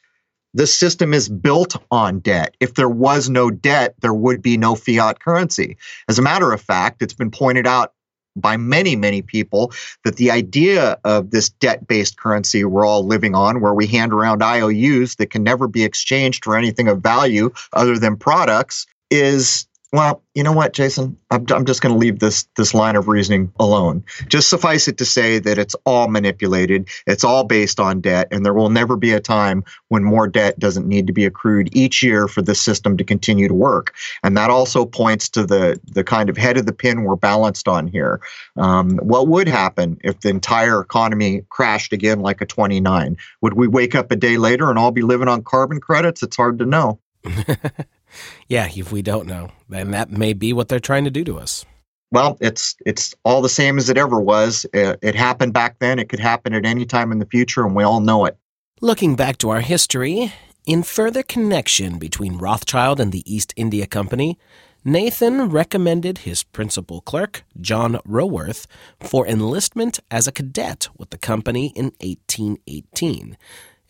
The 0.53 0.67
system 0.67 1.15
is 1.15 1.29
built 1.29 1.77
on 1.91 2.19
debt. 2.21 2.57
If 2.61 2.75
there 2.75 2.89
was 2.89 3.29
no 3.29 3.51
debt, 3.51 3.95
there 4.01 4.15
would 4.15 4.43
be 4.43 4.57
no 4.57 4.75
fiat 4.75 5.21
currency. 5.21 5.77
As 6.09 6.19
a 6.19 6.23
matter 6.23 6.53
of 6.53 6.61
fact, 6.61 7.03
it's 7.03 7.15
been 7.15 7.31
pointed 7.31 7.67
out 7.67 7.93
by 8.37 8.57
many, 8.57 8.97
many 8.97 9.23
people 9.23 9.73
that 10.05 10.17
the 10.17 10.31
idea 10.31 10.99
of 11.05 11.31
this 11.31 11.49
debt 11.49 11.87
based 11.87 12.17
currency 12.17 12.65
we're 12.65 12.87
all 12.87 13.07
living 13.07 13.35
on, 13.35 13.61
where 13.61 13.75
we 13.75 13.87
hand 13.87 14.13
around 14.13 14.43
IOUs 14.43 15.17
that 15.17 15.31
can 15.31 15.43
never 15.43 15.69
be 15.69 15.85
exchanged 15.85 16.45
for 16.45 16.57
anything 16.57 16.89
of 16.89 17.01
value 17.01 17.51
other 17.73 17.99
than 17.99 18.17
products, 18.17 18.87
is 19.11 19.67
well, 19.93 20.23
you 20.35 20.45
know 20.45 20.53
what, 20.53 20.73
Jason? 20.73 21.17
I'm, 21.33 21.45
I'm 21.51 21.65
just 21.65 21.83
going 21.83 21.93
to 21.93 21.99
leave 21.99 22.21
this 22.21 22.47
this 22.57 22.75
line 22.75 22.95
of 22.95 23.09
reasoning 23.09 23.53
alone. 23.59 24.05
Just 24.29 24.49
suffice 24.49 24.87
it 24.87 24.99
to 24.99 25.05
say 25.05 25.41
that 25.41 25.59
it's 25.59 25.75
all 25.85 26.07
manipulated. 26.07 26.89
It's 27.09 27.25
all 27.25 27.43
based 27.43 27.81
on 27.81 28.01
debt, 28.01 28.29
and 28.31 28.47
there 28.47 28.55
will 28.55 28.71
never 28.71 28.97
be 28.97 29.13
a 29.13 29.21
time 29.21 29.65
when 29.89 30.05
more 30.05 30.29
debt 30.29 30.61
doesn't 30.61 30.87
need 30.87 31.09
to 31.09 31.13
be 31.13 31.25
accrued 31.25 31.75
each 31.75 32.05
year 32.05 32.29
for 32.29 32.41
the 32.41 32.55
system 32.55 32.97
to 32.99 33.05
continue 33.05 33.49
to 33.49 33.55
work. 33.55 33.93
And 34.23 34.37
that 34.37 34.49
also 34.49 34.87
points 34.87 35.29
to 35.31 35.45
the 35.45 35.81
the 35.85 36.05
kind 36.05 36.31
of 36.31 36.37
head 36.37 36.57
of 36.57 36.67
the 36.67 36.73
pin 36.73 37.03
we're 37.03 37.17
balanced 37.17 37.67
on 37.67 37.89
here. 37.89 38.21
Um, 38.57 38.99
what 38.99 39.27
would 39.27 39.49
happen 39.49 39.99
if 40.05 40.21
the 40.21 40.29
entire 40.29 40.81
economy 40.81 41.45
crashed 41.49 41.93
again 41.93 42.21
like 42.21 42.41
a 42.41 42.47
29? 42.47 43.17
Would 43.41 43.55
we 43.55 43.67
wake 43.67 43.97
up 43.97 44.13
a 44.13 44.17
day 44.17 44.37
later 44.37 44.71
and 44.71 44.79
all 44.79 44.93
be 44.93 45.03
living 45.03 45.29
on 45.29 45.43
carbon 45.43 45.81
credits? 45.81 46.23
It's 46.23 46.37
hard 46.37 46.61
to 46.61 46.67
know. 46.67 47.01
yeah, 48.49 48.69
if 48.75 48.93
we 48.93 49.03
don't 49.03 49.27
know, 49.27 49.51
then 49.69 49.91
that 49.93 50.11
may 50.11 50.33
be 50.33 50.53
what 50.53 50.69
they're 50.69 50.81
trying 50.81 51.05
to 51.05 51.11
do 51.11 51.25
to 51.25 51.39
us. 51.39 51.65
Well, 52.13 52.37
it's 52.41 52.75
it's 52.85 53.15
all 53.25 53.41
the 53.41 53.49
same 53.49 53.79
as 53.79 53.89
it 53.89 53.97
ever 53.97 54.21
was. 54.21 54.67
It, 54.73 54.99
it 55.01 55.15
happened 55.15 55.53
back 55.53 55.79
then. 55.79 55.99
It 55.99 56.09
could 56.09 56.19
happen 56.19 56.55
at 56.55 56.67
any 56.67 56.85
time 56.85 57.13
in 57.13 57.21
the 57.21 57.27
future, 57.27 57.65
and 57.65 57.77
we 57.77 57.85
all 57.85 58.01
know 58.01 58.25
it. 58.25 58.37
Looking 58.81 59.15
back 59.15 59.39
to 59.39 59.51
our 59.51 59.61
history, 59.61 60.33
in 60.67 60.83
further 60.83 61.23
connection 61.23 61.99
between 61.99 62.39
Rothschild 62.39 62.99
and 62.99 63.13
the 63.13 63.23
East 63.33 63.53
India 63.57 63.87
Company, 63.87 64.39
Nathan 64.85 65.51
recommended 65.51 66.19
his 66.19 66.43
principal 66.43 67.01
clerk, 67.03 67.45
John 67.61 68.01
Roworth, 68.07 68.67
for 68.99 69.27
enlistment 69.27 70.01
as 70.11 70.27
a 70.27 70.33
cadet 70.33 70.89
with 70.97 71.11
the 71.11 71.19
company 71.19 71.73
in 71.77 71.93
1818. 72.01 73.37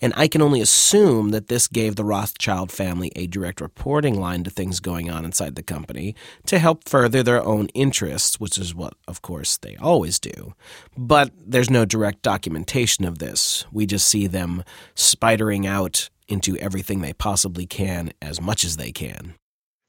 And 0.01 0.13
I 0.17 0.29
can 0.29 0.41
only 0.41 0.61
assume 0.61 1.31
that 1.31 1.49
this 1.49 1.69
gave 1.69 1.97
the 1.97 2.05
Rothschild 2.05 2.73
family 2.73 3.13
a 3.17 3.27
direct 3.27 3.61
reporting 3.61 4.19
line 4.19 4.45
to 4.45 4.51
things 4.51 4.81
going 4.81 5.11
on 5.11 5.25
inside 5.25 5.55
the 5.55 5.63
company 5.63 6.15
to 6.47 6.59
help 6.59 6.89
further 6.89 7.23
their 7.23 7.45
own 7.45 7.67
interests, 7.69 8.41
which 8.41 8.57
is 8.57 8.75
what, 8.75 8.95
of 9.07 9.23
course, 9.23 9.57
they 9.59 9.77
always 9.77 10.19
do. 10.19 10.55
But 10.97 11.33
there's 11.37 11.71
no 11.71 11.85
direct 11.85 12.23
documentation 12.23 13.05
of 13.05 13.19
this. 13.19 13.65
We 13.71 13.87
just 13.87 14.09
see 14.09 14.27
them 14.27 14.65
spidering 14.95 15.67
out 15.67 16.09
into 16.29 16.57
everything 16.59 17.01
they 17.01 17.13
possibly 17.13 17.67
can 17.67 18.13
as 18.23 18.41
much 18.41 18.65
as 18.65 18.77
they 18.77 18.93
can 18.93 19.35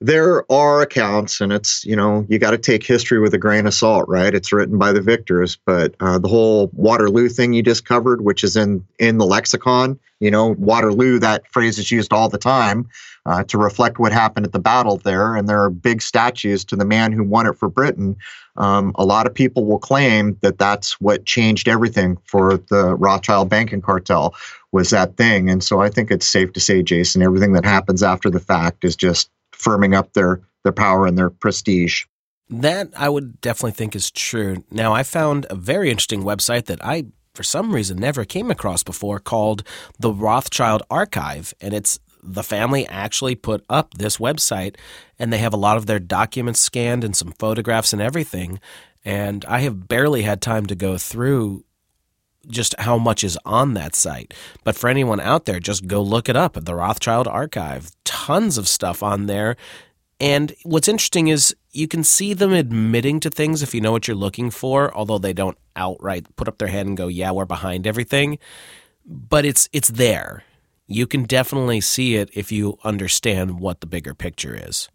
there 0.01 0.51
are 0.51 0.81
accounts, 0.81 1.41
and 1.41 1.53
it's 1.53 1.85
you 1.85 1.95
know 1.95 2.25
you 2.27 2.39
got 2.39 2.51
to 2.51 2.57
take 2.57 2.83
history 2.83 3.19
with 3.19 3.35
a 3.35 3.37
grain 3.37 3.67
of 3.67 3.73
salt, 3.73 4.09
right? 4.09 4.33
It's 4.33 4.51
written 4.51 4.79
by 4.79 4.91
the 4.91 5.01
victors, 5.01 5.59
but 5.63 5.95
uh, 5.99 6.17
the 6.17 6.27
whole 6.27 6.71
Waterloo 6.73 7.29
thing 7.29 7.53
you 7.53 7.61
just 7.61 7.85
covered, 7.85 8.21
which 8.21 8.43
is 8.43 8.55
in 8.55 8.85
in 8.97 9.19
the 9.19 9.25
lexicon, 9.25 9.99
you 10.19 10.31
know, 10.31 10.55
Waterloo, 10.57 11.19
that 11.19 11.47
phrase 11.51 11.77
is 11.77 11.91
used 11.91 12.11
all 12.11 12.29
the 12.29 12.39
time 12.39 12.89
uh, 13.27 13.43
to 13.43 13.59
reflect 13.59 13.99
what 13.99 14.11
happened 14.11 14.47
at 14.47 14.53
the 14.53 14.59
battle 14.59 14.97
there, 14.97 15.35
and 15.35 15.47
there 15.47 15.61
are 15.61 15.69
big 15.69 16.01
statues 16.01 16.65
to 16.65 16.75
the 16.75 16.85
man 16.85 17.11
who 17.11 17.23
won 17.23 17.45
it 17.45 17.55
for 17.55 17.69
Britain. 17.69 18.17
Um, 18.57 18.93
a 18.95 19.05
lot 19.05 19.27
of 19.27 19.35
people 19.35 19.65
will 19.65 19.79
claim 19.79 20.35
that 20.41 20.57
that's 20.57 20.99
what 20.99 21.25
changed 21.25 21.67
everything 21.67 22.17
for 22.25 22.57
the 22.57 22.95
Rothschild 22.95 23.49
banking 23.49 23.81
cartel 23.81 24.33
was 24.71 24.89
that 24.89 25.15
thing, 25.15 25.47
and 25.47 25.63
so 25.63 25.79
I 25.79 25.89
think 25.89 26.09
it's 26.09 26.25
safe 26.25 26.53
to 26.53 26.59
say, 26.59 26.81
Jason, 26.81 27.21
everything 27.21 27.53
that 27.53 27.65
happens 27.65 28.01
after 28.01 28.31
the 28.31 28.39
fact 28.39 28.83
is 28.83 28.95
just 28.95 29.29
firming 29.61 29.95
up 29.95 30.13
their 30.13 30.41
their 30.63 30.71
power 30.71 31.07
and 31.07 31.17
their 31.17 31.29
prestige. 31.29 32.05
That 32.49 32.89
I 32.97 33.09
would 33.09 33.39
definitely 33.41 33.71
think 33.71 33.95
is 33.95 34.11
true. 34.11 34.63
Now, 34.69 34.93
I 34.93 35.03
found 35.03 35.47
a 35.49 35.55
very 35.55 35.89
interesting 35.89 36.23
website 36.23 36.65
that 36.65 36.83
I, 36.83 37.05
for 37.33 37.43
some 37.43 37.73
reason, 37.73 37.97
never 37.97 38.25
came 38.25 38.51
across 38.51 38.83
before 38.83 39.19
called 39.19 39.63
the 39.99 40.11
Rothschild 40.11 40.83
Archive. 40.89 41.53
And 41.61 41.73
it's 41.73 41.99
the 42.21 42.43
family 42.43 42.85
actually 42.87 43.35
put 43.35 43.65
up 43.69 43.93
this 43.93 44.17
website, 44.17 44.75
and 45.17 45.31
they 45.31 45.37
have 45.39 45.53
a 45.53 45.57
lot 45.57 45.77
of 45.77 45.85
their 45.85 45.99
documents 45.99 46.59
scanned 46.59 47.03
and 47.03 47.15
some 47.15 47.31
photographs 47.31 47.93
and 47.93 48.01
everything. 48.01 48.59
And 49.03 49.45
I 49.45 49.61
have 49.61 49.87
barely 49.87 50.23
had 50.23 50.41
time 50.41 50.65
to 50.67 50.75
go 50.75 50.97
through 50.97 51.63
just 52.47 52.75
how 52.79 52.97
much 52.97 53.23
is 53.23 53.37
on 53.45 53.73
that 53.73 53.95
site. 53.95 54.33
But 54.63 54.75
for 54.75 54.89
anyone 54.89 55.19
out 55.19 55.45
there, 55.45 55.59
just 55.59 55.87
go 55.87 56.01
look 56.01 56.29
it 56.29 56.35
up 56.35 56.57
at 56.57 56.65
the 56.65 56.75
Rothschild 56.75 57.27
Archive. 57.27 57.91
Tons 58.03 58.57
of 58.57 58.67
stuff 58.67 59.03
on 59.03 59.27
there. 59.27 59.55
And 60.19 60.53
what's 60.63 60.87
interesting 60.87 61.29
is 61.29 61.55
you 61.71 61.87
can 61.87 62.03
see 62.03 62.33
them 62.33 62.53
admitting 62.53 63.19
to 63.21 63.29
things 63.29 63.63
if 63.63 63.73
you 63.73 63.81
know 63.81 63.91
what 63.91 64.07
you're 64.07 64.15
looking 64.15 64.51
for, 64.51 64.95
although 64.95 65.17
they 65.17 65.33
don't 65.33 65.57
outright 65.75 66.35
put 66.35 66.47
up 66.47 66.59
their 66.59 66.67
hand 66.67 66.89
and 66.89 66.97
go, 66.97 67.07
"Yeah, 67.07 67.31
we're 67.31 67.45
behind 67.45 67.87
everything." 67.87 68.37
But 69.03 69.45
it's 69.45 69.67
it's 69.73 69.89
there. 69.89 70.43
You 70.85 71.07
can 71.07 71.23
definitely 71.23 71.81
see 71.81 72.15
it 72.15 72.29
if 72.33 72.51
you 72.51 72.77
understand 72.83 73.59
what 73.59 73.81
the 73.81 73.87
bigger 73.87 74.13
picture 74.13 74.55
is. 74.55 74.89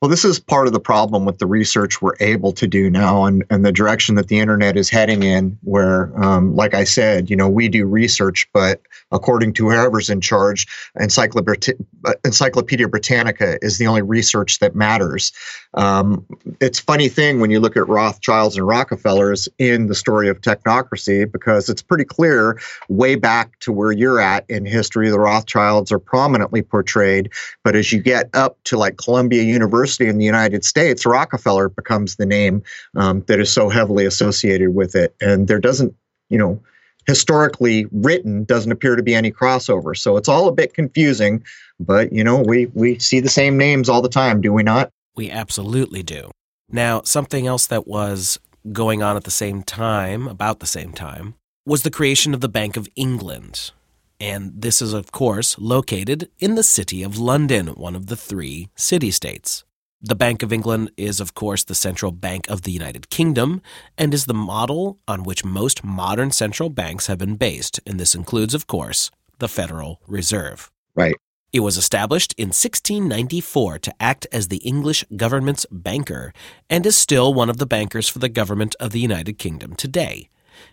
Well, 0.00 0.08
this 0.08 0.24
is 0.24 0.38
part 0.38 0.68
of 0.68 0.72
the 0.72 0.78
problem 0.78 1.24
with 1.24 1.38
the 1.38 1.46
research 1.46 2.00
we're 2.00 2.14
able 2.20 2.52
to 2.52 2.68
do 2.68 2.88
now 2.88 3.24
and, 3.24 3.42
and 3.50 3.66
the 3.66 3.72
direction 3.72 4.14
that 4.14 4.28
the 4.28 4.38
internet 4.38 4.76
is 4.76 4.88
heading 4.88 5.24
in, 5.24 5.58
where, 5.64 6.12
um, 6.22 6.54
like 6.54 6.72
I 6.72 6.84
said, 6.84 7.28
you 7.28 7.34
know, 7.34 7.48
we 7.48 7.68
do 7.68 7.84
research, 7.84 8.48
but 8.54 8.80
according 9.10 9.54
to 9.54 9.68
whoever's 9.68 10.08
in 10.08 10.20
charge, 10.20 10.68
Encyclopedia, 11.00 12.88
Britannica 12.88 13.58
is 13.60 13.78
the 13.78 13.88
only 13.88 14.02
research 14.02 14.60
that 14.60 14.76
matters. 14.76 15.32
Um, 15.74 16.24
it's 16.60 16.78
funny 16.78 17.08
thing 17.08 17.40
when 17.40 17.50
you 17.50 17.58
look 17.58 17.76
at 17.76 17.88
Rothschilds 17.88 18.56
and 18.56 18.68
Rockefellers 18.68 19.48
in 19.58 19.88
the 19.88 19.96
story 19.96 20.28
of 20.28 20.40
technocracy, 20.40 21.30
because 21.30 21.68
it's 21.68 21.82
pretty 21.82 22.04
clear 22.04 22.60
way 22.88 23.16
back 23.16 23.58
to 23.60 23.72
where 23.72 23.90
you're 23.90 24.20
at 24.20 24.48
in 24.48 24.64
history, 24.64 25.10
the 25.10 25.18
Rothschilds 25.18 25.90
are 25.90 25.98
prominently 25.98 26.62
portrayed. 26.62 27.32
But 27.64 27.74
as 27.74 27.92
you 27.92 28.00
get 28.00 28.30
up 28.32 28.62
to 28.64 28.76
like 28.76 28.96
Columbia 28.96 29.42
University, 29.42 29.87
university 29.88 30.08
in 30.08 30.18
the 30.18 30.24
United 30.24 30.64
States, 30.64 31.06
Rockefeller 31.06 31.68
becomes 31.68 32.16
the 32.16 32.26
name 32.26 32.62
um, 32.96 33.22
that 33.26 33.40
is 33.40 33.50
so 33.50 33.68
heavily 33.68 34.04
associated 34.04 34.74
with 34.74 34.94
it. 34.94 35.14
And 35.20 35.48
there 35.48 35.58
doesn't, 35.58 35.94
you 36.28 36.38
know, 36.38 36.60
historically 37.06 37.86
written 37.90 38.44
doesn't 38.44 38.70
appear 38.70 38.96
to 38.96 39.02
be 39.02 39.14
any 39.14 39.32
crossover. 39.32 39.96
So 39.96 40.16
it's 40.16 40.28
all 40.28 40.48
a 40.48 40.52
bit 40.52 40.74
confusing, 40.74 41.42
but 41.80 42.12
you 42.12 42.22
know, 42.22 42.42
we 42.42 42.66
we 42.74 42.98
see 42.98 43.20
the 43.20 43.30
same 43.30 43.56
names 43.56 43.88
all 43.88 44.02
the 44.02 44.08
time, 44.10 44.40
do 44.40 44.52
we 44.52 44.62
not? 44.62 44.90
We 45.16 45.30
absolutely 45.30 46.02
do. 46.02 46.30
Now, 46.70 47.00
something 47.02 47.46
else 47.46 47.66
that 47.68 47.88
was 47.88 48.38
going 48.72 49.02
on 49.02 49.16
at 49.16 49.24
the 49.24 49.30
same 49.30 49.62
time, 49.62 50.28
about 50.28 50.60
the 50.60 50.66
same 50.66 50.92
time, 50.92 51.34
was 51.64 51.82
the 51.82 51.90
creation 51.90 52.34
of 52.34 52.40
the 52.40 52.48
Bank 52.48 52.76
of 52.76 52.88
England. 52.94 53.72
And 54.20 54.52
this 54.54 54.82
is, 54.82 54.92
of 54.92 55.10
course, 55.10 55.56
located 55.58 56.28
in 56.38 56.56
the 56.56 56.62
city 56.62 57.02
of 57.02 57.18
London, 57.18 57.68
one 57.68 57.96
of 57.96 58.08
the 58.08 58.16
three 58.16 58.68
city 58.76 59.10
states. 59.10 59.64
The 60.00 60.14
Bank 60.14 60.44
of 60.44 60.52
England 60.52 60.92
is, 60.96 61.18
of 61.18 61.34
course, 61.34 61.64
the 61.64 61.74
central 61.74 62.12
bank 62.12 62.48
of 62.48 62.62
the 62.62 62.70
United 62.70 63.10
Kingdom 63.10 63.60
and 63.96 64.14
is 64.14 64.26
the 64.26 64.34
model 64.34 65.00
on 65.08 65.24
which 65.24 65.44
most 65.44 65.82
modern 65.82 66.30
central 66.30 66.70
banks 66.70 67.08
have 67.08 67.18
been 67.18 67.34
based. 67.34 67.80
And 67.84 67.98
this 67.98 68.14
includes, 68.14 68.54
of 68.54 68.68
course, 68.68 69.10
the 69.40 69.48
Federal 69.48 70.00
Reserve. 70.06 70.70
Right. 70.94 71.16
It 71.52 71.60
was 71.60 71.76
established 71.76 72.32
in 72.38 72.50
1694 72.50 73.80
to 73.80 73.94
act 73.98 74.28
as 74.30 74.46
the 74.46 74.58
English 74.58 75.04
government's 75.16 75.66
banker 75.72 76.32
and 76.70 76.86
is 76.86 76.96
still 76.96 77.34
one 77.34 77.50
of 77.50 77.56
the 77.56 77.66
bankers 77.66 78.08
for 78.08 78.20
the 78.20 78.28
government 78.28 78.76
of 78.78 78.92
the 78.92 79.00
United 79.00 79.36
Kingdom 79.36 79.74
today. 79.74 80.28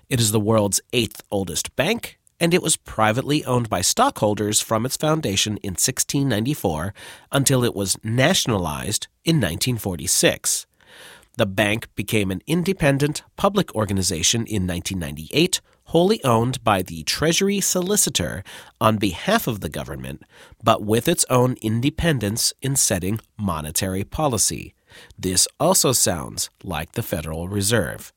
It 0.08 0.20
is 0.20 0.34
the 0.34 0.40
world's 0.40 0.82
eighth 0.94 1.24
oldest 1.32 1.76
bank 1.76 2.20
and 2.40 2.54
it 2.54 2.62
was 2.62 2.78
privately 2.78 3.44
owned 3.46 3.70
by 3.70 3.82
stockholders 3.82 4.62
from 4.62 4.86
its 4.86 4.98
foundation 4.98 5.58
in 5.58 5.72
1694 5.72 6.94
until 7.32 7.64
it 7.64 7.76
was 7.76 7.98
nationalized 8.04 9.08
in 9.24 9.38
1946. 9.38 10.66
The 11.38 11.46
bank 11.46 11.88
became 11.96 12.32
an 12.32 12.42
independent 12.48 13.24
public 13.36 13.74
organization 13.76 14.42
in 14.42 14.66
1998, 14.66 15.60
wholly 15.86 16.24
owned 16.24 16.64
by 16.64 16.82
the 16.82 17.04
Treasury 17.04 17.60
Solicitor 17.60 18.44
on 18.80 18.98
behalf 18.98 19.46
of 19.46 19.60
the 19.60 19.70
government, 19.70 20.24
but 20.64 20.82
with 20.84 21.10
its 21.10 21.26
own 21.30 21.58
independence 21.62 22.54
in 22.62 22.78
setting 22.78 23.20
monetary 23.38 24.06
policy. 24.06 24.74
This 25.20 25.46
also 25.60 25.92
sounds 25.92 26.50
like 26.64 26.94
the 26.94 27.04
Federal 27.04 27.50
Reserve. 27.50 28.14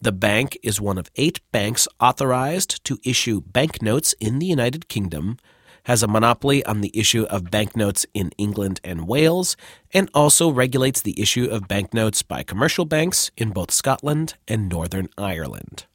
The 0.00 0.12
bank 0.12 0.58
is 0.62 0.80
one 0.80 0.98
of 0.98 1.10
eight 1.16 1.40
banks 1.52 1.88
authorized 2.00 2.84
to 2.84 2.98
issue 3.04 3.40
banknotes 3.40 4.14
in 4.20 4.38
the 4.38 4.46
United 4.46 4.88
Kingdom, 4.88 5.38
has 5.84 6.02
a 6.02 6.08
monopoly 6.08 6.64
on 6.64 6.80
the 6.80 6.90
issue 6.94 7.24
of 7.24 7.50
banknotes 7.50 8.06
in 8.14 8.30
England 8.38 8.80
and 8.82 9.06
Wales, 9.06 9.56
and 9.92 10.08
also 10.14 10.50
regulates 10.50 11.02
the 11.02 11.20
issue 11.20 11.44
of 11.44 11.68
banknotes 11.68 12.22
by 12.22 12.42
commercial 12.42 12.84
banks 12.84 13.30
in 13.36 13.50
both 13.50 13.70
Scotland 13.70 14.34
and 14.48 14.68
Northern 14.68 15.08
Ireland. 15.18 15.86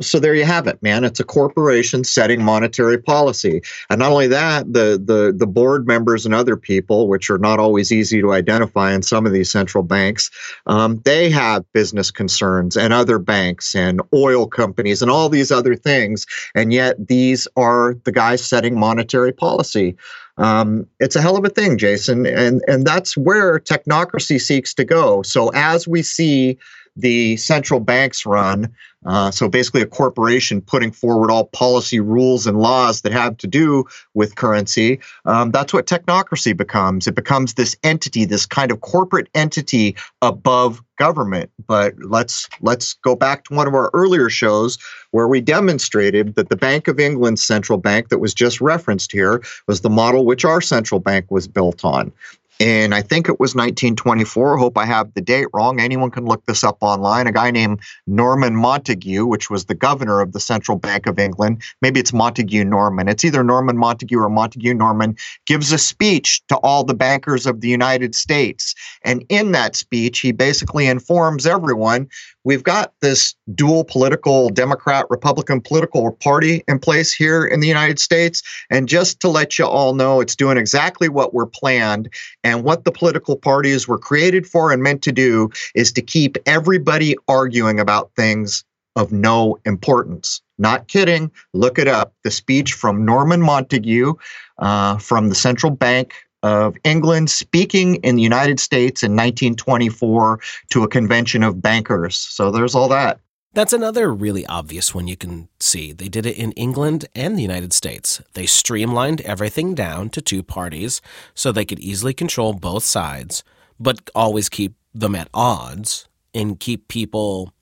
So 0.00 0.20
there 0.20 0.34
you 0.34 0.44
have 0.44 0.68
it, 0.68 0.80
man. 0.80 1.02
It's 1.02 1.18
a 1.18 1.24
corporation 1.24 2.04
setting 2.04 2.42
monetary 2.42 2.98
policy. 2.98 3.62
And 3.90 3.98
not 3.98 4.12
only 4.12 4.28
that, 4.28 4.72
the, 4.72 5.00
the, 5.04 5.34
the 5.36 5.46
board 5.46 5.88
members 5.88 6.24
and 6.24 6.34
other 6.34 6.56
people, 6.56 7.08
which 7.08 7.28
are 7.30 7.38
not 7.38 7.58
always 7.58 7.90
easy 7.90 8.20
to 8.20 8.32
identify 8.32 8.92
in 8.92 9.02
some 9.02 9.26
of 9.26 9.32
these 9.32 9.50
central 9.50 9.82
banks, 9.82 10.30
um, 10.66 11.00
they 11.04 11.28
have 11.30 11.64
business 11.72 12.12
concerns 12.12 12.76
and 12.76 12.92
other 12.92 13.18
banks 13.18 13.74
and 13.74 14.00
oil 14.14 14.46
companies 14.46 15.02
and 15.02 15.10
all 15.10 15.28
these 15.28 15.50
other 15.50 15.74
things. 15.74 16.26
And 16.54 16.72
yet 16.72 17.08
these 17.08 17.48
are 17.56 17.94
the 18.04 18.12
guys 18.12 18.44
setting 18.44 18.78
monetary 18.78 19.32
policy. 19.32 19.96
Um, 20.36 20.86
it's 21.00 21.16
a 21.16 21.20
hell 21.20 21.36
of 21.36 21.44
a 21.44 21.50
thing, 21.50 21.76
Jason. 21.76 22.24
And, 22.24 22.62
and 22.68 22.86
that's 22.86 23.16
where 23.16 23.58
technocracy 23.58 24.40
seeks 24.40 24.72
to 24.74 24.84
go. 24.84 25.22
So 25.22 25.48
as 25.48 25.88
we 25.88 26.02
see 26.02 26.56
the 26.98 27.36
central 27.36 27.80
banks 27.80 28.26
run. 28.26 28.74
Uh, 29.06 29.30
so 29.30 29.48
basically, 29.48 29.80
a 29.80 29.86
corporation 29.86 30.60
putting 30.60 30.90
forward 30.90 31.30
all 31.30 31.44
policy 31.46 32.00
rules 32.00 32.48
and 32.48 32.58
laws 32.58 33.02
that 33.02 33.12
have 33.12 33.36
to 33.36 33.46
do 33.46 33.84
with 34.14 34.34
currency. 34.34 34.98
Um, 35.24 35.52
that's 35.52 35.72
what 35.72 35.86
technocracy 35.86 36.56
becomes. 36.56 37.06
It 37.06 37.14
becomes 37.14 37.54
this 37.54 37.76
entity, 37.84 38.24
this 38.24 38.44
kind 38.44 38.72
of 38.72 38.80
corporate 38.80 39.28
entity 39.34 39.96
above 40.20 40.82
government. 40.96 41.48
But 41.68 41.94
let's 42.00 42.48
let's 42.60 42.94
go 42.94 43.14
back 43.14 43.44
to 43.44 43.54
one 43.54 43.68
of 43.68 43.74
our 43.74 43.88
earlier 43.94 44.28
shows 44.28 44.78
where 45.12 45.28
we 45.28 45.40
demonstrated 45.40 46.34
that 46.34 46.48
the 46.48 46.56
Bank 46.56 46.88
of 46.88 46.98
England's 46.98 47.42
central 47.42 47.78
bank 47.78 48.08
that 48.08 48.18
was 48.18 48.34
just 48.34 48.60
referenced 48.60 49.12
here 49.12 49.42
was 49.68 49.80
the 49.80 49.90
model 49.90 50.26
which 50.26 50.44
our 50.44 50.60
central 50.60 50.98
bank 50.98 51.26
was 51.30 51.46
built 51.46 51.84
on 51.84 52.12
and 52.60 52.94
I 52.94 53.02
think 53.02 53.28
it 53.28 53.38
was 53.38 53.54
1924. 53.54 54.56
Hope 54.56 54.76
I 54.76 54.84
have 54.84 55.14
the 55.14 55.20
date 55.20 55.46
wrong. 55.54 55.80
Anyone 55.80 56.10
can 56.10 56.24
look 56.24 56.44
this 56.46 56.64
up 56.64 56.78
online. 56.80 57.26
A 57.28 57.32
guy 57.32 57.50
named 57.52 57.80
Norman 58.06 58.56
Montague, 58.56 59.26
which 59.26 59.48
was 59.48 59.66
the 59.66 59.74
governor 59.74 60.20
of 60.20 60.32
the 60.32 60.40
Central 60.40 60.76
Bank 60.76 61.06
of 61.06 61.18
England, 61.18 61.62
maybe 61.82 62.00
it's 62.00 62.12
Montague 62.12 62.64
Norman. 62.64 63.08
It's 63.08 63.24
either 63.24 63.44
Norman 63.44 63.76
Montague 63.76 64.18
or 64.18 64.28
Montague 64.28 64.74
Norman, 64.74 65.16
gives 65.46 65.72
a 65.72 65.78
speech 65.78 66.44
to 66.48 66.56
all 66.56 66.82
the 66.82 66.94
bankers 66.94 67.46
of 67.46 67.60
the 67.60 67.68
United 67.68 68.14
States. 68.14 68.74
And 69.02 69.24
in 69.28 69.52
that 69.52 69.76
speech, 69.76 70.18
he 70.18 70.32
basically 70.32 70.86
informs 70.86 71.46
everyone 71.46 72.08
we've 72.44 72.62
got 72.62 72.92
this 73.00 73.34
dual 73.54 73.84
political 73.84 74.48
Democrat 74.48 75.06
Republican 75.10 75.60
political 75.60 76.12
party 76.12 76.64
in 76.68 76.78
place 76.78 77.12
here 77.12 77.44
in 77.44 77.60
the 77.60 77.68
United 77.68 77.98
States. 77.98 78.42
And 78.70 78.88
just 78.88 79.20
to 79.20 79.28
let 79.28 79.58
you 79.58 79.66
all 79.66 79.94
know, 79.94 80.20
it's 80.20 80.36
doing 80.36 80.56
exactly 80.56 81.08
what 81.08 81.34
we're 81.34 81.46
planned. 81.46 82.08
And 82.44 82.64
what 82.64 82.84
the 82.84 82.92
political 82.92 83.36
parties 83.36 83.86
were 83.86 83.98
created 83.98 84.46
for 84.46 84.72
and 84.72 84.82
meant 84.82 85.02
to 85.02 85.12
do 85.12 85.50
is 85.74 85.92
to 85.92 86.02
keep 86.02 86.36
everybody 86.46 87.16
arguing 87.28 87.80
about 87.80 88.12
things 88.16 88.64
of 88.96 89.12
no 89.12 89.58
importance. 89.64 90.42
Not 90.58 90.88
kidding. 90.88 91.30
Look 91.54 91.78
it 91.78 91.86
up. 91.86 92.14
The 92.24 92.32
speech 92.32 92.72
from 92.72 93.04
Norman 93.04 93.40
Montague 93.40 94.14
uh, 94.58 94.98
from 94.98 95.28
the 95.28 95.36
Central 95.36 95.70
Bank 95.70 96.14
of 96.42 96.76
England 96.84 97.30
speaking 97.30 97.96
in 97.96 98.16
the 98.16 98.22
United 98.22 98.60
States 98.60 99.02
in 99.02 99.12
1924 99.12 100.40
to 100.70 100.82
a 100.82 100.88
convention 100.88 101.42
of 101.42 101.60
bankers. 101.60 102.16
So 102.16 102.50
there's 102.50 102.74
all 102.74 102.88
that. 102.88 103.20
That's 103.54 103.72
another 103.72 104.14
really 104.14 104.46
obvious 104.46 104.94
one 104.94 105.08
you 105.08 105.16
can 105.16 105.48
see. 105.58 105.92
They 105.92 106.08
did 106.08 106.26
it 106.26 106.38
in 106.38 106.52
England 106.52 107.06
and 107.14 107.36
the 107.36 107.42
United 107.42 107.72
States. 107.72 108.22
They 108.34 108.46
streamlined 108.46 109.22
everything 109.22 109.74
down 109.74 110.10
to 110.10 110.20
two 110.20 110.42
parties 110.42 111.00
so 111.34 111.50
they 111.50 111.64
could 111.64 111.80
easily 111.80 112.12
control 112.12 112.52
both 112.52 112.84
sides, 112.84 113.42
but 113.80 114.10
always 114.14 114.48
keep 114.48 114.74
them 114.94 115.14
at 115.14 115.28
odds 115.32 116.08
and 116.34 116.60
keep 116.60 116.88
people 116.88 117.52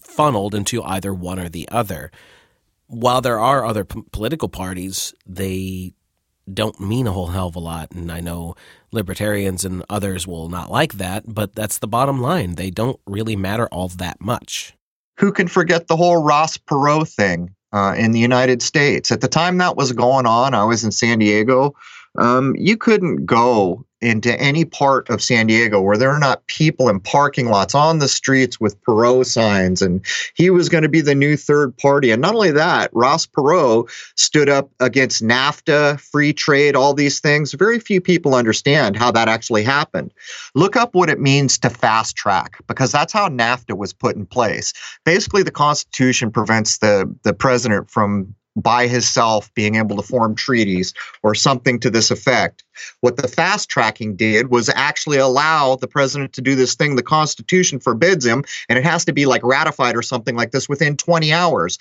funneled 0.00 0.54
into 0.54 0.82
either 0.82 1.12
one 1.12 1.38
or 1.38 1.48
the 1.48 1.68
other. 1.70 2.10
While 2.86 3.20
there 3.20 3.38
are 3.38 3.64
other 3.64 3.84
p- 3.84 4.02
political 4.12 4.48
parties, 4.48 5.14
they 5.26 5.92
don't 6.52 6.80
mean 6.80 7.06
a 7.06 7.12
whole 7.12 7.28
hell 7.28 7.48
of 7.48 7.56
a 7.56 7.60
lot. 7.60 7.92
And 7.92 8.10
I 8.10 8.20
know 8.20 8.54
libertarians 8.92 9.64
and 9.64 9.84
others 9.88 10.26
will 10.26 10.48
not 10.48 10.70
like 10.70 10.94
that, 10.94 11.24
but 11.26 11.54
that's 11.54 11.78
the 11.78 11.88
bottom 11.88 12.20
line. 12.20 12.54
They 12.54 12.70
don't 12.70 13.00
really 13.06 13.36
matter 13.36 13.66
all 13.68 13.88
that 13.88 14.20
much. 14.20 14.74
Who 15.18 15.32
can 15.32 15.48
forget 15.48 15.86
the 15.86 15.96
whole 15.96 16.22
Ross 16.22 16.56
Perot 16.56 17.08
thing 17.08 17.54
uh, 17.72 17.94
in 17.96 18.12
the 18.12 18.18
United 18.18 18.62
States? 18.62 19.10
At 19.10 19.20
the 19.20 19.28
time 19.28 19.58
that 19.58 19.76
was 19.76 19.92
going 19.92 20.26
on, 20.26 20.54
I 20.54 20.64
was 20.64 20.84
in 20.84 20.90
San 20.90 21.20
Diego. 21.20 21.74
Um, 22.18 22.54
you 22.56 22.76
couldn't 22.76 23.26
go 23.26 23.84
into 24.04 24.38
any 24.38 24.66
part 24.66 25.08
of 25.08 25.22
San 25.22 25.46
Diego 25.46 25.80
where 25.80 25.96
there 25.96 26.10
are 26.10 26.18
not 26.18 26.46
people 26.46 26.90
in 26.90 27.00
parking 27.00 27.48
lots 27.48 27.74
on 27.74 28.00
the 28.00 28.08
streets 28.08 28.60
with 28.60 28.78
Perot 28.82 29.24
signs. 29.24 29.80
And 29.80 30.04
he 30.34 30.50
was 30.50 30.68
going 30.68 30.82
to 30.82 30.90
be 30.90 31.00
the 31.00 31.14
new 31.14 31.38
third 31.38 31.74
party. 31.78 32.10
And 32.10 32.20
not 32.20 32.34
only 32.34 32.50
that, 32.50 32.90
Ross 32.92 33.24
Perot 33.24 33.90
stood 34.16 34.50
up 34.50 34.70
against 34.78 35.22
NAFTA, 35.22 35.98
free 36.00 36.34
trade, 36.34 36.76
all 36.76 36.92
these 36.92 37.18
things. 37.18 37.54
Very 37.54 37.80
few 37.80 38.00
people 38.00 38.34
understand 38.34 38.94
how 38.94 39.10
that 39.10 39.28
actually 39.28 39.64
happened. 39.64 40.12
Look 40.54 40.76
up 40.76 40.94
what 40.94 41.08
it 41.08 41.18
means 41.18 41.56
to 41.58 41.70
fast 41.70 42.14
track, 42.14 42.58
because 42.68 42.92
that's 42.92 43.12
how 43.12 43.28
NAFTA 43.28 43.78
was 43.78 43.94
put 43.94 44.16
in 44.16 44.26
place. 44.26 44.74
Basically, 45.04 45.42
the 45.42 45.50
Constitution 45.50 46.30
prevents 46.30 46.78
the, 46.78 47.10
the 47.22 47.32
president 47.32 47.90
from 47.90 48.34
by 48.56 48.86
himself 48.86 49.52
being 49.54 49.74
able 49.76 49.96
to 49.96 50.02
form 50.02 50.34
treaties 50.34 50.94
or 51.22 51.34
something 51.34 51.80
to 51.80 51.90
this 51.90 52.10
effect. 52.10 52.64
What 53.00 53.16
the 53.16 53.28
fast 53.28 53.68
tracking 53.68 54.16
did 54.16 54.50
was 54.50 54.68
actually 54.68 55.18
allow 55.18 55.76
the 55.76 55.86
president 55.86 56.32
to 56.34 56.40
do 56.40 56.54
this 56.54 56.74
thing 56.74 56.96
the 56.96 57.02
Constitution 57.02 57.78
forbids 57.78 58.24
him, 58.24 58.44
and 58.68 58.78
it 58.78 58.84
has 58.84 59.04
to 59.04 59.12
be 59.12 59.26
like 59.26 59.44
ratified 59.44 59.96
or 59.96 60.02
something 60.02 60.36
like 60.36 60.50
this 60.50 60.68
within 60.68 60.96
20 60.96 61.32
hours. 61.32 61.78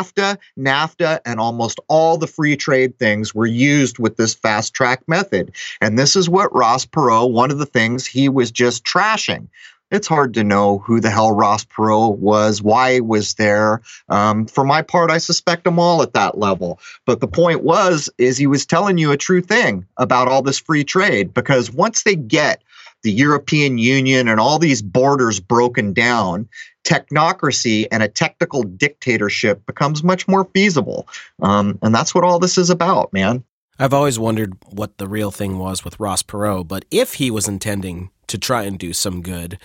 CAFTA, 0.00 0.38
NAFTA, 0.58 1.20
and 1.26 1.40
almost 1.40 1.80
all 1.88 2.16
the 2.16 2.26
free 2.26 2.56
trade 2.56 2.98
things 2.98 3.34
were 3.34 3.46
used 3.46 3.98
with 3.98 4.16
this 4.16 4.34
fast 4.34 4.72
track 4.72 5.02
method. 5.06 5.52
And 5.80 5.98
this 5.98 6.16
is 6.16 6.28
what 6.28 6.54
Ross 6.54 6.86
Perot, 6.86 7.32
one 7.32 7.50
of 7.50 7.58
the 7.58 7.66
things 7.66 8.06
he 8.06 8.28
was 8.28 8.50
just 8.50 8.84
trashing 8.84 9.48
it's 9.90 10.06
hard 10.06 10.34
to 10.34 10.44
know 10.44 10.78
who 10.78 11.00
the 11.00 11.10
hell 11.10 11.32
Ross 11.32 11.64
Perot 11.64 12.18
was, 12.18 12.62
why 12.62 12.94
he 12.94 13.00
was 13.00 13.34
there. 13.34 13.82
Um, 14.08 14.46
for 14.46 14.64
my 14.64 14.82
part, 14.82 15.10
I 15.10 15.18
suspect 15.18 15.64
them 15.64 15.78
all 15.78 16.02
at 16.02 16.14
that 16.14 16.38
level. 16.38 16.78
But 17.06 17.20
the 17.20 17.28
point 17.28 17.62
was, 17.62 18.08
is 18.18 18.38
he 18.38 18.46
was 18.46 18.66
telling 18.66 18.98
you 18.98 19.10
a 19.10 19.16
true 19.16 19.40
thing 19.40 19.86
about 19.96 20.28
all 20.28 20.42
this 20.42 20.58
free 20.58 20.84
trade 20.84 21.34
because 21.34 21.70
once 21.70 22.02
they 22.02 22.16
get 22.16 22.62
the 23.02 23.12
European 23.12 23.78
Union 23.78 24.28
and 24.28 24.38
all 24.38 24.58
these 24.58 24.82
borders 24.82 25.40
broken 25.40 25.92
down, 25.92 26.48
technocracy 26.84 27.86
and 27.90 28.02
a 28.02 28.08
technical 28.08 28.62
dictatorship 28.62 29.64
becomes 29.66 30.02
much 30.02 30.28
more 30.28 30.44
feasible. 30.44 31.08
Um, 31.42 31.78
and 31.82 31.94
that's 31.94 32.14
what 32.14 32.24
all 32.24 32.38
this 32.38 32.58
is 32.58 32.70
about, 32.70 33.12
man. 33.12 33.44
I've 33.80 33.94
always 33.94 34.18
wondered 34.18 34.58
what 34.66 34.98
the 34.98 35.08
real 35.08 35.30
thing 35.30 35.58
was 35.58 35.86
with 35.86 35.98
Ross 35.98 36.22
Perot, 36.22 36.68
but 36.68 36.84
if 36.90 37.14
he 37.14 37.30
was 37.30 37.48
intending 37.48 38.10
to 38.26 38.36
try 38.36 38.64
and 38.64 38.78
do 38.78 38.92
some 38.92 39.22
good, 39.22 39.58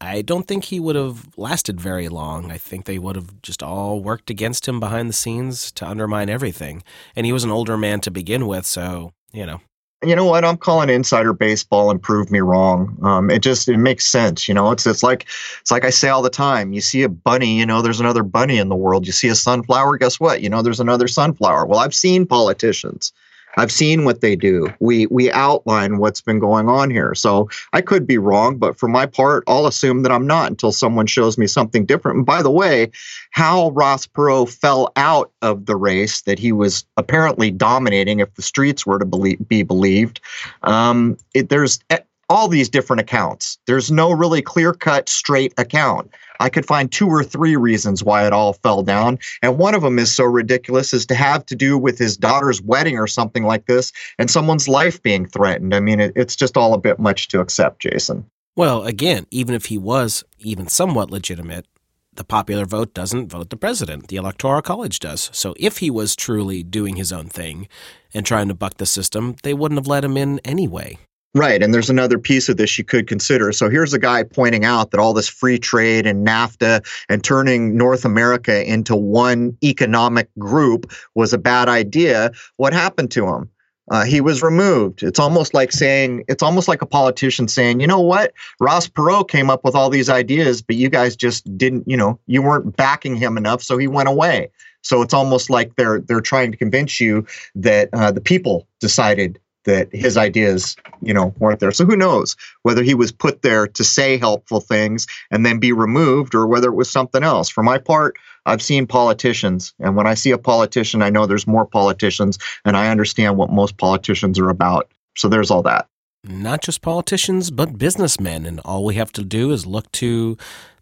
I 0.00 0.20
don't 0.22 0.48
think 0.48 0.64
he 0.64 0.80
would 0.80 0.96
have 0.96 1.28
lasted 1.36 1.80
very 1.80 2.08
long. 2.08 2.50
I 2.50 2.58
think 2.58 2.86
they 2.86 2.98
would 2.98 3.14
have 3.14 3.40
just 3.40 3.62
all 3.62 4.02
worked 4.02 4.30
against 4.30 4.66
him 4.66 4.80
behind 4.80 5.08
the 5.08 5.12
scenes 5.12 5.70
to 5.72 5.86
undermine 5.86 6.28
everything. 6.28 6.82
And 7.14 7.24
he 7.24 7.32
was 7.32 7.44
an 7.44 7.52
older 7.52 7.76
man 7.76 8.00
to 8.00 8.10
begin 8.10 8.48
with, 8.48 8.66
so, 8.66 9.12
you 9.32 9.46
know. 9.46 9.60
You 10.04 10.16
know 10.16 10.24
what? 10.24 10.44
I'm 10.44 10.56
calling 10.56 10.90
insider 10.90 11.32
baseball 11.32 11.92
and 11.92 12.02
prove 12.02 12.32
me 12.32 12.40
wrong. 12.40 12.98
Um, 13.04 13.30
it 13.30 13.42
just 13.42 13.68
it 13.68 13.76
makes 13.76 14.04
sense. 14.04 14.48
You 14.48 14.54
know, 14.54 14.72
it's 14.72 14.88
it's 14.88 15.04
like 15.04 15.28
it's 15.60 15.70
like 15.70 15.84
I 15.84 15.90
say 15.90 16.08
all 16.08 16.22
the 16.22 16.30
time. 16.30 16.72
You 16.72 16.80
see 16.80 17.04
a 17.04 17.08
bunny, 17.08 17.56
you 17.60 17.64
know, 17.64 17.80
there's 17.80 18.00
another 18.00 18.24
bunny 18.24 18.58
in 18.58 18.70
the 18.70 18.74
world. 18.74 19.06
You 19.06 19.12
see 19.12 19.28
a 19.28 19.36
sunflower, 19.36 19.98
guess 19.98 20.18
what? 20.18 20.42
You 20.42 20.48
know, 20.48 20.62
there's 20.62 20.80
another 20.80 21.06
sunflower. 21.06 21.66
Well, 21.66 21.78
I've 21.78 21.94
seen 21.94 22.26
politicians 22.26 23.12
I've 23.56 23.72
seen 23.72 24.04
what 24.04 24.20
they 24.20 24.36
do. 24.36 24.72
We 24.80 25.06
we 25.06 25.30
outline 25.30 25.98
what's 25.98 26.20
been 26.20 26.38
going 26.38 26.68
on 26.68 26.90
here. 26.90 27.14
So 27.14 27.48
I 27.72 27.80
could 27.80 28.06
be 28.06 28.18
wrong, 28.18 28.56
but 28.58 28.78
for 28.78 28.88
my 28.88 29.06
part, 29.06 29.44
I'll 29.46 29.66
assume 29.66 30.02
that 30.02 30.12
I'm 30.12 30.26
not 30.26 30.50
until 30.50 30.72
someone 30.72 31.06
shows 31.06 31.36
me 31.36 31.46
something 31.46 31.84
different. 31.84 32.18
And 32.18 32.26
by 32.26 32.42
the 32.42 32.50
way, 32.50 32.90
how 33.30 33.70
Ross 33.70 34.06
Perot 34.06 34.50
fell 34.50 34.90
out 34.96 35.32
of 35.42 35.66
the 35.66 35.76
race 35.76 36.22
that 36.22 36.38
he 36.38 36.52
was 36.52 36.84
apparently 36.96 37.50
dominating, 37.50 38.20
if 38.20 38.34
the 38.34 38.42
streets 38.42 38.86
were 38.86 38.98
to 38.98 39.36
be 39.46 39.62
believed, 39.62 40.20
um, 40.62 41.16
it, 41.34 41.48
there's 41.48 41.80
all 42.28 42.48
these 42.48 42.68
different 42.68 43.00
accounts. 43.00 43.58
There's 43.66 43.90
no 43.90 44.12
really 44.12 44.42
clear 44.42 44.72
cut, 44.72 45.08
straight 45.08 45.52
account. 45.58 46.10
I 46.40 46.48
could 46.48 46.66
find 46.66 46.90
two 46.90 47.08
or 47.08 47.22
three 47.22 47.56
reasons 47.56 48.02
why 48.02 48.26
it 48.26 48.32
all 48.32 48.54
fell 48.54 48.82
down. 48.82 49.18
And 49.42 49.58
one 49.58 49.74
of 49.74 49.82
them 49.82 49.98
is 49.98 50.14
so 50.14 50.24
ridiculous 50.24 50.92
is 50.92 51.06
to 51.06 51.14
have 51.14 51.46
to 51.46 51.54
do 51.54 51.78
with 51.78 51.98
his 51.98 52.16
daughter's 52.16 52.60
wedding 52.62 52.98
or 52.98 53.06
something 53.06 53.44
like 53.44 53.66
this 53.66 53.92
and 54.18 54.30
someone's 54.30 54.68
life 54.68 55.02
being 55.02 55.26
threatened. 55.26 55.74
I 55.74 55.80
mean, 55.80 56.00
it, 56.00 56.12
it's 56.16 56.34
just 56.34 56.56
all 56.56 56.74
a 56.74 56.78
bit 56.78 56.98
much 56.98 57.28
to 57.28 57.40
accept, 57.40 57.80
Jason. 57.80 58.24
Well, 58.56 58.82
again, 58.84 59.26
even 59.30 59.54
if 59.54 59.66
he 59.66 59.78
was 59.78 60.24
even 60.38 60.66
somewhat 60.68 61.10
legitimate, 61.10 61.66
the 62.14 62.24
popular 62.24 62.66
vote 62.66 62.92
doesn't 62.92 63.28
vote 63.28 63.48
the 63.48 63.56
president. 63.56 64.08
The 64.08 64.16
Electoral 64.16 64.60
College 64.62 64.98
does. 64.98 65.30
So 65.32 65.54
if 65.58 65.78
he 65.78 65.90
was 65.90 66.14
truly 66.14 66.62
doing 66.62 66.96
his 66.96 67.12
own 67.12 67.28
thing 67.28 67.68
and 68.12 68.26
trying 68.26 68.48
to 68.48 68.54
buck 68.54 68.76
the 68.76 68.84
system, 68.84 69.36
they 69.42 69.54
wouldn't 69.54 69.78
have 69.78 69.86
let 69.86 70.04
him 70.04 70.16
in 70.16 70.38
anyway. 70.40 70.98
Right. 71.34 71.62
And 71.62 71.72
there's 71.72 71.88
another 71.88 72.18
piece 72.18 72.50
of 72.50 72.58
this 72.58 72.76
you 72.76 72.84
could 72.84 73.06
consider. 73.06 73.52
So 73.52 73.70
here's 73.70 73.94
a 73.94 73.98
guy 73.98 74.22
pointing 74.22 74.66
out 74.66 74.90
that 74.90 75.00
all 75.00 75.14
this 75.14 75.28
free 75.28 75.58
trade 75.58 76.06
and 76.06 76.26
NAFTA 76.26 76.86
and 77.08 77.24
turning 77.24 77.74
North 77.74 78.04
America 78.04 78.70
into 78.70 78.94
one 78.94 79.56
economic 79.64 80.28
group 80.38 80.92
was 81.14 81.32
a 81.32 81.38
bad 81.38 81.70
idea. 81.70 82.32
What 82.58 82.74
happened 82.74 83.10
to 83.12 83.26
him? 83.26 83.48
Uh, 83.90 84.04
he 84.04 84.20
was 84.20 84.42
removed. 84.42 85.02
It's 85.02 85.18
almost 85.18 85.54
like 85.54 85.72
saying, 85.72 86.24
it's 86.28 86.42
almost 86.42 86.68
like 86.68 86.82
a 86.82 86.86
politician 86.86 87.48
saying, 87.48 87.80
you 87.80 87.86
know 87.86 88.00
what? 88.00 88.32
Ross 88.60 88.86
Perot 88.86 89.28
came 89.28 89.50
up 89.50 89.64
with 89.64 89.74
all 89.74 89.90
these 89.90 90.08
ideas, 90.10 90.62
but 90.62 90.76
you 90.76 90.88
guys 90.88 91.16
just 91.16 91.56
didn't, 91.56 91.88
you 91.88 91.96
know, 91.96 92.18
you 92.26 92.42
weren't 92.42 92.76
backing 92.76 93.16
him 93.16 93.36
enough, 93.36 93.62
so 93.62 93.78
he 93.78 93.88
went 93.88 94.08
away. 94.08 94.50
So 94.82 95.02
it's 95.02 95.14
almost 95.14 95.50
like 95.50 95.76
they're 95.76 96.00
they're 96.00 96.20
trying 96.20 96.50
to 96.52 96.56
convince 96.56 97.00
you 97.00 97.26
that 97.54 97.88
uh, 97.92 98.10
the 98.12 98.20
people 98.20 98.66
decided 98.80 99.38
that 99.64 99.88
his 99.92 100.16
ideas, 100.16 100.76
you 101.00 101.14
know, 101.14 101.34
weren't 101.38 101.60
there. 101.60 101.72
So 101.72 101.84
who 101.84 101.96
knows 101.96 102.36
whether 102.62 102.82
he 102.82 102.94
was 102.94 103.12
put 103.12 103.42
there 103.42 103.66
to 103.66 103.84
say 103.84 104.18
helpful 104.18 104.60
things 104.60 105.06
and 105.30 105.46
then 105.46 105.58
be 105.58 105.72
removed 105.72 106.34
or 106.34 106.46
whether 106.46 106.68
it 106.68 106.74
was 106.74 106.90
something 106.90 107.22
else. 107.22 107.48
For 107.48 107.62
my 107.62 107.78
part, 107.78 108.16
I've 108.44 108.62
seen 108.62 108.86
politicians, 108.86 109.72
and 109.78 109.94
when 109.94 110.06
I 110.06 110.14
see 110.14 110.32
a 110.32 110.38
politician, 110.38 111.00
I 111.00 111.10
know 111.10 111.26
there's 111.26 111.46
more 111.46 111.64
politicians, 111.64 112.38
and 112.64 112.76
I 112.76 112.88
understand 112.88 113.36
what 113.36 113.50
most 113.50 113.76
politicians 113.76 114.38
are 114.38 114.48
about. 114.48 114.90
So 115.16 115.28
there's 115.28 115.50
all 115.50 115.62
that. 115.62 115.86
Not 116.24 116.62
just 116.62 116.82
politicians, 116.82 117.50
but 117.50 117.78
businessmen. 117.78 118.46
And 118.46 118.60
all 118.64 118.84
we 118.84 118.96
have 118.96 119.12
to 119.12 119.22
do 119.22 119.52
is 119.52 119.64
look 119.66 119.90
to 119.92 120.36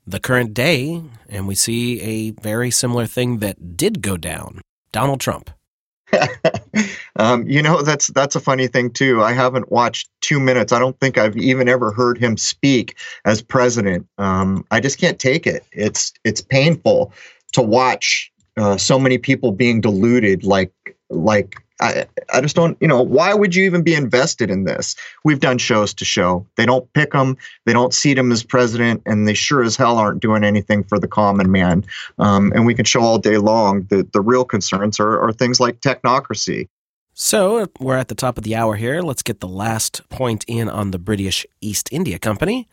the 0.07 0.21
current 0.21 0.55
day, 0.55 1.03
and 1.29 1.47
we 1.47 1.55
see 1.55 2.01
a 2.01 2.31
very 2.43 2.71
similar 2.71 3.07
thing 3.07 3.39
that 3.39 3.77
did 3.77 4.01
go 4.01 4.17
down 4.17 4.61
Donald 4.93 5.21
Trump. 5.21 5.51
um, 7.17 7.47
you 7.47 7.63
know, 7.63 7.83
that's 7.83 8.09
that's 8.09 8.37
a 8.37 8.41
funny 8.41 8.67
thing 8.67 8.91
too. 8.91 9.23
I 9.23 9.33
haven't 9.33 9.71
watched 9.71 10.11
two 10.21 10.41
minutes. 10.41 10.73
I 10.73 10.79
don't 10.79 10.99
think 11.01 11.19
I've 11.19 11.37
even 11.37 11.69
ever 11.69 11.93
heard 11.93 12.19
him 12.19 12.37
speak 12.37 12.97
as 13.25 13.43
president. 13.43 14.07
Um, 14.19 14.65
I 14.71 14.81
just 14.81 14.99
can't 14.99 15.19
take 15.19 15.47
it. 15.47 15.65
It's 15.73 16.13
it's 16.25 16.41
painful 16.41 17.13
to 17.53 17.63
watch 17.63 18.33
uh, 18.57 18.77
so 18.77 18.99
many 18.99 19.19
people 19.19 19.53
being 19.53 19.81
deluded 19.81 20.45
like 20.45 20.73
like 21.09 21.57
I, 21.81 22.07
I 22.33 22.41
just 22.41 22.57
don't, 22.57 22.77
you 22.81 22.89
know, 22.89 23.03
why 23.03 23.35
would 23.35 23.55
you 23.55 23.65
even 23.65 23.83
be 23.83 23.95
invested 23.95 24.51
in 24.51 24.65
this? 24.65 24.97
We've 25.25 25.41
done 25.41 25.59
shows 25.59 25.95
to 25.95 26.05
show. 26.05 26.47
They 26.57 26.67
don't 26.67 26.91
pick 26.93 27.13
him, 27.13 27.37
they 27.65 27.73
don't 27.73 27.95
seat 27.95 28.19
him 28.19 28.31
as 28.33 28.43
president, 28.43 29.03
and 29.07 29.27
they 29.27 29.35
sure 29.35 29.63
as 29.63 29.77
hell 29.77 29.99
aren't 29.99 30.21
doing 30.21 30.45
anything 30.45 30.85
for 30.85 30.99
the 30.99 31.09
common 31.09 31.51
man. 31.51 31.85
Um, 32.19 32.53
and 32.55 32.67
we 32.67 32.75
can 32.75 32.85
show 32.85 33.01
all 33.01 33.19
day 33.19 33.39
long 33.39 33.85
that 33.91 34.13
the 34.13 34.21
real 34.21 34.45
concerns 34.45 35.01
are, 35.01 35.21
are 35.21 35.33
things 35.33 35.61
like 35.61 35.81
technocracy. 35.81 36.69
So 37.15 37.67
we're 37.79 37.97
at 37.97 38.09
the 38.09 38.15
top 38.15 38.39
of 38.39 38.45
the 38.45 38.57
hour 38.57 38.77
here. 38.77 39.03
Let's 39.03 39.23
get 39.23 39.41
the 39.41 39.49
last 39.49 40.09
point 40.09 40.45
in 40.49 40.69
on 40.69 40.91
the 40.91 40.99
British 40.99 41.47
East 41.61 41.89
India 41.93 42.19
Company. 42.19 42.69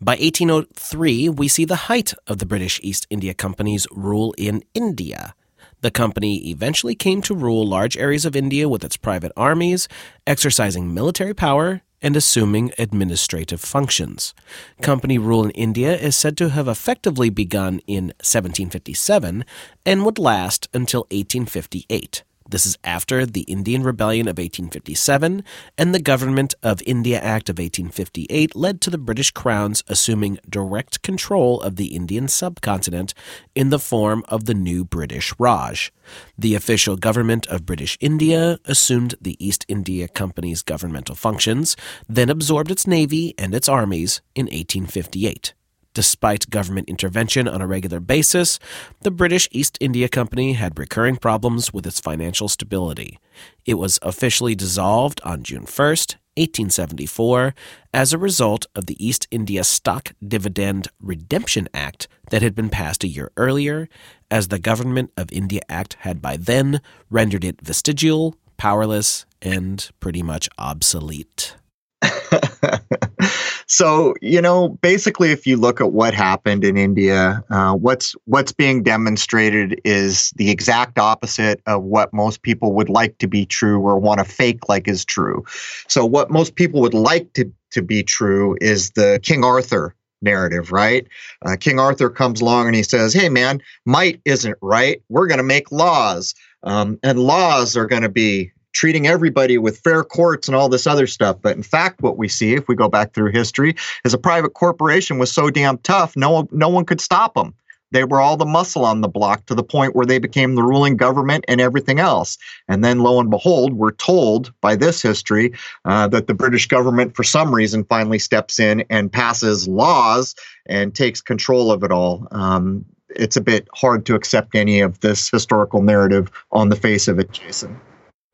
By 0.00 0.14
1803, 0.14 1.28
we 1.28 1.46
see 1.46 1.64
the 1.64 1.86
height 1.86 2.12
of 2.26 2.38
the 2.38 2.46
British 2.46 2.80
East 2.82 3.06
India 3.10 3.34
Company's 3.34 3.86
rule 3.92 4.34
in 4.36 4.64
India. 4.74 5.34
The 5.82 5.90
company 5.90 6.48
eventually 6.48 6.94
came 6.94 7.22
to 7.22 7.34
rule 7.34 7.66
large 7.66 7.96
areas 7.96 8.24
of 8.24 8.36
India 8.36 8.68
with 8.68 8.84
its 8.84 8.96
private 8.96 9.32
armies, 9.36 9.88
exercising 10.26 10.94
military 10.94 11.34
power 11.34 11.82
and 12.00 12.16
assuming 12.16 12.72
administrative 12.78 13.60
functions. 13.60 14.32
Company 14.80 15.18
rule 15.18 15.44
in 15.44 15.50
India 15.50 15.96
is 15.96 16.16
said 16.16 16.36
to 16.36 16.50
have 16.50 16.68
effectively 16.68 17.30
begun 17.30 17.80
in 17.86 18.06
1757 18.22 19.44
and 19.84 20.04
would 20.04 20.18
last 20.18 20.68
until 20.72 21.02
1858. 21.10 22.22
This 22.52 22.66
is 22.66 22.76
after 22.84 23.24
the 23.24 23.44
Indian 23.44 23.82
Rebellion 23.82 24.28
of 24.28 24.36
1857 24.36 25.42
and 25.78 25.94
the 25.94 25.98
Government 25.98 26.52
of 26.62 26.82
India 26.84 27.18
Act 27.18 27.48
of 27.48 27.54
1858 27.54 28.54
led 28.54 28.82
to 28.82 28.90
the 28.90 28.98
British 28.98 29.30
Crown's 29.30 29.82
assuming 29.88 30.38
direct 30.46 31.00
control 31.00 31.62
of 31.62 31.76
the 31.76 31.96
Indian 31.96 32.28
subcontinent 32.28 33.14
in 33.54 33.70
the 33.70 33.78
form 33.78 34.22
of 34.28 34.44
the 34.44 34.52
new 34.52 34.84
British 34.84 35.32
Raj. 35.38 35.94
The 36.36 36.54
official 36.54 36.96
government 36.96 37.46
of 37.46 37.64
British 37.64 37.96
India 38.02 38.58
assumed 38.66 39.14
the 39.18 39.42
East 39.42 39.64
India 39.66 40.06
Company's 40.06 40.60
governmental 40.60 41.14
functions, 41.14 41.74
then 42.06 42.28
absorbed 42.28 42.70
its 42.70 42.86
navy 42.86 43.32
and 43.38 43.54
its 43.54 43.66
armies 43.66 44.20
in 44.34 44.44
1858. 44.44 45.54
Despite 45.94 46.48
government 46.48 46.88
intervention 46.88 47.46
on 47.46 47.60
a 47.60 47.66
regular 47.66 48.00
basis, 48.00 48.58
the 49.02 49.10
British 49.10 49.46
East 49.52 49.76
India 49.80 50.08
Company 50.08 50.54
had 50.54 50.78
recurring 50.78 51.16
problems 51.16 51.72
with 51.72 51.86
its 51.86 52.00
financial 52.00 52.48
stability. 52.48 53.18
It 53.66 53.74
was 53.74 53.98
officially 54.00 54.54
dissolved 54.54 55.20
on 55.22 55.42
June 55.42 55.66
1st, 55.66 56.16
1874, 56.36 57.54
as 57.92 58.12
a 58.12 58.18
result 58.18 58.64
of 58.74 58.86
the 58.86 59.06
East 59.06 59.28
India 59.30 59.62
Stock 59.64 60.14
Dividend 60.26 60.88
Redemption 60.98 61.68
Act 61.74 62.08
that 62.30 62.40
had 62.40 62.54
been 62.54 62.70
passed 62.70 63.04
a 63.04 63.08
year 63.08 63.30
earlier, 63.36 63.86
as 64.30 64.48
the 64.48 64.58
Government 64.58 65.12
of 65.18 65.30
India 65.30 65.60
Act 65.68 65.98
had 66.00 66.22
by 66.22 66.38
then 66.38 66.80
rendered 67.10 67.44
it 67.44 67.60
vestigial, 67.60 68.34
powerless, 68.56 69.26
and 69.42 69.90
pretty 70.00 70.22
much 70.22 70.48
obsolete. 70.56 71.54
so 73.72 74.14
you 74.20 74.40
know 74.40 74.68
basically 74.68 75.30
if 75.30 75.46
you 75.46 75.56
look 75.56 75.80
at 75.80 75.92
what 75.92 76.12
happened 76.12 76.62
in 76.62 76.76
india 76.76 77.42
uh, 77.50 77.72
what's 77.72 78.14
what's 78.26 78.52
being 78.52 78.82
demonstrated 78.82 79.80
is 79.82 80.30
the 80.36 80.50
exact 80.50 80.98
opposite 80.98 81.60
of 81.66 81.82
what 81.82 82.12
most 82.12 82.42
people 82.42 82.74
would 82.74 82.90
like 82.90 83.16
to 83.16 83.26
be 83.26 83.46
true 83.46 83.80
or 83.80 83.98
want 83.98 84.18
to 84.18 84.24
fake 84.24 84.68
like 84.68 84.86
is 84.86 85.04
true 85.04 85.42
so 85.88 86.04
what 86.04 86.30
most 86.30 86.54
people 86.54 86.80
would 86.82 86.94
like 86.94 87.32
to, 87.32 87.50
to 87.70 87.80
be 87.80 88.02
true 88.02 88.56
is 88.60 88.90
the 88.90 89.18
king 89.22 89.42
arthur 89.42 89.96
narrative, 90.20 90.70
right? 90.70 91.08
Uh, 91.44 91.56
King 91.58 91.80
Arthur 91.80 92.08
comes 92.08 92.40
along 92.40 92.68
and 92.68 92.76
he 92.76 92.84
says, 92.84 93.12
Hey, 93.12 93.28
man, 93.28 93.60
might 93.84 94.20
isn't 94.24 94.56
right. 94.62 95.02
We're 95.08 95.26
going 95.26 95.38
to 95.38 95.44
make 95.44 95.72
laws. 95.72 96.32
Um, 96.62 97.00
and 97.02 97.18
laws 97.18 97.76
are 97.76 97.86
going 97.86 98.02
to 98.02 98.08
be 98.08 98.52
treating 98.72 99.06
everybody 99.06 99.58
with 99.58 99.78
fair 99.78 100.02
courts 100.04 100.48
and 100.48 100.56
all 100.56 100.68
this 100.68 100.86
other 100.86 101.06
stuff. 101.06 101.36
But 101.40 101.56
in 101.56 101.62
fact, 101.62 102.02
what 102.02 102.16
we 102.16 102.28
see, 102.28 102.54
if 102.54 102.68
we 102.68 102.74
go 102.74 102.88
back 102.88 103.12
through 103.12 103.32
history, 103.32 103.76
is 104.04 104.14
a 104.14 104.18
private 104.18 104.54
corporation 104.54 105.18
was 105.18 105.32
so 105.32 105.50
damn 105.50 105.78
tough, 105.78 106.16
no 106.16 106.30
one, 106.30 106.48
no 106.50 106.68
one 106.68 106.84
could 106.84 107.00
stop 107.00 107.34
them. 107.34 107.54
They 107.92 108.04
were 108.04 108.20
all 108.20 108.38
the 108.38 108.46
muscle 108.46 108.84
on 108.84 109.02
the 109.02 109.08
block 109.08 109.44
to 109.46 109.54
the 109.54 109.62
point 109.62 109.94
where 109.94 110.06
they 110.06 110.18
became 110.18 110.54
the 110.54 110.62
ruling 110.62 110.96
government 110.96 111.44
and 111.46 111.60
everything 111.60 112.00
else. 112.00 112.38
And 112.66 112.82
then, 112.82 113.00
lo 113.00 113.20
and 113.20 113.30
behold, 113.30 113.74
we're 113.74 113.92
told 113.92 114.52
by 114.62 114.76
this 114.76 115.02
history 115.02 115.52
uh, 115.84 116.08
that 116.08 116.26
the 116.26 116.34
British 116.34 116.66
government, 116.66 117.14
for 117.14 117.22
some 117.22 117.54
reason, 117.54 117.84
finally 117.84 118.18
steps 118.18 118.58
in 118.58 118.84
and 118.88 119.12
passes 119.12 119.68
laws 119.68 120.34
and 120.66 120.94
takes 120.94 121.20
control 121.20 121.70
of 121.70 121.84
it 121.84 121.92
all. 121.92 122.26
Um, 122.30 122.84
it's 123.10 123.36
a 123.36 123.42
bit 123.42 123.68
hard 123.74 124.06
to 124.06 124.14
accept 124.14 124.54
any 124.54 124.80
of 124.80 125.00
this 125.00 125.28
historical 125.28 125.82
narrative 125.82 126.30
on 126.50 126.70
the 126.70 126.76
face 126.76 127.08
of 127.08 127.18
it, 127.18 127.30
Jason. 127.30 127.78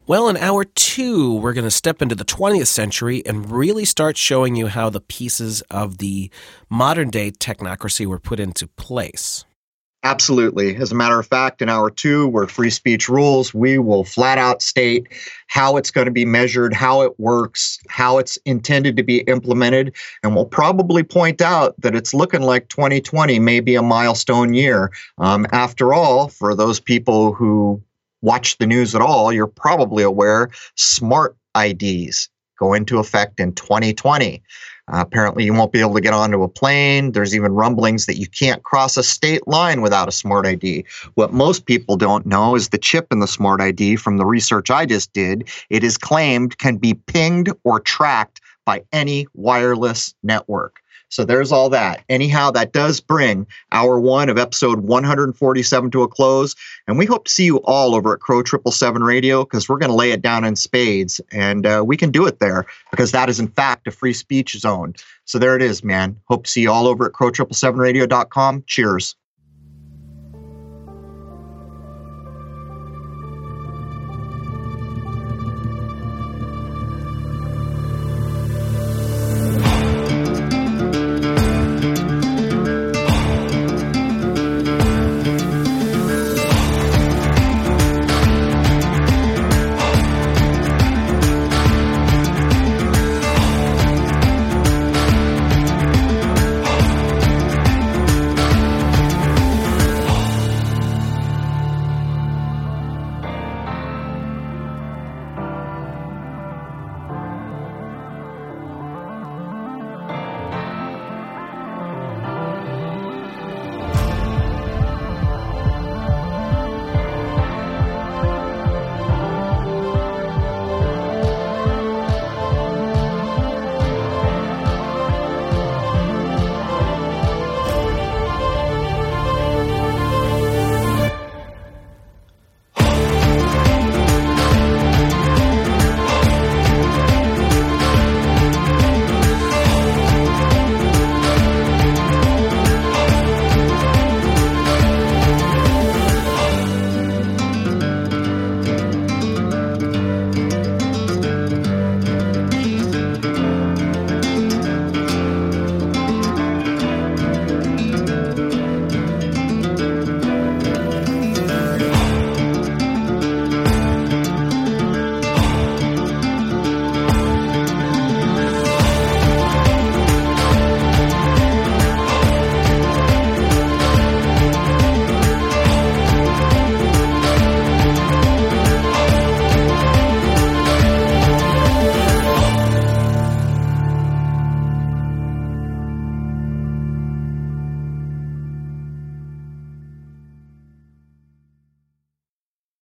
Well, 0.08 0.30
in 0.30 0.38
hour 0.38 0.64
two, 0.64 1.34
we're 1.34 1.52
going 1.52 1.66
to 1.66 1.70
step 1.70 2.00
into 2.00 2.14
the 2.14 2.24
20th 2.24 2.68
century 2.68 3.22
and 3.26 3.52
really 3.52 3.84
start 3.84 4.16
showing 4.16 4.56
you 4.56 4.68
how 4.68 4.88
the 4.88 5.02
pieces 5.02 5.60
of 5.70 5.98
the 5.98 6.30
modern 6.70 7.10
day 7.10 7.30
technocracy 7.30 8.06
were 8.06 8.18
put 8.18 8.40
into 8.40 8.68
place. 8.68 9.44
Absolutely. 10.04 10.76
As 10.76 10.92
a 10.92 10.94
matter 10.94 11.18
of 11.18 11.26
fact, 11.26 11.60
in 11.60 11.68
hour 11.68 11.90
two, 11.90 12.26
where 12.28 12.46
free 12.46 12.70
speech 12.70 13.10
rules, 13.10 13.52
we 13.52 13.76
will 13.76 14.02
flat 14.02 14.38
out 14.38 14.62
state 14.62 15.08
how 15.48 15.76
it's 15.76 15.90
going 15.90 16.06
to 16.06 16.10
be 16.10 16.24
measured, 16.24 16.72
how 16.72 17.02
it 17.02 17.20
works, 17.20 17.78
how 17.90 18.16
it's 18.16 18.38
intended 18.46 18.96
to 18.96 19.02
be 19.02 19.18
implemented. 19.22 19.94
And 20.22 20.34
we'll 20.34 20.46
probably 20.46 21.02
point 21.02 21.42
out 21.42 21.78
that 21.82 21.94
it's 21.94 22.14
looking 22.14 22.40
like 22.40 22.68
2020 22.68 23.38
may 23.40 23.60
be 23.60 23.74
a 23.74 23.82
milestone 23.82 24.54
year. 24.54 24.90
Um, 25.18 25.46
after 25.52 25.92
all, 25.92 26.28
for 26.28 26.54
those 26.54 26.80
people 26.80 27.34
who 27.34 27.82
watch 28.22 28.58
the 28.58 28.66
news 28.66 28.94
at 28.94 29.00
all, 29.00 29.32
you're 29.32 29.46
probably 29.46 30.02
aware 30.02 30.50
smart 30.76 31.36
IDs 31.56 32.28
go 32.58 32.74
into 32.74 32.98
effect 32.98 33.40
in 33.40 33.52
2020. 33.54 34.42
Uh, 34.90 35.00
apparently, 35.00 35.44
you 35.44 35.52
won't 35.52 35.72
be 35.72 35.80
able 35.80 35.94
to 35.94 36.00
get 36.00 36.14
onto 36.14 36.42
a 36.42 36.48
plane. 36.48 37.12
There's 37.12 37.34
even 37.34 37.52
rumblings 37.52 38.06
that 38.06 38.16
you 38.16 38.26
can't 38.26 38.62
cross 38.62 38.96
a 38.96 39.02
state 39.02 39.46
line 39.46 39.82
without 39.82 40.08
a 40.08 40.12
smart 40.12 40.46
ID. 40.46 40.84
What 41.14 41.32
most 41.32 41.66
people 41.66 41.96
don't 41.96 42.26
know 42.26 42.54
is 42.54 42.70
the 42.70 42.78
chip 42.78 43.06
in 43.10 43.20
the 43.20 43.26
smart 43.26 43.60
ID 43.60 43.96
from 43.96 44.16
the 44.16 44.26
research 44.26 44.70
I 44.70 44.86
just 44.86 45.12
did, 45.12 45.48
it 45.68 45.84
is 45.84 45.98
claimed 45.98 46.58
can 46.58 46.76
be 46.76 46.94
pinged 46.94 47.52
or 47.64 47.80
tracked 47.80 48.40
by 48.64 48.82
any 48.92 49.26
wireless 49.34 50.14
network. 50.22 50.80
So 51.08 51.24
there's 51.24 51.52
all 51.52 51.68
that. 51.70 52.04
Anyhow, 52.08 52.50
that 52.52 52.72
does 52.72 53.00
bring 53.00 53.46
hour 53.72 53.98
one 53.98 54.28
of 54.28 54.38
episode 54.38 54.80
147 54.80 55.90
to 55.90 56.02
a 56.02 56.08
close. 56.08 56.54
And 56.86 56.98
we 56.98 57.06
hope 57.06 57.24
to 57.24 57.30
see 57.30 57.44
you 57.44 57.58
all 57.64 57.94
over 57.94 58.14
at 58.14 58.20
Crow 58.20 58.42
777 58.44 59.02
Radio 59.02 59.44
because 59.44 59.68
we're 59.68 59.78
going 59.78 59.90
to 59.90 59.96
lay 59.96 60.10
it 60.12 60.22
down 60.22 60.44
in 60.44 60.56
spades. 60.56 61.20
And 61.32 61.66
uh, 61.66 61.82
we 61.86 61.96
can 61.96 62.10
do 62.10 62.26
it 62.26 62.40
there 62.40 62.66
because 62.90 63.12
that 63.12 63.28
is, 63.28 63.40
in 63.40 63.48
fact, 63.48 63.86
a 63.86 63.90
free 63.90 64.12
speech 64.12 64.56
zone. 64.56 64.94
So 65.24 65.38
there 65.38 65.56
it 65.56 65.62
is, 65.62 65.82
man. 65.82 66.18
Hope 66.26 66.44
to 66.44 66.50
see 66.50 66.62
you 66.62 66.72
all 66.72 66.86
over 66.86 67.06
at 67.06 67.12
Crow 67.12 67.28
777 67.28 67.80
Radio.com. 67.80 68.64
Cheers. 68.66 69.14